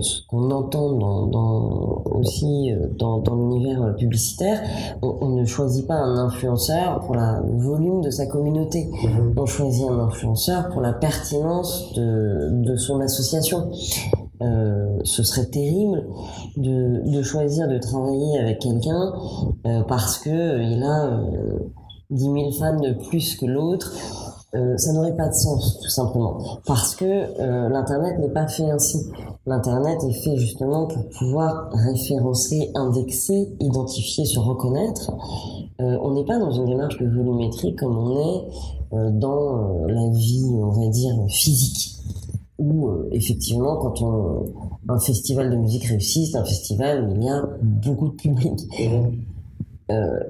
ce 0.00 0.26
qu'on 0.26 0.50
entend 0.50 0.92
dans, 0.92 1.26
dans, 1.26 2.02
aussi 2.06 2.72
euh, 2.72 2.88
dans, 2.98 3.18
dans 3.18 3.36
l'univers 3.36 3.94
publicitaire, 3.96 4.60
on, 5.02 5.28
ne 5.28 5.44
choisit 5.44 5.86
pas 5.86 5.94
un 5.94 6.16
influenceur 6.18 7.00
pour 7.00 7.14
la, 7.14 7.40
le 7.40 7.58
volume 7.58 8.00
de 8.00 8.10
sa 8.10 8.26
communauté. 8.26 8.90
Mhm. 9.04 9.34
On 9.36 9.46
choisit 9.46 9.88
un 9.88 9.98
influenceur 10.00 10.68
pour 10.70 10.80
la 10.80 10.92
pertinence 10.92 11.92
de, 11.94 12.50
de 12.50 12.76
son 12.76 13.00
association. 13.00 13.70
Euh, 14.40 14.98
ce 15.02 15.24
serait 15.24 15.46
terrible 15.46 16.04
de, 16.56 17.02
de, 17.10 17.22
choisir 17.22 17.66
de 17.66 17.76
travailler 17.78 18.38
avec 18.38 18.60
quelqu'un 18.60 19.12
euh, 19.66 19.82
parce 19.82 20.18
que 20.18 20.62
il 20.62 20.80
a 20.84 21.06
euh, 21.06 21.58
10 22.10 22.22
000 22.22 22.52
fans 22.52 22.78
de 22.78 22.92
plus 22.92 23.34
que 23.34 23.46
l'autre 23.46 23.92
euh, 24.54 24.78
ça 24.78 24.94
n'aurait 24.94 25.14
pas 25.14 25.28
de 25.28 25.34
sens, 25.34 25.78
tout 25.82 25.90
simplement, 25.90 26.38
parce 26.66 26.94
que 26.94 27.04
euh, 27.04 27.68
l'Internet 27.68 28.18
n'est 28.18 28.30
pas 28.30 28.46
fait 28.46 28.70
ainsi. 28.70 29.06
L'Internet 29.44 30.02
est 30.04 30.24
fait 30.24 30.36
justement 30.36 30.86
pour 30.86 31.06
pouvoir 31.18 31.68
référencer, 31.72 32.70
indexer, 32.74 33.54
identifier, 33.60 34.24
se 34.24 34.38
reconnaître. 34.38 35.12
Euh, 35.82 35.98
on 36.02 36.14
n'est 36.14 36.24
pas 36.24 36.38
dans 36.38 36.50
une 36.50 36.64
démarche 36.64 36.98
de 36.98 37.06
volumétrie 37.06 37.74
comme 37.76 37.98
on 37.98 38.18
est 38.20 38.48
dans 39.12 39.84
la 39.86 40.08
vie, 40.08 40.50
on 40.50 40.70
va 40.70 40.88
dire, 40.88 41.14
physique. 41.28 41.96
Où 42.58 42.88
effectivement, 43.12 43.76
quand 43.76 44.00
on, 44.00 44.46
un 44.88 44.98
festival 44.98 45.50
de 45.50 45.56
musique 45.56 45.84
réussit, 45.84 46.32
c'est 46.32 46.38
un 46.38 46.44
festival 46.44 47.06
où 47.06 47.14
il 47.16 47.22
y 47.22 47.28
a 47.28 47.42
beaucoup 47.62 48.08
de 48.08 48.14
public. 48.14 48.66
Euh, 49.90 50.20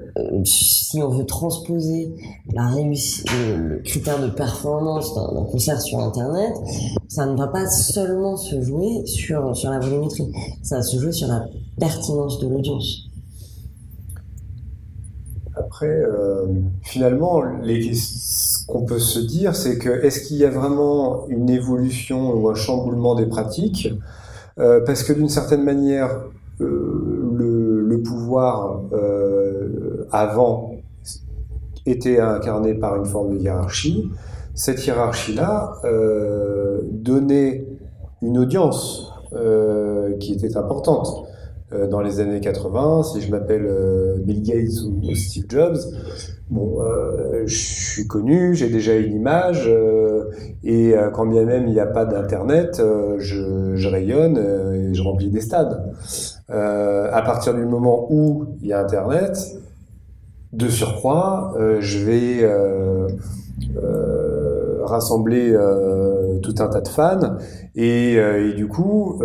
si 0.45 1.01
on 1.01 1.09
veut 1.09 1.25
transposer 1.25 2.15
réussite, 2.55 3.25
le, 3.57 3.79
critère 3.79 4.21
de 4.21 4.29
performance 4.29 5.13
d'un 5.13 5.43
concert 5.43 5.81
sur 5.81 5.99
Internet, 5.99 6.53
ça 7.09 7.25
ne 7.25 7.35
va 7.35 7.47
pas 7.47 7.67
seulement 7.67 8.37
se 8.37 8.61
jouer 8.61 9.05
sur, 9.05 9.55
sur 9.57 9.69
la 9.69 9.79
volumétrie, 9.79 10.31
ça 10.63 10.77
va 10.77 10.81
se 10.81 10.97
jouer 10.97 11.11
sur 11.11 11.27
la 11.27 11.45
pertinence 11.77 12.39
de 12.39 12.47
l'audience. 12.47 13.09
Après, 15.57 15.87
euh, 15.87 16.45
finalement, 16.83 17.43
ce 17.61 18.65
qu'on 18.65 18.85
peut 18.85 18.99
se 18.99 19.19
dire, 19.19 19.55
c'est 19.57 19.77
que 19.77 19.89
est-ce 19.89 20.21
qu'il 20.21 20.37
y 20.37 20.45
a 20.45 20.49
vraiment 20.49 21.27
une 21.27 21.49
évolution 21.49 22.33
ou 22.33 22.47
un 22.47 22.55
chamboulement 22.55 23.13
des 23.13 23.25
pratiques? 23.25 23.89
Euh, 24.57 24.79
Parce 24.85 25.03
que 25.03 25.11
d'une 25.11 25.27
certaine 25.27 25.63
manière, 25.63 26.21
le, 26.59 28.01
pouvoir 28.01 28.81
avant 30.11 30.71
était 31.85 32.19
incarné 32.19 32.73
par 32.73 32.95
une 32.95 33.05
forme 33.05 33.37
de 33.37 33.41
hiérarchie. 33.41 34.09
Cette 34.53 34.85
hiérarchie-là 34.85 35.73
euh, 35.85 36.81
donnait 36.91 37.65
une 38.21 38.37
audience 38.37 39.13
euh, 39.33 40.17
qui 40.17 40.33
était 40.33 40.57
importante. 40.57 41.25
Euh, 41.71 41.87
dans 41.87 42.01
les 42.01 42.19
années 42.19 42.41
80, 42.41 43.03
si 43.03 43.21
je 43.21 43.29
m'appelle 43.29 43.69
Bill 44.23 44.41
Gates 44.41 44.83
ou, 44.85 45.13
Steve 45.13 45.45
Jobs, 45.47 45.77
bon, 46.49 46.79
je 47.45 47.55
suis 47.55 48.07
connu, 48.07 48.55
j'ai 48.55 48.69
déjà 48.69 48.95
une 48.95 49.13
image, 49.13 49.69
et 50.63 50.95
quand 51.13 51.27
bien 51.27 51.45
même 51.45 51.67
il 51.67 51.73
n'y 51.73 51.79
a 51.79 51.85
pas 51.85 52.05
d'Internet, 52.05 52.81
je, 53.19 53.75
je, 53.75 53.87
rayonne 53.87 54.37
et 54.37 54.95
je 54.95 55.01
remplis 55.03 55.29
des 55.29 55.41
stades. 55.41 55.93
à 56.49 57.21
partir 57.23 57.53
du 57.53 57.63
moment 57.65 58.07
où 58.09 58.45
il 58.61 58.67
y 58.67 58.73
a 58.73 58.81
Internet, 58.81 59.37
de 60.53 60.67
surcroît, 60.67 61.53
euh, 61.57 61.77
je 61.79 62.05
vais 62.05 62.43
euh, 62.43 63.07
euh, 63.83 64.83
rassembler 64.83 65.55
tout 66.41 66.55
un 66.59 66.67
tas 66.67 66.81
de 66.81 66.87
fans 66.87 67.37
et, 67.75 68.17
du 68.55 68.67
coup, 68.67 69.21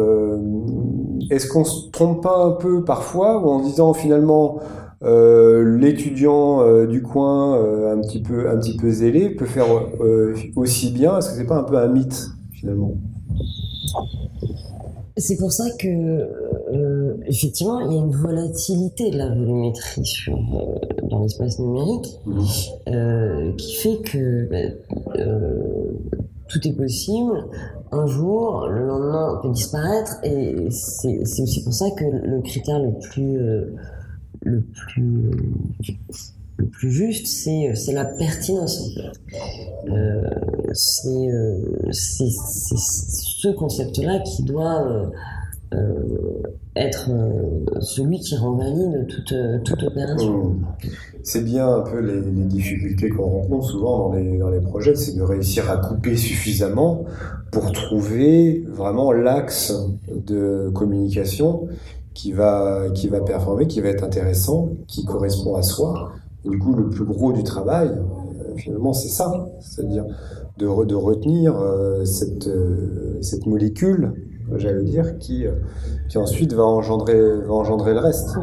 est-ce 1.31 1.49
qu'on 1.49 1.65
se 1.65 1.91
trompe 1.91 2.23
pas 2.23 2.45
un 2.45 2.51
peu 2.53 2.85
parfois 2.85 3.39
ou 3.39 3.49
en 3.49 3.61
disant 3.61 3.95
finalement 3.95 4.61
l'étudiant 5.03 6.85
du 6.85 7.03
coin 7.03 7.55
un 7.91 7.99
petit 8.01 8.21
peu 8.21 8.51
un 8.51 8.59
petit 8.59 8.77
peu 8.77 8.91
zélé 8.91 9.31
peut 9.31 9.47
faire 9.47 9.67
aussi 10.57 10.91
bien? 10.91 11.17
Est-ce 11.19 11.31
que 11.31 11.37
c'est 11.37 11.47
pas 11.47 11.57
un 11.57 11.65
peu 11.65 11.79
un 11.79 11.89
mythe 11.89 12.27
finalement? 12.53 12.93
C'est 15.17 15.37
pour 15.37 15.53
ça 15.53 15.65
que, 15.81 15.87
euh, 17.05 17.17
effectivement, 17.27 17.81
il 17.81 17.93
y 17.93 17.97
a 17.97 18.01
une 18.01 18.15
volatilité 18.15 19.11
de 19.11 19.19
la 19.19 19.29
volumétrie 19.29 20.11
euh, 20.29 20.35
dans 21.09 21.23
l'espace 21.23 21.59
numérique 21.59 22.19
mmh. 22.25 22.41
euh, 22.89 23.53
qui 23.57 23.75
fait 23.77 23.99
que 23.99 24.49
bah, 24.51 25.23
tout 26.49 26.69
est 26.69 26.77
possible. 26.77 27.45
Un 27.93 28.07
jour, 28.07 28.67
le 28.69 28.87
lendemain, 28.87 29.37
on 29.39 29.43
peut 29.43 29.53
disparaître. 29.53 30.17
Et 30.25 30.69
c'est 30.71 31.19
aussi 31.21 31.63
pour 31.63 31.73
ça 31.73 31.91
que 31.93 32.05
le 32.05 32.41
critère 32.43 32.81
le 32.81 32.93
plus, 32.99 33.39
le 34.43 34.61
plus 34.61 35.31
le 36.57 36.67
plus 36.67 36.91
juste, 36.91 37.27
c'est, 37.27 37.69
euh, 37.69 37.93
la 37.93 38.05
pertinence. 38.05 38.91
Euh, 39.89 40.23
c'est, 40.73 41.09
euh, 41.09 41.91
ce 41.93 43.49
concept-là 43.49 44.21
qui 44.21 44.45
doit 44.45 44.83
euh, 44.83 45.07
euh 45.07 45.11
être 46.77 47.11
celui 47.81 48.21
qui 48.21 48.37
rend 48.37 48.57
valide 48.57 49.07
toute, 49.09 49.35
toute 49.65 49.83
opération. 49.85 50.45
Mmh. 50.45 50.65
C'est 51.23 51.45
bien 51.45 51.69
un 51.69 51.81
peu 51.81 52.01
les, 52.01 52.21
difficultés 52.21 53.09
qu'on 53.09 53.25
rencontre 53.25 53.67
souvent 53.71 54.09
dans 54.09 54.15
les, 54.15 54.39
dans 54.39 54.51
les 54.51 54.61
projets, 54.61 54.95
c'est 54.95 55.17
de 55.17 55.23
réussir 55.23 55.71
à 55.71 55.77
couper 55.79 56.17
suffisamment 56.17 57.05
pour 57.51 57.73
trouver 57.73 58.65
vraiment 58.69 59.13
l'axe 59.13 59.73
de 60.09 60.71
communication 60.75 61.69
qui 62.13 62.33
va, 62.33 62.87
qui 62.95 63.09
va 63.09 63.21
performer, 63.21 63.67
qui 63.67 63.81
va 63.81 63.89
être 63.89 64.05
intéressant, 64.05 64.71
qui 64.87 65.05
correspond 65.05 65.55
à 65.55 65.63
soi 65.63 66.13
du 66.45 66.59
coup, 66.59 66.75
le 66.75 66.89
plus 66.89 67.05
gros 67.05 67.33
du 67.33 67.43
travail, 67.43 67.89
euh, 67.89 68.57
finalement, 68.57 68.93
c'est 68.93 69.09
ça, 69.09 69.49
c'est-à-dire 69.61 70.05
de, 70.59 70.85
de, 70.85 70.95
retenir 70.95 71.57
euh, 71.57 72.05
cette, 72.05 72.47
euh, 72.47 73.19
cette 73.23 73.47
molécule, 73.47 74.13
j'allais 74.57 74.85
dire, 74.85 75.19
qui, 75.19 75.45
qui 76.09 76.19
ensuite 76.19 76.53
va 76.53 76.65
engendrer, 76.65 77.41
va 77.41 77.55
engendrer 77.55 77.95
le 77.95 78.01
reste. 78.01 78.37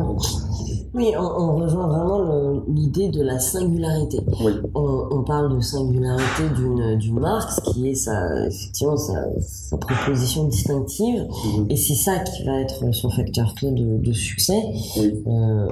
Oui, 0.93 1.13
on, 1.17 1.55
rejoint 1.55 1.87
vraiment 1.87 2.63
l'idée 2.67 3.07
de 3.09 3.23
la 3.23 3.39
singularité. 3.39 4.19
Oui. 4.43 4.51
On, 4.75 5.23
parle 5.23 5.55
de 5.55 5.61
singularité 5.61 6.43
d'une 6.57 7.19
marque, 7.19 7.51
ce 7.51 7.71
qui 7.71 7.89
est 7.89 7.95
sa, 7.95 8.47
effectivement 8.47 8.97
sa, 8.97 9.23
sa 9.39 9.77
proposition 9.77 10.45
distinctive, 10.45 11.27
mhm. 11.57 11.67
et 11.69 11.77
c'est 11.77 11.95
ça 11.95 12.17
qui 12.19 12.43
va 12.43 12.59
être 12.59 12.93
son 12.93 13.09
facteur 13.09 13.53
clé 13.55 13.71
de, 13.71 13.97
de 13.97 14.11
succès. 14.11 14.59
Oui. 14.97 15.23
Euh, 15.27 15.67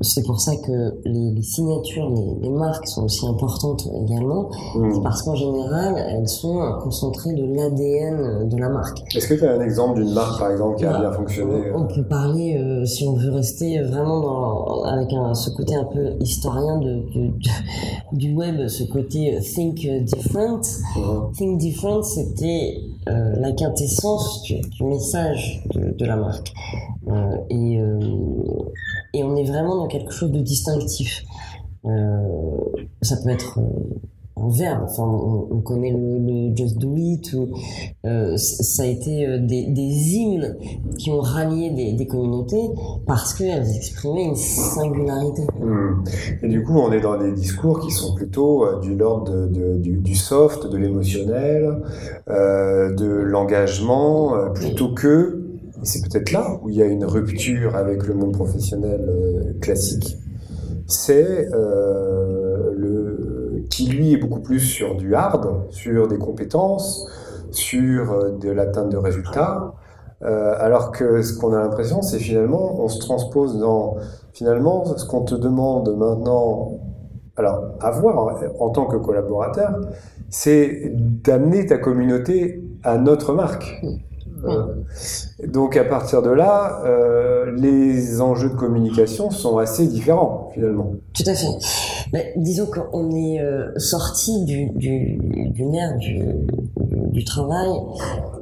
c'est 0.00 0.26
pour 0.26 0.40
ça 0.40 0.56
que 0.56 0.94
les, 1.04 1.30
les 1.30 1.42
signatures, 1.42 2.10
les, 2.10 2.48
les, 2.48 2.50
marques 2.50 2.86
sont 2.88 3.04
aussi 3.04 3.26
importantes 3.26 3.88
également, 4.04 4.50
mhm. 4.74 5.02
parce 5.02 5.22
qu'en 5.22 5.36
général, 5.36 5.96
elles 5.96 6.28
sont 6.28 6.60
concentrées 6.82 7.34
de 7.34 7.44
l'ADN 7.44 8.48
de 8.48 8.56
la 8.58 8.68
marque. 8.68 9.02
Est-ce 9.16 9.28
que 9.28 9.34
tu 9.34 9.46
as 9.46 9.52
un 9.52 9.60
exemple 9.60 10.02
d'une 10.02 10.12
marque, 10.12 10.38
par 10.38 10.50
exemple, 10.50 10.76
qui 10.76 10.84
a 10.84 10.92
bah, 10.92 11.00
bien 11.00 11.12
fonctionné 11.12 11.72
On 11.74 11.86
peut 11.86 12.04
parler, 12.04 12.58
euh, 12.58 12.84
si 12.84 13.06
on 13.06 13.14
veut 13.14 13.30
rester 13.30 13.80
vraiment 13.80 13.93
dans, 14.02 14.82
avec 14.84 15.12
un, 15.12 15.34
ce 15.34 15.50
côté 15.50 15.74
un 15.74 15.84
peu 15.84 16.16
historien 16.20 16.78
de, 16.78 17.04
du 18.12 18.32
web, 18.34 18.66
ce 18.68 18.84
côté 18.84 19.38
think 19.40 19.86
different. 20.04 20.62
Think 21.36 21.58
different, 21.58 22.02
c'était 22.02 22.80
euh, 23.08 23.34
la 23.38 23.52
quintessence 23.52 24.42
du, 24.42 24.84
message 24.84 25.62
de, 25.74 26.04
la 26.04 26.16
marque. 26.16 26.52
Euh, 27.08 27.36
et, 27.50 27.78
euh, 27.78 28.00
et 29.12 29.22
on 29.22 29.36
est 29.36 29.44
vraiment 29.44 29.76
dans 29.76 29.88
quelque 29.88 30.12
chose 30.12 30.32
de 30.32 30.40
distinctif. 30.40 31.24
ça 33.02 33.16
peut 33.22 33.30
être 33.30 33.60
en 34.36 34.48
verbe. 34.48 34.82
Enfin, 34.84 35.04
on, 35.04 35.60
connaît 35.60 35.92
le, 35.92 36.54
Just 36.56 36.78
Do 36.78 36.94
It. 36.96 37.36
Euh, 38.04 38.36
ça 38.36 38.82
a 38.82 38.86
été 38.86 39.26
euh, 39.26 39.38
des, 39.38 39.64
hymnes 39.64 40.56
qui 40.98 41.10
ont 41.10 41.20
rallié 41.20 41.94
des, 41.96 42.06
communautés 42.06 42.70
parce 43.06 43.34
qu'elles 43.34 43.76
exprimaient 43.76 44.24
une 44.24 44.36
singularité. 44.36 45.42
Hmm. 45.60 46.04
Et 46.42 46.48
du 46.48 46.62
coup, 46.62 46.74
on 46.74 46.92
est 46.92 47.00
dans 47.00 47.16
des 47.16 47.32
discours 47.32 47.80
qui 47.80 47.90
sont 47.90 48.14
plutôt 48.14 48.64
euh, 48.64 48.80
du 48.80 48.94
l'ordre 48.94 49.46
du, 49.46 49.98
du, 49.98 50.14
soft, 50.14 50.66
de 50.66 50.76
l'émotionnel, 50.76 51.82
de 52.28 53.06
l'engagement, 53.06 54.50
plutôt 54.54 54.94
que 54.94 55.42
c'est 55.82 56.02
peut-être 56.08 56.32
là 56.32 56.58
où 56.62 56.70
il 56.70 56.76
y 56.76 56.82
a 56.82 56.86
une 56.86 57.04
rupture 57.04 57.76
avec 57.76 58.06
le 58.06 58.14
monde 58.14 58.32
professionnel 58.32 59.56
classique, 59.60 60.16
c'est 60.86 61.48
qui 63.70 63.86
lui 63.86 64.12
est 64.12 64.16
beaucoup 64.16 64.40
plus 64.40 64.60
sur 64.60 64.96
du 64.96 65.14
hard, 65.14 65.66
sur 65.70 66.08
des 66.08 66.18
compétences, 66.18 67.08
sur 67.50 68.12
euh, 68.12 68.30
de 68.32 68.50
l'atteinte 68.50 68.90
de 68.90 68.96
résultats, 68.96 69.74
euh, 70.22 70.54
alors 70.58 70.90
que 70.90 71.22
ce 71.22 71.38
qu'on 71.38 71.52
a 71.52 71.58
l'impression, 71.58 72.02
c'est 72.02 72.18
finalement, 72.18 72.80
on 72.80 72.88
se 72.88 72.98
transpose 72.98 73.58
dans, 73.58 73.96
finalement, 74.32 74.84
ce 74.96 75.04
qu'on 75.04 75.22
te 75.22 75.34
demande 75.34 75.94
maintenant, 75.96 76.78
alors, 77.36 77.64
à 77.80 77.90
voir 77.90 78.38
en 78.60 78.70
tant 78.70 78.86
que 78.86 78.96
collaborateur, 78.96 79.80
c'est 80.30 80.92
d'amener 80.94 81.66
ta 81.66 81.78
communauté 81.78 82.62
à 82.84 82.96
notre 82.96 83.32
marque. 83.32 83.82
Euh, 84.44 84.66
donc 85.46 85.76
à 85.76 85.84
partir 85.84 86.22
de 86.22 86.30
là, 86.30 86.82
euh, 86.84 87.50
les 87.56 88.20
enjeux 88.20 88.50
de 88.50 88.54
communication 88.54 89.30
sont 89.30 89.58
assez 89.58 89.86
différents 89.86 90.50
finalement. 90.52 90.92
Tout 91.14 91.22
à 91.26 91.34
fait. 91.34 91.46
Mais 92.14 92.32
disons 92.36 92.66
qu'on 92.66 93.10
est 93.10 93.40
euh, 93.40 93.76
sorti 93.76 94.44
du 94.44 94.70
nerf 95.64 95.96
du, 95.98 96.14
du 97.14 97.24
travail, 97.24 97.70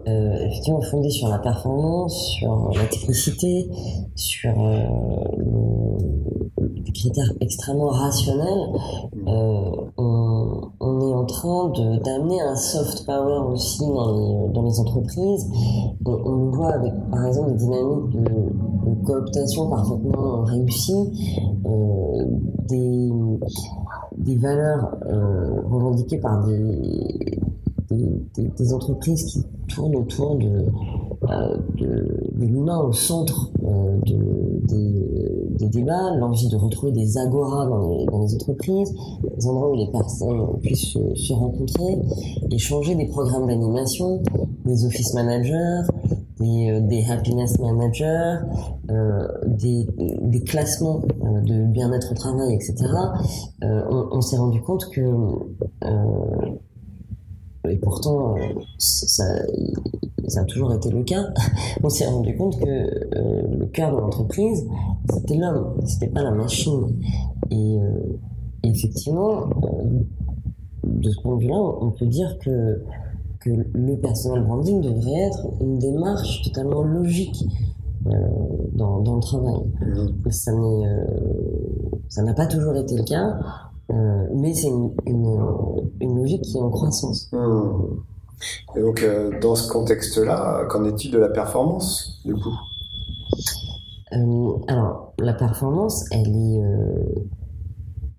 euh, 0.09 0.47
effectivement 0.47 0.81
fondé 0.81 1.11
sur 1.11 1.29
la 1.29 1.39
performance, 1.39 2.33
sur 2.39 2.71
la 2.75 2.87
technicité, 2.87 3.71
sur 4.17 4.53
des 6.59 6.93
critères 6.93 7.33
extrêmement 7.41 7.89
rationnels. 7.89 8.67
on, 9.27 10.71
on 10.81 11.01
est 11.01 11.15
en 11.15 11.25
train 11.25 11.73
d'amener 12.05 12.41
un 12.41 12.57
soft 12.57 13.07
power 13.07 13.53
aussi 13.53 13.87
dans 13.87 14.13
les, 14.13 14.53
dans 14.53 14.63
les 14.63 14.81
entreprises. 14.81 15.49
On, 16.05 16.13
on, 16.13 16.37
le 16.47 16.51
voit 16.51 16.73
avec, 16.73 16.93
par 17.11 17.27
exemple, 17.27 17.53
des 17.53 17.59
dynamiques 17.59 18.11
de, 18.11 18.91
de 18.91 19.05
cooptation 19.05 19.69
parfaitement 19.71 20.43
réussies, 20.45 21.13
euh, 21.67 22.25
des, 22.69 23.11
des 24.19 24.37
valeurs 24.37 24.97
euh, 25.07 25.61
revendiquées 25.71 26.19
par 26.19 26.45
des, 26.45 27.39
des, 28.35 28.73
entreprises 28.73 29.25
qui 29.25 29.45
tournent 29.69 29.97
autour 29.97 30.37
de, 30.37 30.67
euh, 31.31 31.57
l'humain 32.37 32.79
au 32.81 32.93
centre 32.93 33.51
euh, 33.65 33.99
de, 34.05 34.67
des, 35.59 35.69
débats, 35.69 36.15
l'envie 36.17 36.49
de 36.49 36.57
retrouver 36.57 36.93
des 36.93 37.17
agoras 37.17 37.67
dans 37.67 38.23
les, 38.23 38.35
entreprises, 38.35 38.93
des 39.37 39.47
endroits 39.47 39.71
où 39.71 39.77
les 39.77 39.91
personnes 39.91 40.61
puissent 40.61 40.99
se, 41.15 41.33
rencontrer, 41.33 41.99
échanger 42.51 42.95
des 42.95 43.07
programmes 43.07 43.47
d'animation, 43.47 44.23
des 44.65 44.85
office 44.85 45.15
managers, 45.15 45.83
des, 46.41 46.71
euh, 46.71 47.13
happiness 47.13 47.59
managers, 47.59 48.39
des, 49.47 50.43
classements 50.45 51.03
de 51.23 51.67
bien-être 51.67 52.13
au 52.13 52.15
travail, 52.15 52.55
etc. 52.55 52.75
On 53.63 54.21
s'est 54.21 54.37
rendu 54.37 54.61
compte 54.61 54.91
que 54.91 55.03
et 57.69 57.77
pourtant, 57.77 58.35
ça, 58.79 59.07
ça, 60.27 60.41
a 60.41 60.45
toujours 60.45 60.73
été 60.75 60.91
le 60.91 61.05
cas. 61.05 61.25
On 61.83 61.89
s'est 61.89 62.07
rendu 62.07 62.37
compte 62.37 62.59
que 62.59 62.67
euh, 62.67 63.43
le 63.59 63.67
cœur 63.67 63.95
de 63.95 64.01
l'entreprise, 64.01 64.67
c'était 65.13 65.37
l'homme, 65.37 65.75
c'était 65.87 66.09
pas 66.09 66.23
la 66.23 66.33
machine. 66.33 66.97
Et 67.51 67.79
euh, 67.79 68.19
effectivement, 68.65 69.45
euh, 69.63 70.01
de 70.85 71.11
ce 71.11 71.21
point 71.21 71.37
de 71.37 71.43
vue-là, 71.43 71.57
on 71.57 71.91
peut 71.91 72.07
dire 72.07 72.37
que, 72.41 72.83
que 73.41 73.51
le 73.51 73.97
personal 73.97 74.45
branding 74.45 74.81
devrait 74.81 75.21
être 75.21 75.47
une 75.61 75.79
démarche 75.79 76.43
totalement 76.43 76.83
logique 76.83 77.45
dans, 78.75 78.99
dans, 78.99 79.15
le 79.15 79.21
travail. 79.21 79.61
Mmh. 79.81 80.31
Ça 82.09 82.23
n'a 82.25 82.35
pas 82.35 82.47
toujours 82.47 82.75
été 82.77 82.97
le 82.97 83.05
cas. 83.05 83.39
Euh, 83.93 84.27
mais 84.35 84.55
c'est 84.55 84.69
une, 84.69 84.95
une, 85.07 86.17
logique 86.17 86.43
qui 86.43 86.57
est 86.57 86.61
en 86.61 86.71
croissance. 86.71 87.29
Hmm. 87.33 87.99
Et 88.75 88.81
donc, 88.81 89.03
euh, 89.03 89.39
dans 89.41 89.55
ce 89.55 89.71
contexte-là, 89.71 90.65
qu'en 90.69 90.85
est-il 90.85 91.11
de 91.11 91.19
la 91.19 91.29
performance, 91.29 92.21
du 92.25 92.35
coup? 92.35 92.55
Euh, 94.15 94.53
Alors, 94.69 95.13
la 95.19 95.35
performance, 95.35 96.05
elle 96.11 96.29
est, 96.29 96.61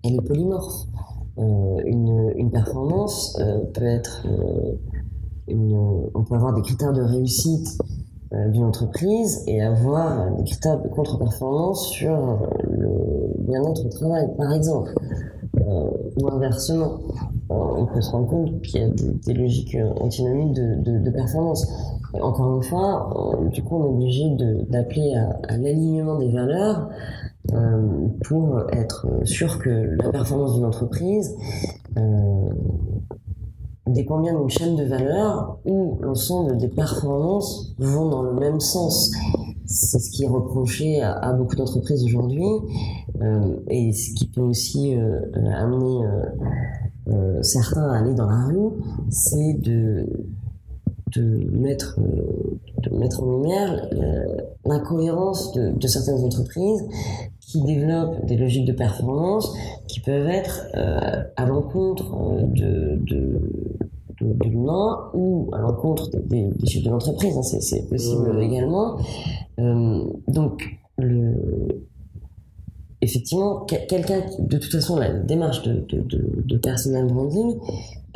elle 0.04 0.14
est 0.14 0.26
polymorphe. 0.26 0.86
Une, 1.36 2.32
une, 2.36 2.50
performance 2.50 3.36
peut 3.74 3.84
être... 3.84 4.26
On 5.48 6.24
peut 6.24 6.34
avoir 6.36 6.54
des 6.54 6.62
critères 6.62 6.92
de 6.92 7.02
réussite 7.02 7.78
d'une 8.50 8.64
entreprise 8.64 9.42
et 9.46 9.62
avoir 9.62 10.30
des 10.36 10.44
critères 10.44 10.80
de 10.80 10.88
contre-performance 10.88 11.88
sur 11.88 12.38
le 12.68 12.88
bien-être 13.38 13.88
travail, 13.90 14.28
par 14.36 14.52
exemple. 14.52 14.92
Euh, 15.60 15.90
ou 16.20 16.28
inversement. 16.28 16.98
Euh, 17.50 17.54
on 17.54 17.86
peut 17.86 18.00
se 18.00 18.10
rendre 18.10 18.26
compte 18.26 18.60
qu'il 18.62 18.80
y 18.80 18.84
a 18.84 18.88
des, 18.88 19.34
logiques 19.34 19.76
euh, 19.76 19.88
antinomiques 20.00 20.52
de, 20.52 20.98
de, 20.98 21.10
performance. 21.10 21.66
Encore 22.20 22.56
une 22.56 22.62
fois, 22.62 23.38
du 23.50 23.62
coup, 23.62 23.76
on 23.76 23.84
est 23.84 23.88
obligé 23.88 24.24
d'appeler 24.68 25.14
à, 25.14 25.56
l'alignement 25.56 26.18
des 26.18 26.30
valeurs 26.30 26.88
pour 28.24 28.62
être 28.72 29.06
sûr 29.24 29.58
que 29.58 29.96
la 30.02 30.10
performance 30.10 30.54
d'une 30.54 30.64
entreprise 30.64 31.36
dépend 33.86 34.20
bien 34.20 34.38
d'une 34.38 34.50
chaîne 34.50 34.76
de 34.76 34.84
valeurs 34.84 35.58
où 35.64 35.98
l'ensemble 36.00 36.56
des 36.56 36.68
performances 36.68 37.74
vont 37.78 38.08
dans 38.08 38.22
le 38.22 38.32
même 38.32 38.60
sens. 38.60 39.12
C'est 39.66 39.98
ce 39.98 40.10
qui 40.10 40.24
est 40.24 40.28
reproché 40.28 41.02
à 41.02 41.32
beaucoup 41.32 41.56
d'entreprises 41.56 42.04
aujourd'hui. 42.04 42.46
Euh, 43.22 43.56
et 43.68 43.92
ce 43.92 44.12
qui 44.14 44.26
peut 44.26 44.40
aussi 44.40 44.96
euh, 44.96 45.20
euh, 45.36 45.50
amener 45.54 46.06
certains 47.42 47.88
à 47.90 47.98
aller 47.98 48.14
dans 48.14 48.26
la 48.26 48.46
rue, 48.46 48.70
c'est 49.10 49.54
de, 49.60 50.06
mettre, 51.52 51.98
en 53.20 53.30
lumière 53.30 53.88
l'incohérence 54.64 55.52
de, 55.52 55.86
certaines 55.86 56.24
entreprises 56.24 56.84
qui 57.54 57.62
développent 57.62 58.26
des 58.26 58.36
logiques 58.36 58.66
de 58.66 58.72
performance 58.72 59.56
qui 59.86 60.00
peuvent 60.00 60.26
être 60.26 60.66
à 60.74 61.46
l'encontre 61.46 62.04
de, 62.48 62.98
de, 63.06 63.40
de, 64.20 64.48
l'humain 64.48 65.10
ou 65.14 65.48
à 65.52 65.58
l'encontre 65.60 66.10
des, 66.10 66.48
des, 66.48 66.66
chiffres 66.66 66.86
de 66.86 66.90
l'entreprise. 66.90 67.36
Hein, 67.36 67.42
c'est 67.42 67.88
possible 67.88 68.32
mmh. 68.32 68.42
également. 68.42 68.96
Euh, 69.60 70.04
donc, 70.26 70.64
le, 70.98 71.86
effectivement, 73.00 73.60
quelqu'un, 73.60 74.20
de 74.38 74.58
toute 74.58 74.72
façon, 74.72 74.96
la 74.96 75.12
démarche 75.12 75.62
de, 75.62 75.84
de, 75.88 76.42
de, 76.44 76.56
personal 76.56 77.06
branding, 77.06 77.58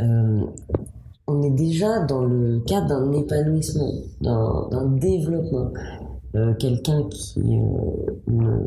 euh, 0.01 0.43
on 1.27 1.43
est 1.43 1.51
déjà 1.51 2.01
dans 2.01 2.25
le 2.25 2.61
cadre 2.61 2.89
d'un 2.89 3.13
épanouissement, 3.13 3.93
d'un 4.21 4.87
développement. 4.97 5.71
Euh, 6.35 6.53
quelqu'un 6.55 7.05
qui 7.11 7.41
euh, 7.41 8.13
ne, 8.27 8.61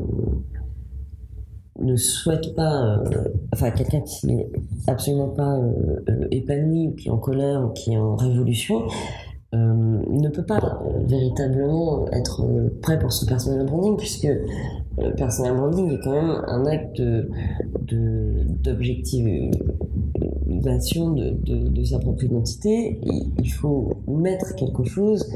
ne, 1.82 1.96
souhaite 1.96 2.56
pas, 2.56 3.02
enfin 3.54 3.72
quelqu'un 3.72 4.02
qui 4.02 4.28
n'est 4.28 4.50
absolument 4.88 5.30
pas 5.30 5.60
épanoui, 6.32 6.88
ou 6.88 6.96
qui 6.96 7.08
est 7.08 7.12
en 7.12 7.18
colère, 7.18 7.66
ou 7.66 7.70
qui 7.70 7.94
est 7.94 7.98
en 7.98 8.16
révolution, 8.16 8.84
euh, 9.54 10.02
ne 10.10 10.30
peut 10.30 10.46
pas 10.46 10.82
véritablement 11.06 12.10
être 12.14 12.42
prêt 12.82 12.98
pour 12.98 13.12
ce 13.12 13.26
personal 13.26 13.66
branding 13.66 13.98
puisque 13.98 14.30
le 14.98 15.14
personal 15.16 15.58
branding 15.58 15.92
est 15.92 16.00
quand 16.02 16.14
même 16.14 16.42
un 16.48 16.66
acte 16.68 17.02
d'objectivation 18.64 21.12
de, 21.12 21.84
sa 21.84 22.00
propre 22.00 22.24
identité. 22.24 23.02
il 23.44 23.52
faut 23.52 23.92
mettre 24.08 24.56
quelque 24.56 24.86
chose 24.86 25.30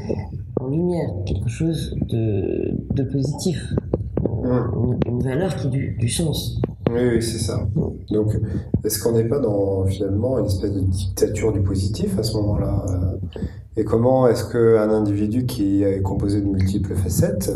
en 0.58 0.68
lumière, 0.68 1.10
quelque 1.26 1.50
chose 1.50 1.94
de 2.08 3.02
positif, 3.12 3.74
mmh. 4.46 4.98
une, 5.06 5.22
valeur 5.22 5.56
qui 5.56 5.66
a 5.66 5.70
du, 5.70 5.96
du 5.98 6.08
sens. 6.08 6.60
Oui, 6.90 7.00
oui 7.14 7.22
c'est 7.22 7.38
ça. 7.38 7.66
Donc, 8.10 8.36
est-ce 8.84 9.02
qu'on 9.02 9.12
n'est 9.12 9.24
pas 9.24 9.38
dans 9.38 9.84
finalement 9.86 10.38
une 10.38 10.46
espèce 10.46 10.72
de 10.72 10.80
dictature 10.80 11.52
du 11.52 11.60
positif 11.60 12.18
à 12.18 12.22
ce 12.22 12.36
moment-là 12.36 12.84
et 13.78 13.84
comment 13.84 14.26
est-ce 14.26 14.50
qu'un 14.50 14.90
individu 14.90 15.44
qui 15.44 15.82
est 15.82 16.00
composé 16.00 16.40
de 16.40 16.46
multiples 16.46 16.94
facettes 16.94 17.52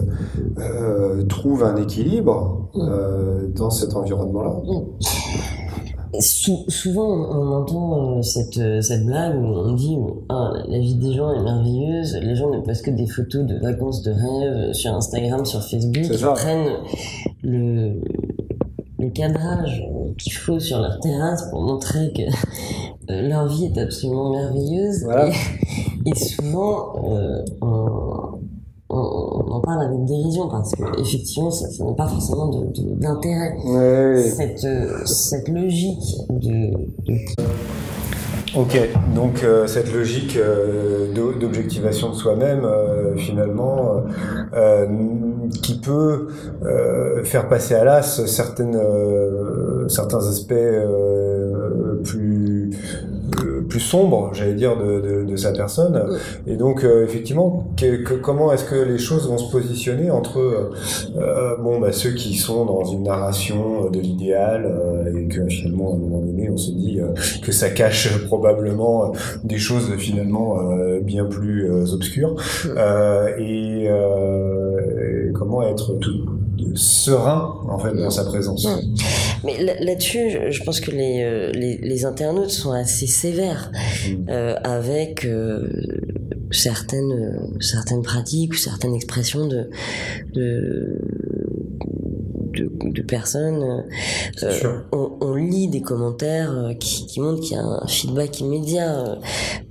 euh, 0.58 1.22
trouve 1.24 1.64
un 1.64 1.76
équilibre 1.76 2.68
euh, 2.74 3.46
dans 3.48 3.70
cet 3.70 3.96
environnement-là? 3.96 4.60
Souvent, 6.18 7.08
on 7.08 7.52
entend 7.52 8.18
euh, 8.18 8.22
cette, 8.22 8.58
euh, 8.58 8.80
cette 8.80 9.04
blague 9.06 9.36
où 9.36 9.46
on 9.46 9.72
dit 9.72 9.96
ah, 10.28 10.52
la 10.68 10.78
vie 10.78 10.94
des 10.94 11.14
gens 11.14 11.32
est 11.32 11.42
merveilleuse, 11.42 12.16
les 12.22 12.34
gens 12.34 12.50
ne 12.50 12.60
postent 12.60 12.84
que 12.84 12.90
des 12.90 13.06
photos 13.06 13.44
de 13.46 13.58
vacances 13.58 14.02
de 14.02 14.10
rêve 14.10 14.72
sur 14.72 14.94
Instagram, 14.94 15.44
sur 15.44 15.62
Facebook, 15.62 16.04
ils 16.10 16.18
prennent 16.18 16.72
le, 17.42 18.00
le 18.98 19.10
cadrage 19.10 19.82
qu'il 20.18 20.32
faut 20.32 20.58
sur 20.58 20.80
leur 20.80 20.98
terrasse 21.00 21.48
pour 21.50 21.62
montrer 21.62 22.12
que 22.12 22.22
leur 23.08 23.46
vie 23.46 23.66
est 23.66 23.78
absolument 23.78 24.30
merveilleuse. 24.30 25.04
Voilà. 25.04 25.30
Et 26.06 26.14
souvent, 26.14 26.94
euh, 27.10 27.44
on, 27.60 28.39
on, 28.90 29.52
en 29.52 29.60
parle 29.60 29.82
avec 29.82 30.04
dérision 30.04 30.48
parce 30.48 30.74
que 30.74 31.00
effectivement, 31.00 31.50
ça 31.50 31.84
n'a 31.84 31.92
pas 31.92 32.08
forcément 32.08 32.48
d'intérêt. 32.48 33.56
De, 33.64 34.22
cette, 34.22 34.64
euh, 34.64 35.04
cette 35.04 35.48
logique 35.48 36.16
de, 36.28 36.72
de... 37.06 37.18
Ok, 38.56 38.76
donc 39.14 39.44
euh, 39.44 39.68
cette 39.68 39.94
logique 39.94 40.36
euh, 40.36 41.14
d'objectivation 41.14 42.10
de 42.10 42.16
soi-même, 42.16 42.64
euh, 42.64 43.14
finalement, 43.16 44.02
qui 45.62 45.78
peut 45.78 46.28
faire 47.24 47.48
passer 47.48 47.74
à 47.74 47.84
l'as 47.84 48.26
certaines, 48.26 48.78
certains 49.88 50.26
aspects 50.28 50.54
plus 52.04 52.70
plus 53.70 53.80
sombre, 53.80 54.30
j'allais 54.34 54.54
dire, 54.54 54.76
de, 54.76 55.00
de, 55.00 55.24
de, 55.24 55.36
sa 55.36 55.52
personne. 55.52 56.18
Et 56.46 56.56
donc, 56.56 56.84
euh, 56.84 57.04
effectivement, 57.04 57.72
que, 57.78 58.16
comment 58.16 58.52
est-ce 58.52 58.64
que 58.64 58.74
les 58.74 58.98
choses 58.98 59.26
vont 59.28 59.38
se 59.38 59.50
positionner 59.50 60.10
entre 60.10 60.38
euh, 61.16 61.56
bon, 61.58 61.80
bah, 61.80 61.92
ceux 61.92 62.10
qui 62.10 62.34
sont 62.34 62.66
dans 62.66 62.84
une 62.84 63.04
narration 63.04 63.88
de 63.88 64.00
l'idéal 64.00 64.66
euh, 64.66 65.16
et 65.16 65.28
que 65.28 65.48
finalement, 65.48 65.92
à 65.92 65.94
un 65.94 65.98
moment 65.98 66.20
donné, 66.20 66.50
on 66.50 66.58
se 66.58 66.72
dit 66.72 67.00
que 67.42 67.52
ça 67.52 67.70
cache 67.70 68.26
probablement 68.26 69.12
des 69.44 69.58
choses 69.58 69.94
finalement 69.96 70.58
bien 71.02 71.24
plus 71.24 71.70
obscures. 71.92 72.34
et 73.38 73.88
comment 75.32 75.62
être 75.62 75.94
tout 75.94 76.39
serein 76.74 77.58
en 77.68 77.78
fait 77.78 77.94
dans 77.94 78.10
sa 78.10 78.24
présence. 78.24 78.66
Mais 79.44 79.62
là-dessus, 79.62 80.50
je 80.50 80.62
pense 80.64 80.80
que 80.80 80.90
les, 80.90 81.50
les, 81.52 81.78
les, 81.78 82.04
internautes 82.04 82.50
sont 82.50 82.72
assez 82.72 83.06
sévères 83.06 83.70
mm. 84.08 84.30
avec 84.64 85.26
certaines 86.50 87.56
certaines 87.60 88.02
pratiques 88.02 88.52
ou 88.52 88.56
certaines 88.56 88.94
expressions 88.94 89.46
de 89.46 89.70
de 90.32 90.98
de, 92.52 93.02
personnes. 93.02 93.84
Euh, 94.42 94.80
on, 94.92 95.34
lit 95.34 95.68
des 95.68 95.80
commentaires 95.80 96.52
euh, 96.52 96.74
qui, 96.74 97.06
qui 97.06 97.20
montrent 97.20 97.40
qu'il 97.40 97.56
y 97.56 97.60
a 97.60 97.64
un 97.64 97.86
feedback 97.86 98.40
immédiat. 98.40 99.18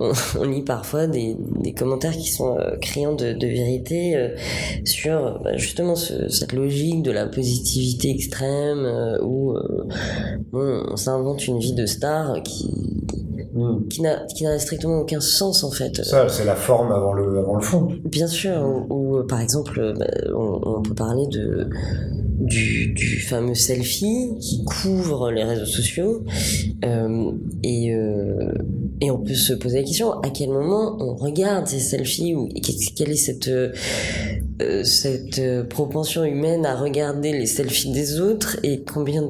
On, 0.00 0.44
lit 0.44 0.62
parfois 0.62 1.06
des, 1.06 1.36
des, 1.60 1.72
commentaires 1.72 2.16
qui 2.16 2.30
sont 2.30 2.58
euh, 2.58 2.76
criants 2.80 3.14
de, 3.14 3.32
de 3.32 3.46
vérité 3.46 4.30
sur 4.84 5.40
bah, 5.42 5.56
justement 5.56 5.94
cette 5.94 6.52
logique 6.52 7.02
de 7.02 7.10
la 7.10 7.26
positivité 7.26 8.10
extrême 8.10 9.18
où 9.22 9.54
on 10.52 10.96
s'invente 10.96 11.46
une 11.46 11.58
vie 11.58 11.74
de 11.74 11.86
star 11.86 12.42
qui 12.42 12.70
hmm. 13.54 13.88
qui 13.88 14.02
n'a 14.02 14.24
qui 14.26 14.44
n'a 14.44 14.58
strictement 14.58 15.00
aucun 15.00 15.20
sens 15.20 15.64
en 15.64 15.70
fait. 15.70 16.04
Ça, 16.04 16.28
c'est 16.28 16.44
la 16.44 16.56
forme 16.56 16.92
avant 16.92 17.12
le 17.12 17.38
avant 17.38 17.56
le 17.56 17.62
fond. 17.62 17.88
Bien 18.04 18.26
sûr. 18.26 18.86
Ou, 18.90 19.22
par 19.28 19.40
exemple, 19.40 19.94
bah, 19.98 20.06
on, 20.34 20.60
on, 20.62 20.82
peut 20.82 20.94
parler 20.94 21.26
de 21.26 21.68
du, 22.40 22.92
du, 22.94 23.20
fameux 23.20 23.54
selfie 23.54 24.32
qui 24.40 24.64
couvre 24.64 25.30
les 25.30 25.44
réseaux 25.44 25.66
sociaux 25.66 26.24
euh, 26.84 27.32
et, 27.62 27.94
euh, 27.94 28.52
et 29.00 29.10
on 29.10 29.18
peut 29.18 29.34
se 29.34 29.52
poser 29.52 29.78
la 29.78 29.84
question 29.84 30.12
à 30.20 30.30
quel 30.30 30.48
moment 30.48 30.96
on 31.00 31.14
regarde 31.14 31.66
ces 31.66 31.80
selfies 31.80 32.34
ou 32.34 32.48
quelle 32.96 33.10
est 33.10 33.16
cette 33.16 33.50
euh, 34.60 34.84
cette 34.84 35.68
propension 35.68 36.24
humaine 36.24 36.66
à 36.66 36.76
regarder 36.76 37.32
les 37.32 37.46
selfies 37.46 37.92
des 37.92 38.20
autres 38.20 38.58
et 38.62 38.82
combien 38.82 39.28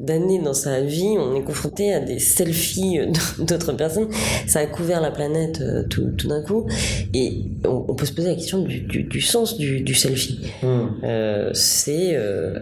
d'années 0.00 0.40
dans 0.40 0.54
sa 0.54 0.80
vie 0.80 1.16
on 1.18 1.34
est 1.34 1.44
confronté 1.44 1.92
à 1.92 2.00
des 2.00 2.18
selfies 2.18 2.98
d'autres 3.38 3.72
personnes. 3.72 4.08
Ça 4.46 4.60
a 4.60 4.66
couvert 4.66 5.00
la 5.00 5.10
planète 5.10 5.62
tout, 5.88 6.10
tout 6.16 6.28
d'un 6.28 6.42
coup. 6.42 6.66
Et 7.14 7.44
on, 7.64 7.94
peut 7.94 8.06
se 8.06 8.12
poser 8.12 8.28
la 8.28 8.34
question 8.34 8.62
du, 8.62 8.80
du, 8.80 9.04
du 9.04 9.20
sens 9.20 9.58
du, 9.58 9.80
du 9.80 9.94
selfie. 9.94 10.40
Mmh. 10.62 11.52
c'est 11.52 12.14
euh, 12.14 12.58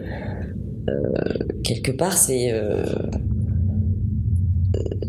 euh, 0.89 1.37
quelque 1.63 1.91
part, 1.91 2.17
c'est 2.17 2.51
euh, 2.51 2.85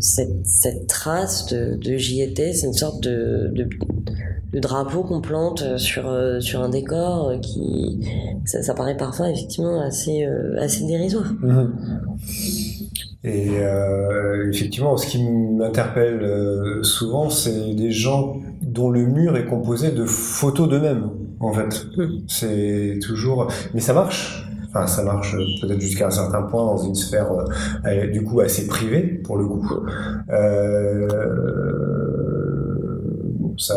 cette, 0.00 0.44
cette, 0.44 0.86
trace 0.86 1.46
de, 1.46 1.76
de 1.76 2.22
étais, 2.22 2.52
c'est 2.52 2.66
une 2.66 2.72
sorte 2.72 3.02
de, 3.02 3.50
de, 3.54 3.68
drapeau 4.60 5.02
qu'on 5.02 5.20
plante 5.20 5.78
sur, 5.78 6.10
sur 6.40 6.62
un 6.62 6.68
décor 6.68 7.32
qui, 7.40 8.00
ça, 8.44 8.74
paraît 8.74 8.96
parfois 8.96 9.30
effectivement 9.30 9.80
assez, 9.80 10.26
assez 10.58 10.86
dérisoire. 10.86 11.32
Mmh. 11.40 11.72
Et 13.24 13.50
effectivement, 14.50 14.96
ce 14.96 15.06
qui 15.06 15.22
m'interpelle 15.22 16.80
souvent, 16.82 17.30
c'est 17.30 17.74
des 17.74 17.90
gens 17.90 18.40
dont 18.60 18.90
le 18.90 19.06
mur 19.06 19.36
est 19.36 19.46
composé 19.46 19.90
de 19.90 20.04
photos 20.04 20.68
d'eux-mêmes, 20.68 21.10
en 21.40 21.52
fait. 21.52 21.86
Mmh. 21.96 22.06
C'est 22.26 22.98
toujours, 23.00 23.48
mais 23.74 23.80
ça 23.80 23.94
marche. 23.94 24.48
Enfin, 24.74 24.86
ça 24.86 25.02
marche 25.02 25.36
peut-être 25.60 25.80
jusqu'à 25.80 26.06
un 26.06 26.10
certain 26.10 26.42
point 26.42 26.64
dans 26.64 26.78
une 26.78 26.94
sphère 26.94 27.30
euh, 27.84 28.06
du 28.10 28.24
coup 28.24 28.40
assez 28.40 28.66
privée 28.66 29.02
pour 29.02 29.36
le 29.36 29.46
coup. 29.46 29.68
Euh, 30.30 31.06
ça, 33.58 33.76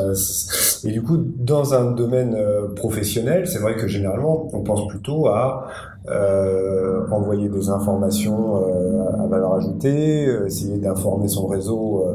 et 0.83 0.91
du 0.91 1.01
coup, 1.01 1.17
dans 1.17 1.73
un 1.73 1.91
domaine 1.91 2.35
euh, 2.35 2.67
professionnel, 2.75 3.47
c'est 3.47 3.59
vrai 3.59 3.75
que 3.75 3.87
généralement, 3.87 4.47
on 4.53 4.61
pense 4.61 4.87
plutôt 4.87 5.27
à 5.27 5.67
euh, 6.07 7.01
envoyer 7.09 7.49
des 7.49 7.69
informations 7.69 8.57
euh, 8.57 9.23
à 9.23 9.25
valeur 9.25 9.55
ajoutée, 9.55 10.27
euh, 10.27 10.45
essayer 10.45 10.77
d'informer 10.77 11.27
son 11.27 11.47
réseau 11.47 12.05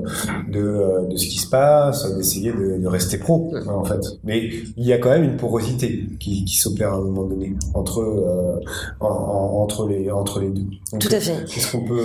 de, 0.49 1.09
de, 1.11 1.17
ce 1.17 1.27
qui 1.27 1.39
se 1.39 1.49
passe, 1.49 2.15
d'essayer 2.15 2.53
de, 2.53 2.79
de, 2.79 2.87
rester 2.87 3.19
pro 3.19 3.53
en 3.69 3.83
fait. 3.83 4.01
Mais 4.23 4.49
il 4.77 4.87
y 4.87 4.93
a 4.93 4.99
quand 4.99 5.11
même 5.11 5.25
une 5.25 5.37
porosité 5.37 6.07
qui, 6.21 6.45
qui 6.45 6.57
s'opère 6.57 6.93
à 6.93 6.97
un 6.99 7.01
moment 7.01 7.25
donné 7.25 7.55
entre 7.75 8.63
en, 9.01 9.07
entre 9.07 9.89
les 9.89 10.09
entre 10.09 10.39
les 10.39 10.51
deux. 10.51 10.67
Tout 11.01 11.09
à 11.11 11.19
fait. 11.19 11.45
Qu'est-ce 11.53 11.73
qu'on 11.73 11.85
peut 11.85 12.05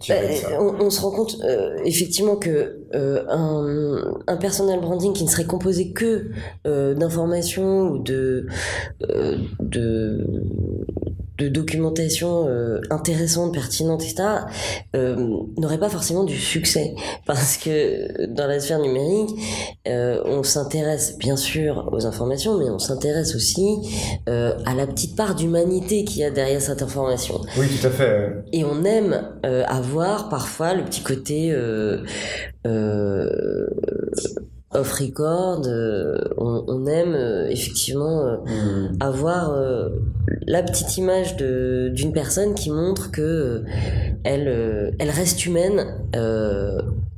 tirer 0.00 0.28
de 0.28 0.32
ça? 0.32 0.48
on, 0.58 0.86
on, 0.86 0.88
se 0.88 1.02
rend 1.02 1.10
compte 1.10 1.36
effectivement 1.84 2.36
que 2.36 2.77
un, 2.94 4.20
un 4.26 4.36
personal 4.36 4.80
branding 4.80 5.12
qui 5.12 5.24
ne 5.24 5.28
serait 5.28 5.44
composé 5.44 5.92
que 5.92 6.30
d'informations 6.64 7.90
ou 7.90 7.98
de 7.98 8.46
de 9.60 10.26
de 11.38 11.48
documentation 11.48 12.48
euh, 12.48 12.80
intéressante, 12.90 13.54
pertinente, 13.54 14.02
etc., 14.02 14.24
euh, 14.96 15.16
n'aurait 15.56 15.78
pas 15.78 15.88
forcément 15.88 16.24
du 16.24 16.36
succès. 16.36 16.94
Parce 17.26 17.56
que 17.56 18.26
dans 18.26 18.46
la 18.46 18.60
sphère 18.60 18.80
numérique, 18.80 19.30
euh, 19.86 20.20
on 20.24 20.42
s'intéresse 20.42 21.16
bien 21.18 21.36
sûr 21.36 21.88
aux 21.92 22.06
informations, 22.06 22.58
mais 22.58 22.68
on 22.70 22.78
s'intéresse 22.78 23.34
aussi 23.34 23.78
euh, 24.28 24.54
à 24.66 24.74
la 24.74 24.86
petite 24.86 25.16
part 25.16 25.34
d'humanité 25.34 26.04
qu'il 26.04 26.20
y 26.20 26.24
a 26.24 26.30
derrière 26.30 26.60
cette 26.60 26.82
information. 26.82 27.40
Oui, 27.56 27.66
tout 27.68 27.86
à 27.86 27.90
fait. 27.90 28.32
Et 28.52 28.64
on 28.64 28.84
aime 28.84 29.28
euh, 29.46 29.64
avoir 29.66 30.28
parfois 30.28 30.74
le 30.74 30.84
petit 30.84 31.02
côté... 31.02 31.54
Euh, 34.74 34.80
off 34.80 34.92
record, 34.92 35.62
euh, 35.66 36.18
on, 36.36 36.64
on, 36.66 36.86
aime 36.86 37.14
euh, 37.14 37.48
effectivement 37.48 38.20
euh, 38.20 38.36
hmm. 38.36 38.96
avoir 39.00 39.56
la 40.46 40.62
petite 40.62 40.96
image 40.96 41.36
de 41.36 41.90
d'une 41.94 42.12
personne 42.12 42.54
qui 42.54 42.70
montre 42.70 43.10
que 43.10 43.64
elle 44.24 44.94
elle 44.98 45.10
reste 45.10 45.44
humaine 45.46 45.84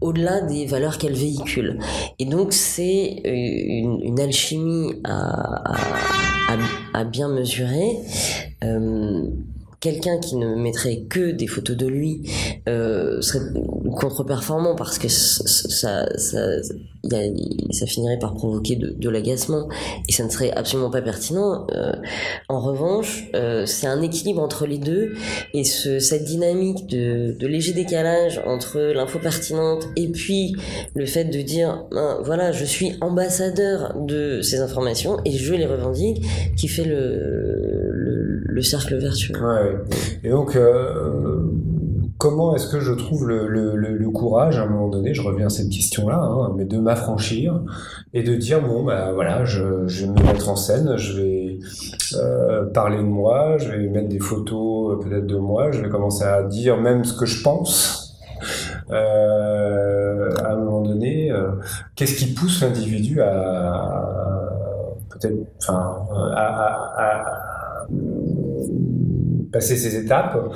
au-delà 0.01 0.41
des 0.41 0.67
valeurs 0.67 0.99
qu'elle 0.99 1.15
véhicule. 1.15 1.79
Et 2.19 2.25
donc 2.25 2.53
c'est 2.53 3.21
une, 3.25 4.01
une, 4.03 4.21
alchimie 4.21 4.95
à, 5.05 5.75
à, 6.53 6.57
à, 6.95 7.05
bien 7.05 7.29
mesurer 7.29 7.99
quelqu'un 9.81 10.19
qui 10.19 10.37
ne 10.37 10.55
mettrait 10.55 11.05
que 11.09 11.31
des 11.31 11.47
photos 11.47 11.77
de 11.77 11.87
lui 11.87 12.23
euh, 12.69 13.21
serait 13.23 13.45
contre-performant 13.97 14.75
parce 14.75 14.99
que 14.99 15.09
ça, 15.09 16.07
ça, 16.17 16.63
ça 17.71 17.87
finirait 17.87 18.19
par 18.19 18.35
provoquer 18.35 18.77
de, 18.77 18.91
de 18.91 19.09
l'agacement 19.09 19.69
et 20.07 20.13
ça 20.13 20.25
ne 20.25 20.29
serait 20.29 20.51
absolument 20.53 20.91
pas 20.91 21.01
pertinent. 21.01 21.67
Euh, 21.73 21.93
en 22.49 22.61
revanche, 22.61 23.25
euh, 23.35 23.65
c'est 23.65 23.87
un 23.87 24.03
équilibre 24.03 24.43
entre 24.43 24.67
les 24.67 24.77
deux 24.79 25.15
et 25.55 25.65
ce, 25.65 25.99
cette 25.99 26.25
dynamique 26.25 26.87
de, 26.87 27.33
de 27.39 27.47
léger 27.47 27.73
décalage 27.73 28.41
entre 28.47 28.79
l'info 28.79 29.19
pertinente 29.19 29.89
et 29.97 30.09
puis 30.09 30.55
le 30.95 31.07
fait 31.07 31.25
de 31.25 31.41
dire 31.41 31.85
ben, 31.91 32.19
voilà 32.23 32.53
je 32.53 32.65
suis 32.65 32.93
ambassadeur 33.01 33.95
de 33.99 34.43
ces 34.43 34.61
informations 34.61 35.17
et 35.25 35.33
je 35.33 35.55
les 35.55 35.67
revendique 35.67 36.23
qui 36.57 36.69
fait 36.69 36.85
le, 36.85 37.93
le 38.43 38.63
cercle 38.63 38.97
vertueux. 38.97 39.35
Et 40.25 40.31
donc 40.31 40.57
euh, 40.57 41.45
comment 42.19 42.57
est-ce 42.57 42.69
que 42.69 42.81
je 42.81 42.93
trouve 42.93 43.29
le, 43.29 44.11
courage 44.11 44.59
à 44.59 44.65
un 44.65 44.67
moment 44.67 44.89
donné, 44.89 45.15
je 45.15 45.23
reviens 45.23 45.47
à 45.47 45.51
cette 45.51 45.71
question-là, 45.71 46.19
hein, 46.21 46.53
mais 46.57 46.65
de 46.65 46.79
m'affranchir 46.79 47.63
et 48.13 48.25
de 48.25 48.35
dire 48.35 48.61
bon 48.61 48.83
bah 48.83 49.13
voilà, 49.15 49.45
je, 49.45 49.63
vais 49.63 50.07
me 50.09 50.23
mettre 50.27 50.49
en 50.49 50.57
scène, 50.57 50.97
je 50.97 51.21
vais 51.21 51.59
euh, 52.17 52.67
parler 52.67 52.97
de 52.99 53.03
moi, 53.03 53.57
je 53.59 53.71
vais 53.71 53.89
mettre 53.89 54.09
des 54.09 54.19
photos 54.19 54.95
euh, 54.95 54.97
peut-être 54.97 55.27
de 55.27 55.37
moi, 55.37 55.71
je 55.71 55.81
vais 55.81 55.89
commencer 55.89 56.25
à 56.25 56.43
dire 56.43 56.77
même 56.77 57.05
ce 57.05 57.17
que 57.17 57.25
je 57.25 57.43
pense. 57.43 58.09
À 58.91 60.53
un 60.53 60.57
moment 60.57 60.81
donné, 60.81 61.31
qu'est-ce 61.95 62.17
qui 62.17 62.35
pousse 62.35 62.63
l'individu 62.63 63.23
à 63.23 64.11
peut-être, 65.11 65.37
enfin, 65.61 66.05
à 66.35 67.51
passer 69.53 69.77
ces 69.77 69.97
étapes 69.97 70.55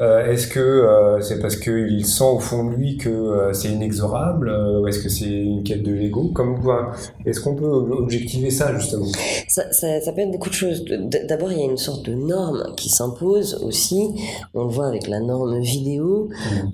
euh, 0.00 0.30
Est-ce 0.30 0.46
que 0.46 0.60
euh, 0.60 1.20
c'est 1.20 1.40
parce 1.40 1.56
qu'il 1.56 2.04
sent 2.06 2.24
au 2.24 2.38
fond 2.38 2.64
de 2.64 2.74
lui 2.74 2.96
que 2.96 3.08
euh, 3.08 3.52
c'est 3.52 3.68
inexorable 3.68 4.50
Ou 4.50 4.86
est-ce 4.88 5.00
que 5.00 5.08
c'est 5.08 5.26
une 5.26 5.62
quête 5.62 5.82
de 5.82 5.92
l'ego? 5.92 6.30
Comme 6.34 6.60
quoi 6.60 6.92
Est-ce 7.24 7.40
qu'on 7.40 7.54
peut 7.54 7.66
objectiver 7.66 8.50
ça 8.50 8.74
justement? 8.74 9.06
Ça, 9.48 9.72
ça, 9.72 10.00
ça, 10.00 10.12
peut 10.12 10.20
être 10.20 10.30
beaucoup 10.30 10.50
de 10.50 10.54
choses. 10.54 10.84
D'abord, 11.28 11.52
il 11.52 11.58
y 11.58 11.62
a 11.62 11.66
une 11.66 11.76
sorte 11.76 12.04
de 12.04 12.14
norme 12.14 12.74
qui 12.76 12.88
s'impose 12.88 13.60
aussi. 13.62 14.08
On 14.54 14.64
le 14.64 14.70
voit 14.70 14.86
avec 14.86 15.08
la 15.08 15.20
norme 15.20 15.60
vidéo. 15.60 16.28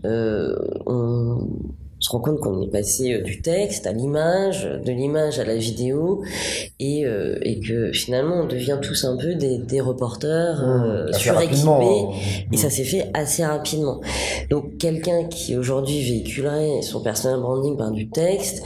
Mmh. 0.05 0.09
on 0.87 1.49
on 1.99 2.01
se 2.01 2.11
rend 2.11 2.21
compte 2.21 2.39
qu'on 2.39 2.63
est 2.63 2.71
passé 2.71 3.15
euh, 3.15 3.23
du 3.23 3.43
texte 3.43 3.87
à 3.87 3.93
l'image, 3.93 4.65
de 4.65 4.93
l'image 4.93 5.39
à 5.41 5.45
la 5.45 5.57
vidéo, 5.57 6.23
et, 6.79 7.05
euh, 7.05 7.39
et 7.43 7.59
que 7.59 7.93
finalement 7.93 8.43
on 8.43 8.47
devient 8.47 8.79
tous 8.81 9.05
un 9.05 9.17
peu 9.17 9.35
des, 9.35 9.59
des 9.59 9.81
reporters 9.81 10.63
mmh, 10.63 10.85
euh, 10.85 11.13
suréquipés, 11.13 12.05
et 12.53 12.57
ça 12.57 12.71
s'est 12.71 12.85
fait 12.85 13.11
assez 13.15 13.45
rapidement. 13.45 14.01
Donc 14.49 14.79
quelqu'un 14.79 15.25
qui 15.25 15.57
aujourd'hui 15.57 16.01
véhiculerait 16.03 16.83
son 16.83 17.03
personal 17.03 17.41
branding 17.41 17.77
par 17.77 17.91
du 17.91 18.09
texte, 18.09 18.63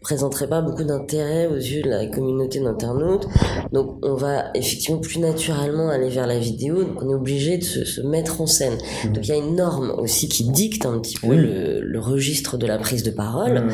présenterait 0.00 0.48
pas 0.48 0.60
beaucoup 0.60 0.84
d'intérêt 0.84 1.46
aux 1.46 1.56
yeux 1.56 1.82
de 1.82 1.90
la 1.90 2.06
communauté 2.06 2.60
d'internautes. 2.60 3.26
Donc 3.72 3.98
on 4.02 4.14
va 4.14 4.50
effectivement 4.54 5.00
plus 5.00 5.18
naturellement 5.18 5.88
aller 5.88 6.08
vers 6.08 6.26
la 6.26 6.38
vidéo, 6.38 6.84
donc 6.84 7.02
on 7.02 7.10
est 7.10 7.14
obligé 7.14 7.58
de 7.58 7.64
se, 7.64 8.00
mettre 8.00 8.40
en 8.40 8.46
scène. 8.46 8.78
Mmh. 9.04 9.12
Donc 9.12 9.26
il 9.26 9.30
y 9.30 9.32
a 9.32 9.36
une 9.36 9.56
norme 9.56 9.90
aussi 9.98 10.28
qui 10.28 10.44
dicte 10.44 10.86
un 10.86 10.98
petit 10.98 11.18
peu 11.18 11.34
le, 11.34 12.00
registre 12.00 12.56
de 12.56 12.66
la 12.66 12.78
prise 12.78 13.02
de 13.02 13.10
parole, 13.10 13.66
mmh. 13.66 13.70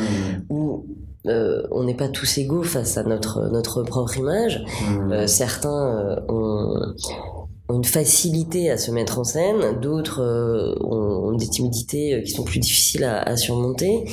où 0.49 0.85
euh, 1.27 1.63
on 1.71 1.83
n'est 1.83 1.95
pas 1.95 2.09
tous 2.09 2.37
égaux 2.37 2.63
face 2.63 2.97
à 2.97 3.03
notre 3.03 3.49
notre 3.49 3.83
propre 3.83 4.17
image. 4.17 4.65
Mmh. 4.81 5.11
Euh, 5.11 5.27
certains 5.27 6.23
ont 6.27 6.75
une 7.73 7.83
facilité 7.83 8.71
à 8.71 8.77
se 8.77 8.91
mettre 8.91 9.19
en 9.19 9.23
scène, 9.23 9.79
d'autres 9.81 10.21
euh, 10.21 10.75
ont, 10.81 11.35
des 11.35 11.47
timidités 11.47 12.13
euh, 12.13 12.21
qui 12.21 12.31
sont 12.31 12.43
plus 12.43 12.59
difficiles 12.59 13.03
à, 13.03 13.35
surmonter, 13.35 14.05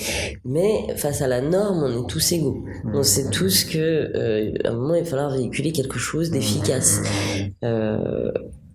mais 0.45 0.95
face 0.97 1.23
à 1.23 1.29
la 1.29 1.41
norme, 1.41 1.85
on 1.85 2.05
est 2.05 2.07
tous 2.09 2.33
égaux. 2.33 2.65
On 2.93 3.03
sait 3.03 3.31
tous 3.31 3.65
que 3.65 3.79
euh, 3.79 4.53
à 4.65 4.71
un 4.71 4.75
moment 4.75 4.95
il 4.95 5.05
va 5.05 5.11
falloir 5.11 5.31
véhiculer 5.31 5.73
quelque 5.73 5.99
chose 5.99 6.31
d'efficace. 6.31 7.01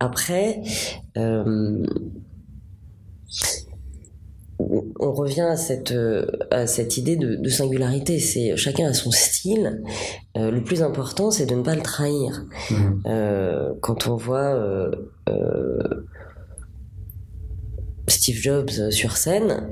après, 0.00 0.62
on 4.98 5.12
revient 5.12 5.42
à 5.42 5.56
cette, 5.56 5.92
euh, 5.92 6.26
à 6.50 6.66
cette 6.66 6.96
idée 6.96 7.16
de, 7.16 7.48
singularité. 7.48 8.18
C'est 8.18 8.56
chacun 8.56 8.88
a 8.88 8.92
son 8.92 9.10
style. 9.10 9.82
Euh, 10.36 10.50
le 10.50 10.62
plus 10.62 10.82
important, 10.82 11.30
c'est 11.30 11.46
de 11.46 11.54
ne 11.54 11.62
pas 11.62 11.74
le 11.74 11.82
trahir. 11.82 12.46
Mmh. 12.70 12.74
Euh, 13.06 13.72
quand 13.80 14.06
on 14.06 14.16
voit 14.16 14.58
Steve 18.06 18.36
Jobs 18.36 18.90
sur 18.90 19.16
scène, 19.16 19.68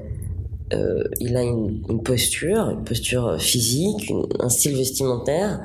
il 1.20 1.36
a 1.36 1.42
une, 1.42 2.02
posture, 2.04 2.70
une 2.70 2.84
posture 2.84 3.40
physique, 3.40 4.12
un 4.40 4.48
style 4.48 4.76
vestimentaire 4.76 5.60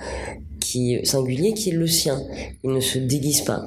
qui 0.60 0.94
est 0.94 1.06
singulier, 1.06 1.54
qui 1.54 1.72
est 1.72 1.74
le 1.74 1.88
sien. 1.88 2.22
Il 2.64 2.72
ne 2.72 2.80
se 2.80 3.00
déguise 3.00 3.42
pas. 3.42 3.66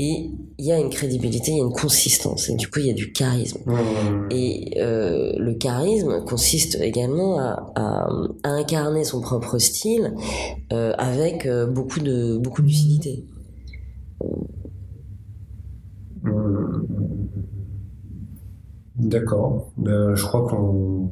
Et 0.00 0.30
il 0.58 0.64
y 0.64 0.70
a 0.70 0.78
une 0.78 0.90
crédibilité, 0.90 1.50
il 1.50 1.56
y 1.56 1.60
a 1.60 1.64
une 1.64 1.72
consistance, 1.72 2.48
et 2.48 2.54
du 2.54 2.70
coup 2.70 2.78
il 2.78 2.86
y 2.86 2.90
a 2.90 2.94
du 2.94 3.10
charisme. 3.10 3.58
Et 4.30 4.80
euh, 4.80 5.32
le 5.36 5.54
charisme 5.54 6.24
consiste 6.24 6.78
également 6.80 7.40
à, 7.40 7.72
à, 7.74 8.08
incarner 8.44 9.02
son 9.02 9.20
propre 9.20 9.58
style 9.58 10.14
euh, 10.72 10.92
avec 10.98 11.46
euh, 11.46 11.66
beaucoup 11.66 11.98
de 11.98 12.38
beaucoup 12.38 12.62
de 12.62 12.68
lucidité. 12.68 13.24
D'accord. 18.94 19.72
Ben, 19.76 20.14
je 20.14 20.24
crois 20.24 20.46
qu'on 20.48 21.10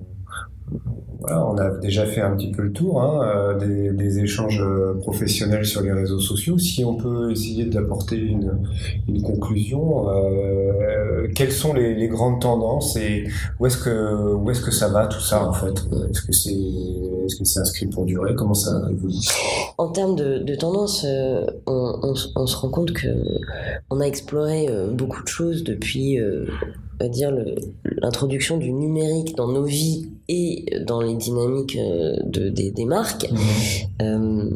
voilà, 1.20 1.46
on 1.46 1.56
a 1.56 1.70
déjà 1.78 2.04
fait 2.04 2.20
un 2.20 2.36
petit 2.36 2.50
peu 2.50 2.62
le 2.62 2.72
tour 2.72 3.00
hein, 3.00 3.20
euh, 3.24 3.92
des, 3.92 4.18
échanges 4.18 4.62
euh, 4.62 4.94
professionnels 5.00 5.64
sur 5.64 5.82
les 5.82 5.92
réseaux 5.92 6.20
sociaux. 6.20 6.58
Si 6.58 6.84
on 6.84 6.94
peut 6.94 7.30
essayer 7.30 7.64
d'apporter 7.64 8.16
une, 8.16 8.60
conclusion, 9.22 10.08
euh, 10.10 11.28
quelles 11.34 11.52
sont 11.52 11.72
les, 11.74 12.06
grandes 12.08 12.40
tendances 12.40 12.96
et 12.96 13.24
où 13.58 13.66
est-ce 13.66 13.78
que 13.78 14.50
est-ce 14.50 14.60
que 14.60 14.70
ça 14.70 14.88
va 14.88 15.06
tout 15.06 15.20
ça 15.20 15.48
en 15.48 15.52
fait? 15.52 15.74
Est-ce 16.10 16.22
que 16.22 16.32
c'est 16.32 16.52
est-ce 16.52 17.36
que 17.36 17.60
inscrit 17.60 17.86
pour 17.86 18.04
durer? 18.04 18.34
Comment 18.34 18.54
ça 18.54 18.70
évolue? 18.90 19.14
En 19.78 19.88
termes 19.88 20.14
de, 20.14 20.38
de 20.38 20.54
tendance, 20.54 21.04
on, 21.66 22.14
on, 22.36 22.46
se 22.46 22.56
rend 22.56 22.68
compte 22.68 22.92
que 22.92 23.08
on 23.90 24.00
a 24.00 24.04
exploré 24.04 24.68
beaucoup 24.92 25.22
de 25.22 25.28
choses 25.28 25.64
depuis 25.64 26.20
dire 27.04 27.32
l'introduction 27.84 28.56
du 28.56 28.72
numérique 28.72 29.36
dans 29.36 29.48
nos 29.48 29.64
vies 29.64 30.10
et 30.28 30.66
dans 30.84 31.00
les 31.00 31.14
dynamiques 31.14 31.76
euh, 31.76 32.16
de, 32.24 32.48
des, 32.48 32.84
marques, 32.84 33.30
mhm. 33.30 33.38
euh, 34.02 34.50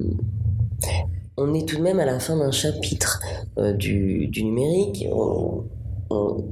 on 1.36 1.54
est 1.54 1.66
tout 1.66 1.76
de 1.76 1.82
même 1.82 2.00
à 2.00 2.04
la 2.04 2.18
fin 2.18 2.36
d'un 2.36 2.50
chapitre 2.50 3.20
euh, 3.58 3.72
du, 3.72 4.26
du, 4.28 4.44
numérique. 4.44 5.06
On, 5.12 5.64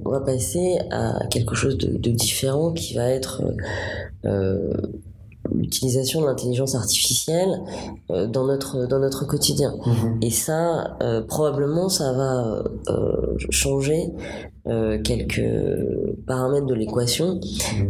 va 0.04 0.20
passer 0.20 0.78
à 0.90 1.26
quelque 1.30 1.54
chose 1.54 1.76
de, 1.76 1.98
de 1.98 2.10
différent 2.10 2.72
qui 2.72 2.94
va 2.94 3.10
être 3.10 3.42
l'utilisation 5.54 6.20
de 6.20 6.26
l'intelligence 6.26 6.74
artificielle 6.74 7.60
dans 8.08 8.46
notre 8.46 8.86
dans 8.86 8.98
notre 8.98 9.26
quotidien 9.26 9.74
mhm. 9.84 10.18
et 10.22 10.30
ça 10.30 10.96
probablement 11.28 11.88
ça 11.88 12.12
va 12.12 12.64
changer 13.50 14.12
euh, 14.68 14.98
quelques 15.02 15.40
paramètres 16.26 16.66
de 16.66 16.74
l'équation, 16.74 17.40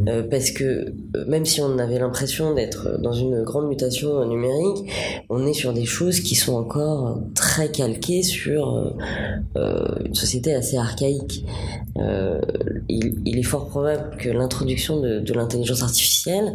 euh, 0.06 0.22
parce 0.22 0.52
que 0.52 0.64
euh, 0.64 1.24
même 1.26 1.44
si 1.44 1.60
on 1.60 1.76
avait 1.76 1.98
l'impression 1.98 2.54
d'être 2.54 3.00
dans 3.00 3.12
une 3.12 3.42
grande 3.42 3.66
mutation 3.66 4.24
numérique, 4.24 4.88
on 5.28 5.44
est 5.44 5.54
sur 5.54 5.72
des 5.72 5.86
choses 5.86 6.20
qui 6.20 6.36
sont 6.36 6.54
encore 6.54 7.18
très 7.34 7.72
calquées 7.72 8.22
sur 8.22 8.94
une 9.56 10.14
société 10.14 10.54
assez 10.54 10.76
archaïque. 10.76 11.44
Il, 12.88 13.38
est 13.38 13.42
fort 13.42 13.66
probable 13.66 14.16
que 14.18 14.28
l'introduction 14.28 15.00
de, 15.00 15.18
de 15.18 15.32
l'intelligence 15.32 15.82
artificielle 15.82 16.54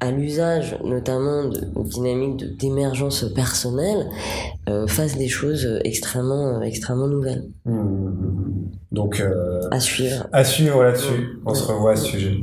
à 0.00 0.10
l'usage 0.10 0.78
notamment 0.84 1.44
de 1.44 1.60
dynamiques 1.84 2.56
d'émergence 2.58 3.24
personnelle 3.34 4.06
euh, 4.68 4.86
fasse 4.86 5.16
des 5.16 5.28
choses 5.28 5.80
extrêmement 5.84 6.62
extrêmement 6.62 7.08
nouvelles. 7.08 7.44
Mmh. 7.66 8.10
Donc 8.92 9.20
euh, 9.20 9.60
à 9.70 9.78
suivre. 9.78 10.26
À 10.32 10.42
suivre 10.42 10.82
là-dessus. 10.82 11.20
Mmh. 11.20 11.42
On 11.46 11.54
se 11.54 11.70
revoit 11.70 11.92
à 11.92 11.96
ce 11.96 12.06
sujet. 12.06 12.34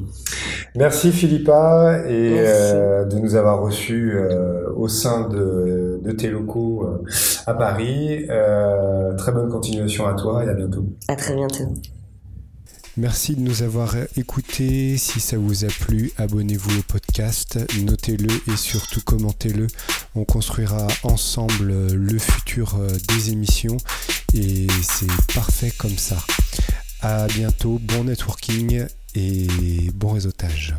Merci 0.76 1.12
Philippa 1.12 2.04
et 2.08 2.36
euh, 2.38 3.06
de 3.06 3.18
nous 3.18 3.36
avoir 3.36 3.62
reçus 3.62 4.14
euh, 4.16 4.70
au 4.76 4.88
sein 4.88 5.28
de, 5.28 6.00
de 6.04 6.12
tes 6.12 6.30
locaux 6.30 6.88
à 7.46 7.54
Paris. 7.54 8.26
très 9.18 9.32
bonne 9.32 9.50
continuation 9.50 10.06
à 10.08 10.14
toi 10.14 10.46
et 10.46 10.50
à 10.50 10.54
bientôt. 10.54 10.86
À 11.08 11.16
très 11.16 11.36
bientôt. 11.36 11.66
Merci 12.98 13.36
de 13.36 13.42
nous 13.42 13.62
avoir 13.62 13.96
écoutés. 14.18 14.98
Si 14.98 15.20
ça 15.20 15.38
vous 15.38 15.66
a 15.66 15.68
plu, 15.68 16.12
abonnez-vous 16.18 16.80
au 16.80 16.82
podcast, 16.82 17.60
notez-le 17.84 18.28
et 18.52 18.58
surtout 18.58 19.02
commentez-le. 19.02 19.68
On 20.16 20.26
construira 20.26 20.88
ensemble 21.04 21.94
le 21.94 22.18
futur 22.18 22.76
euh, 22.76 22.90
des 23.08 23.32
émissions 23.32 23.78
et 24.34 24.66
c'est 24.82 25.12
parfait 25.36 25.72
comme 25.78 25.98
ça. 25.98 26.18
À 27.02 27.28
bientôt, 27.28 27.80
bon 27.80 28.06
networking 28.06 28.88
et 29.14 29.48
bon 29.94 30.14
réseautage. 30.14 30.74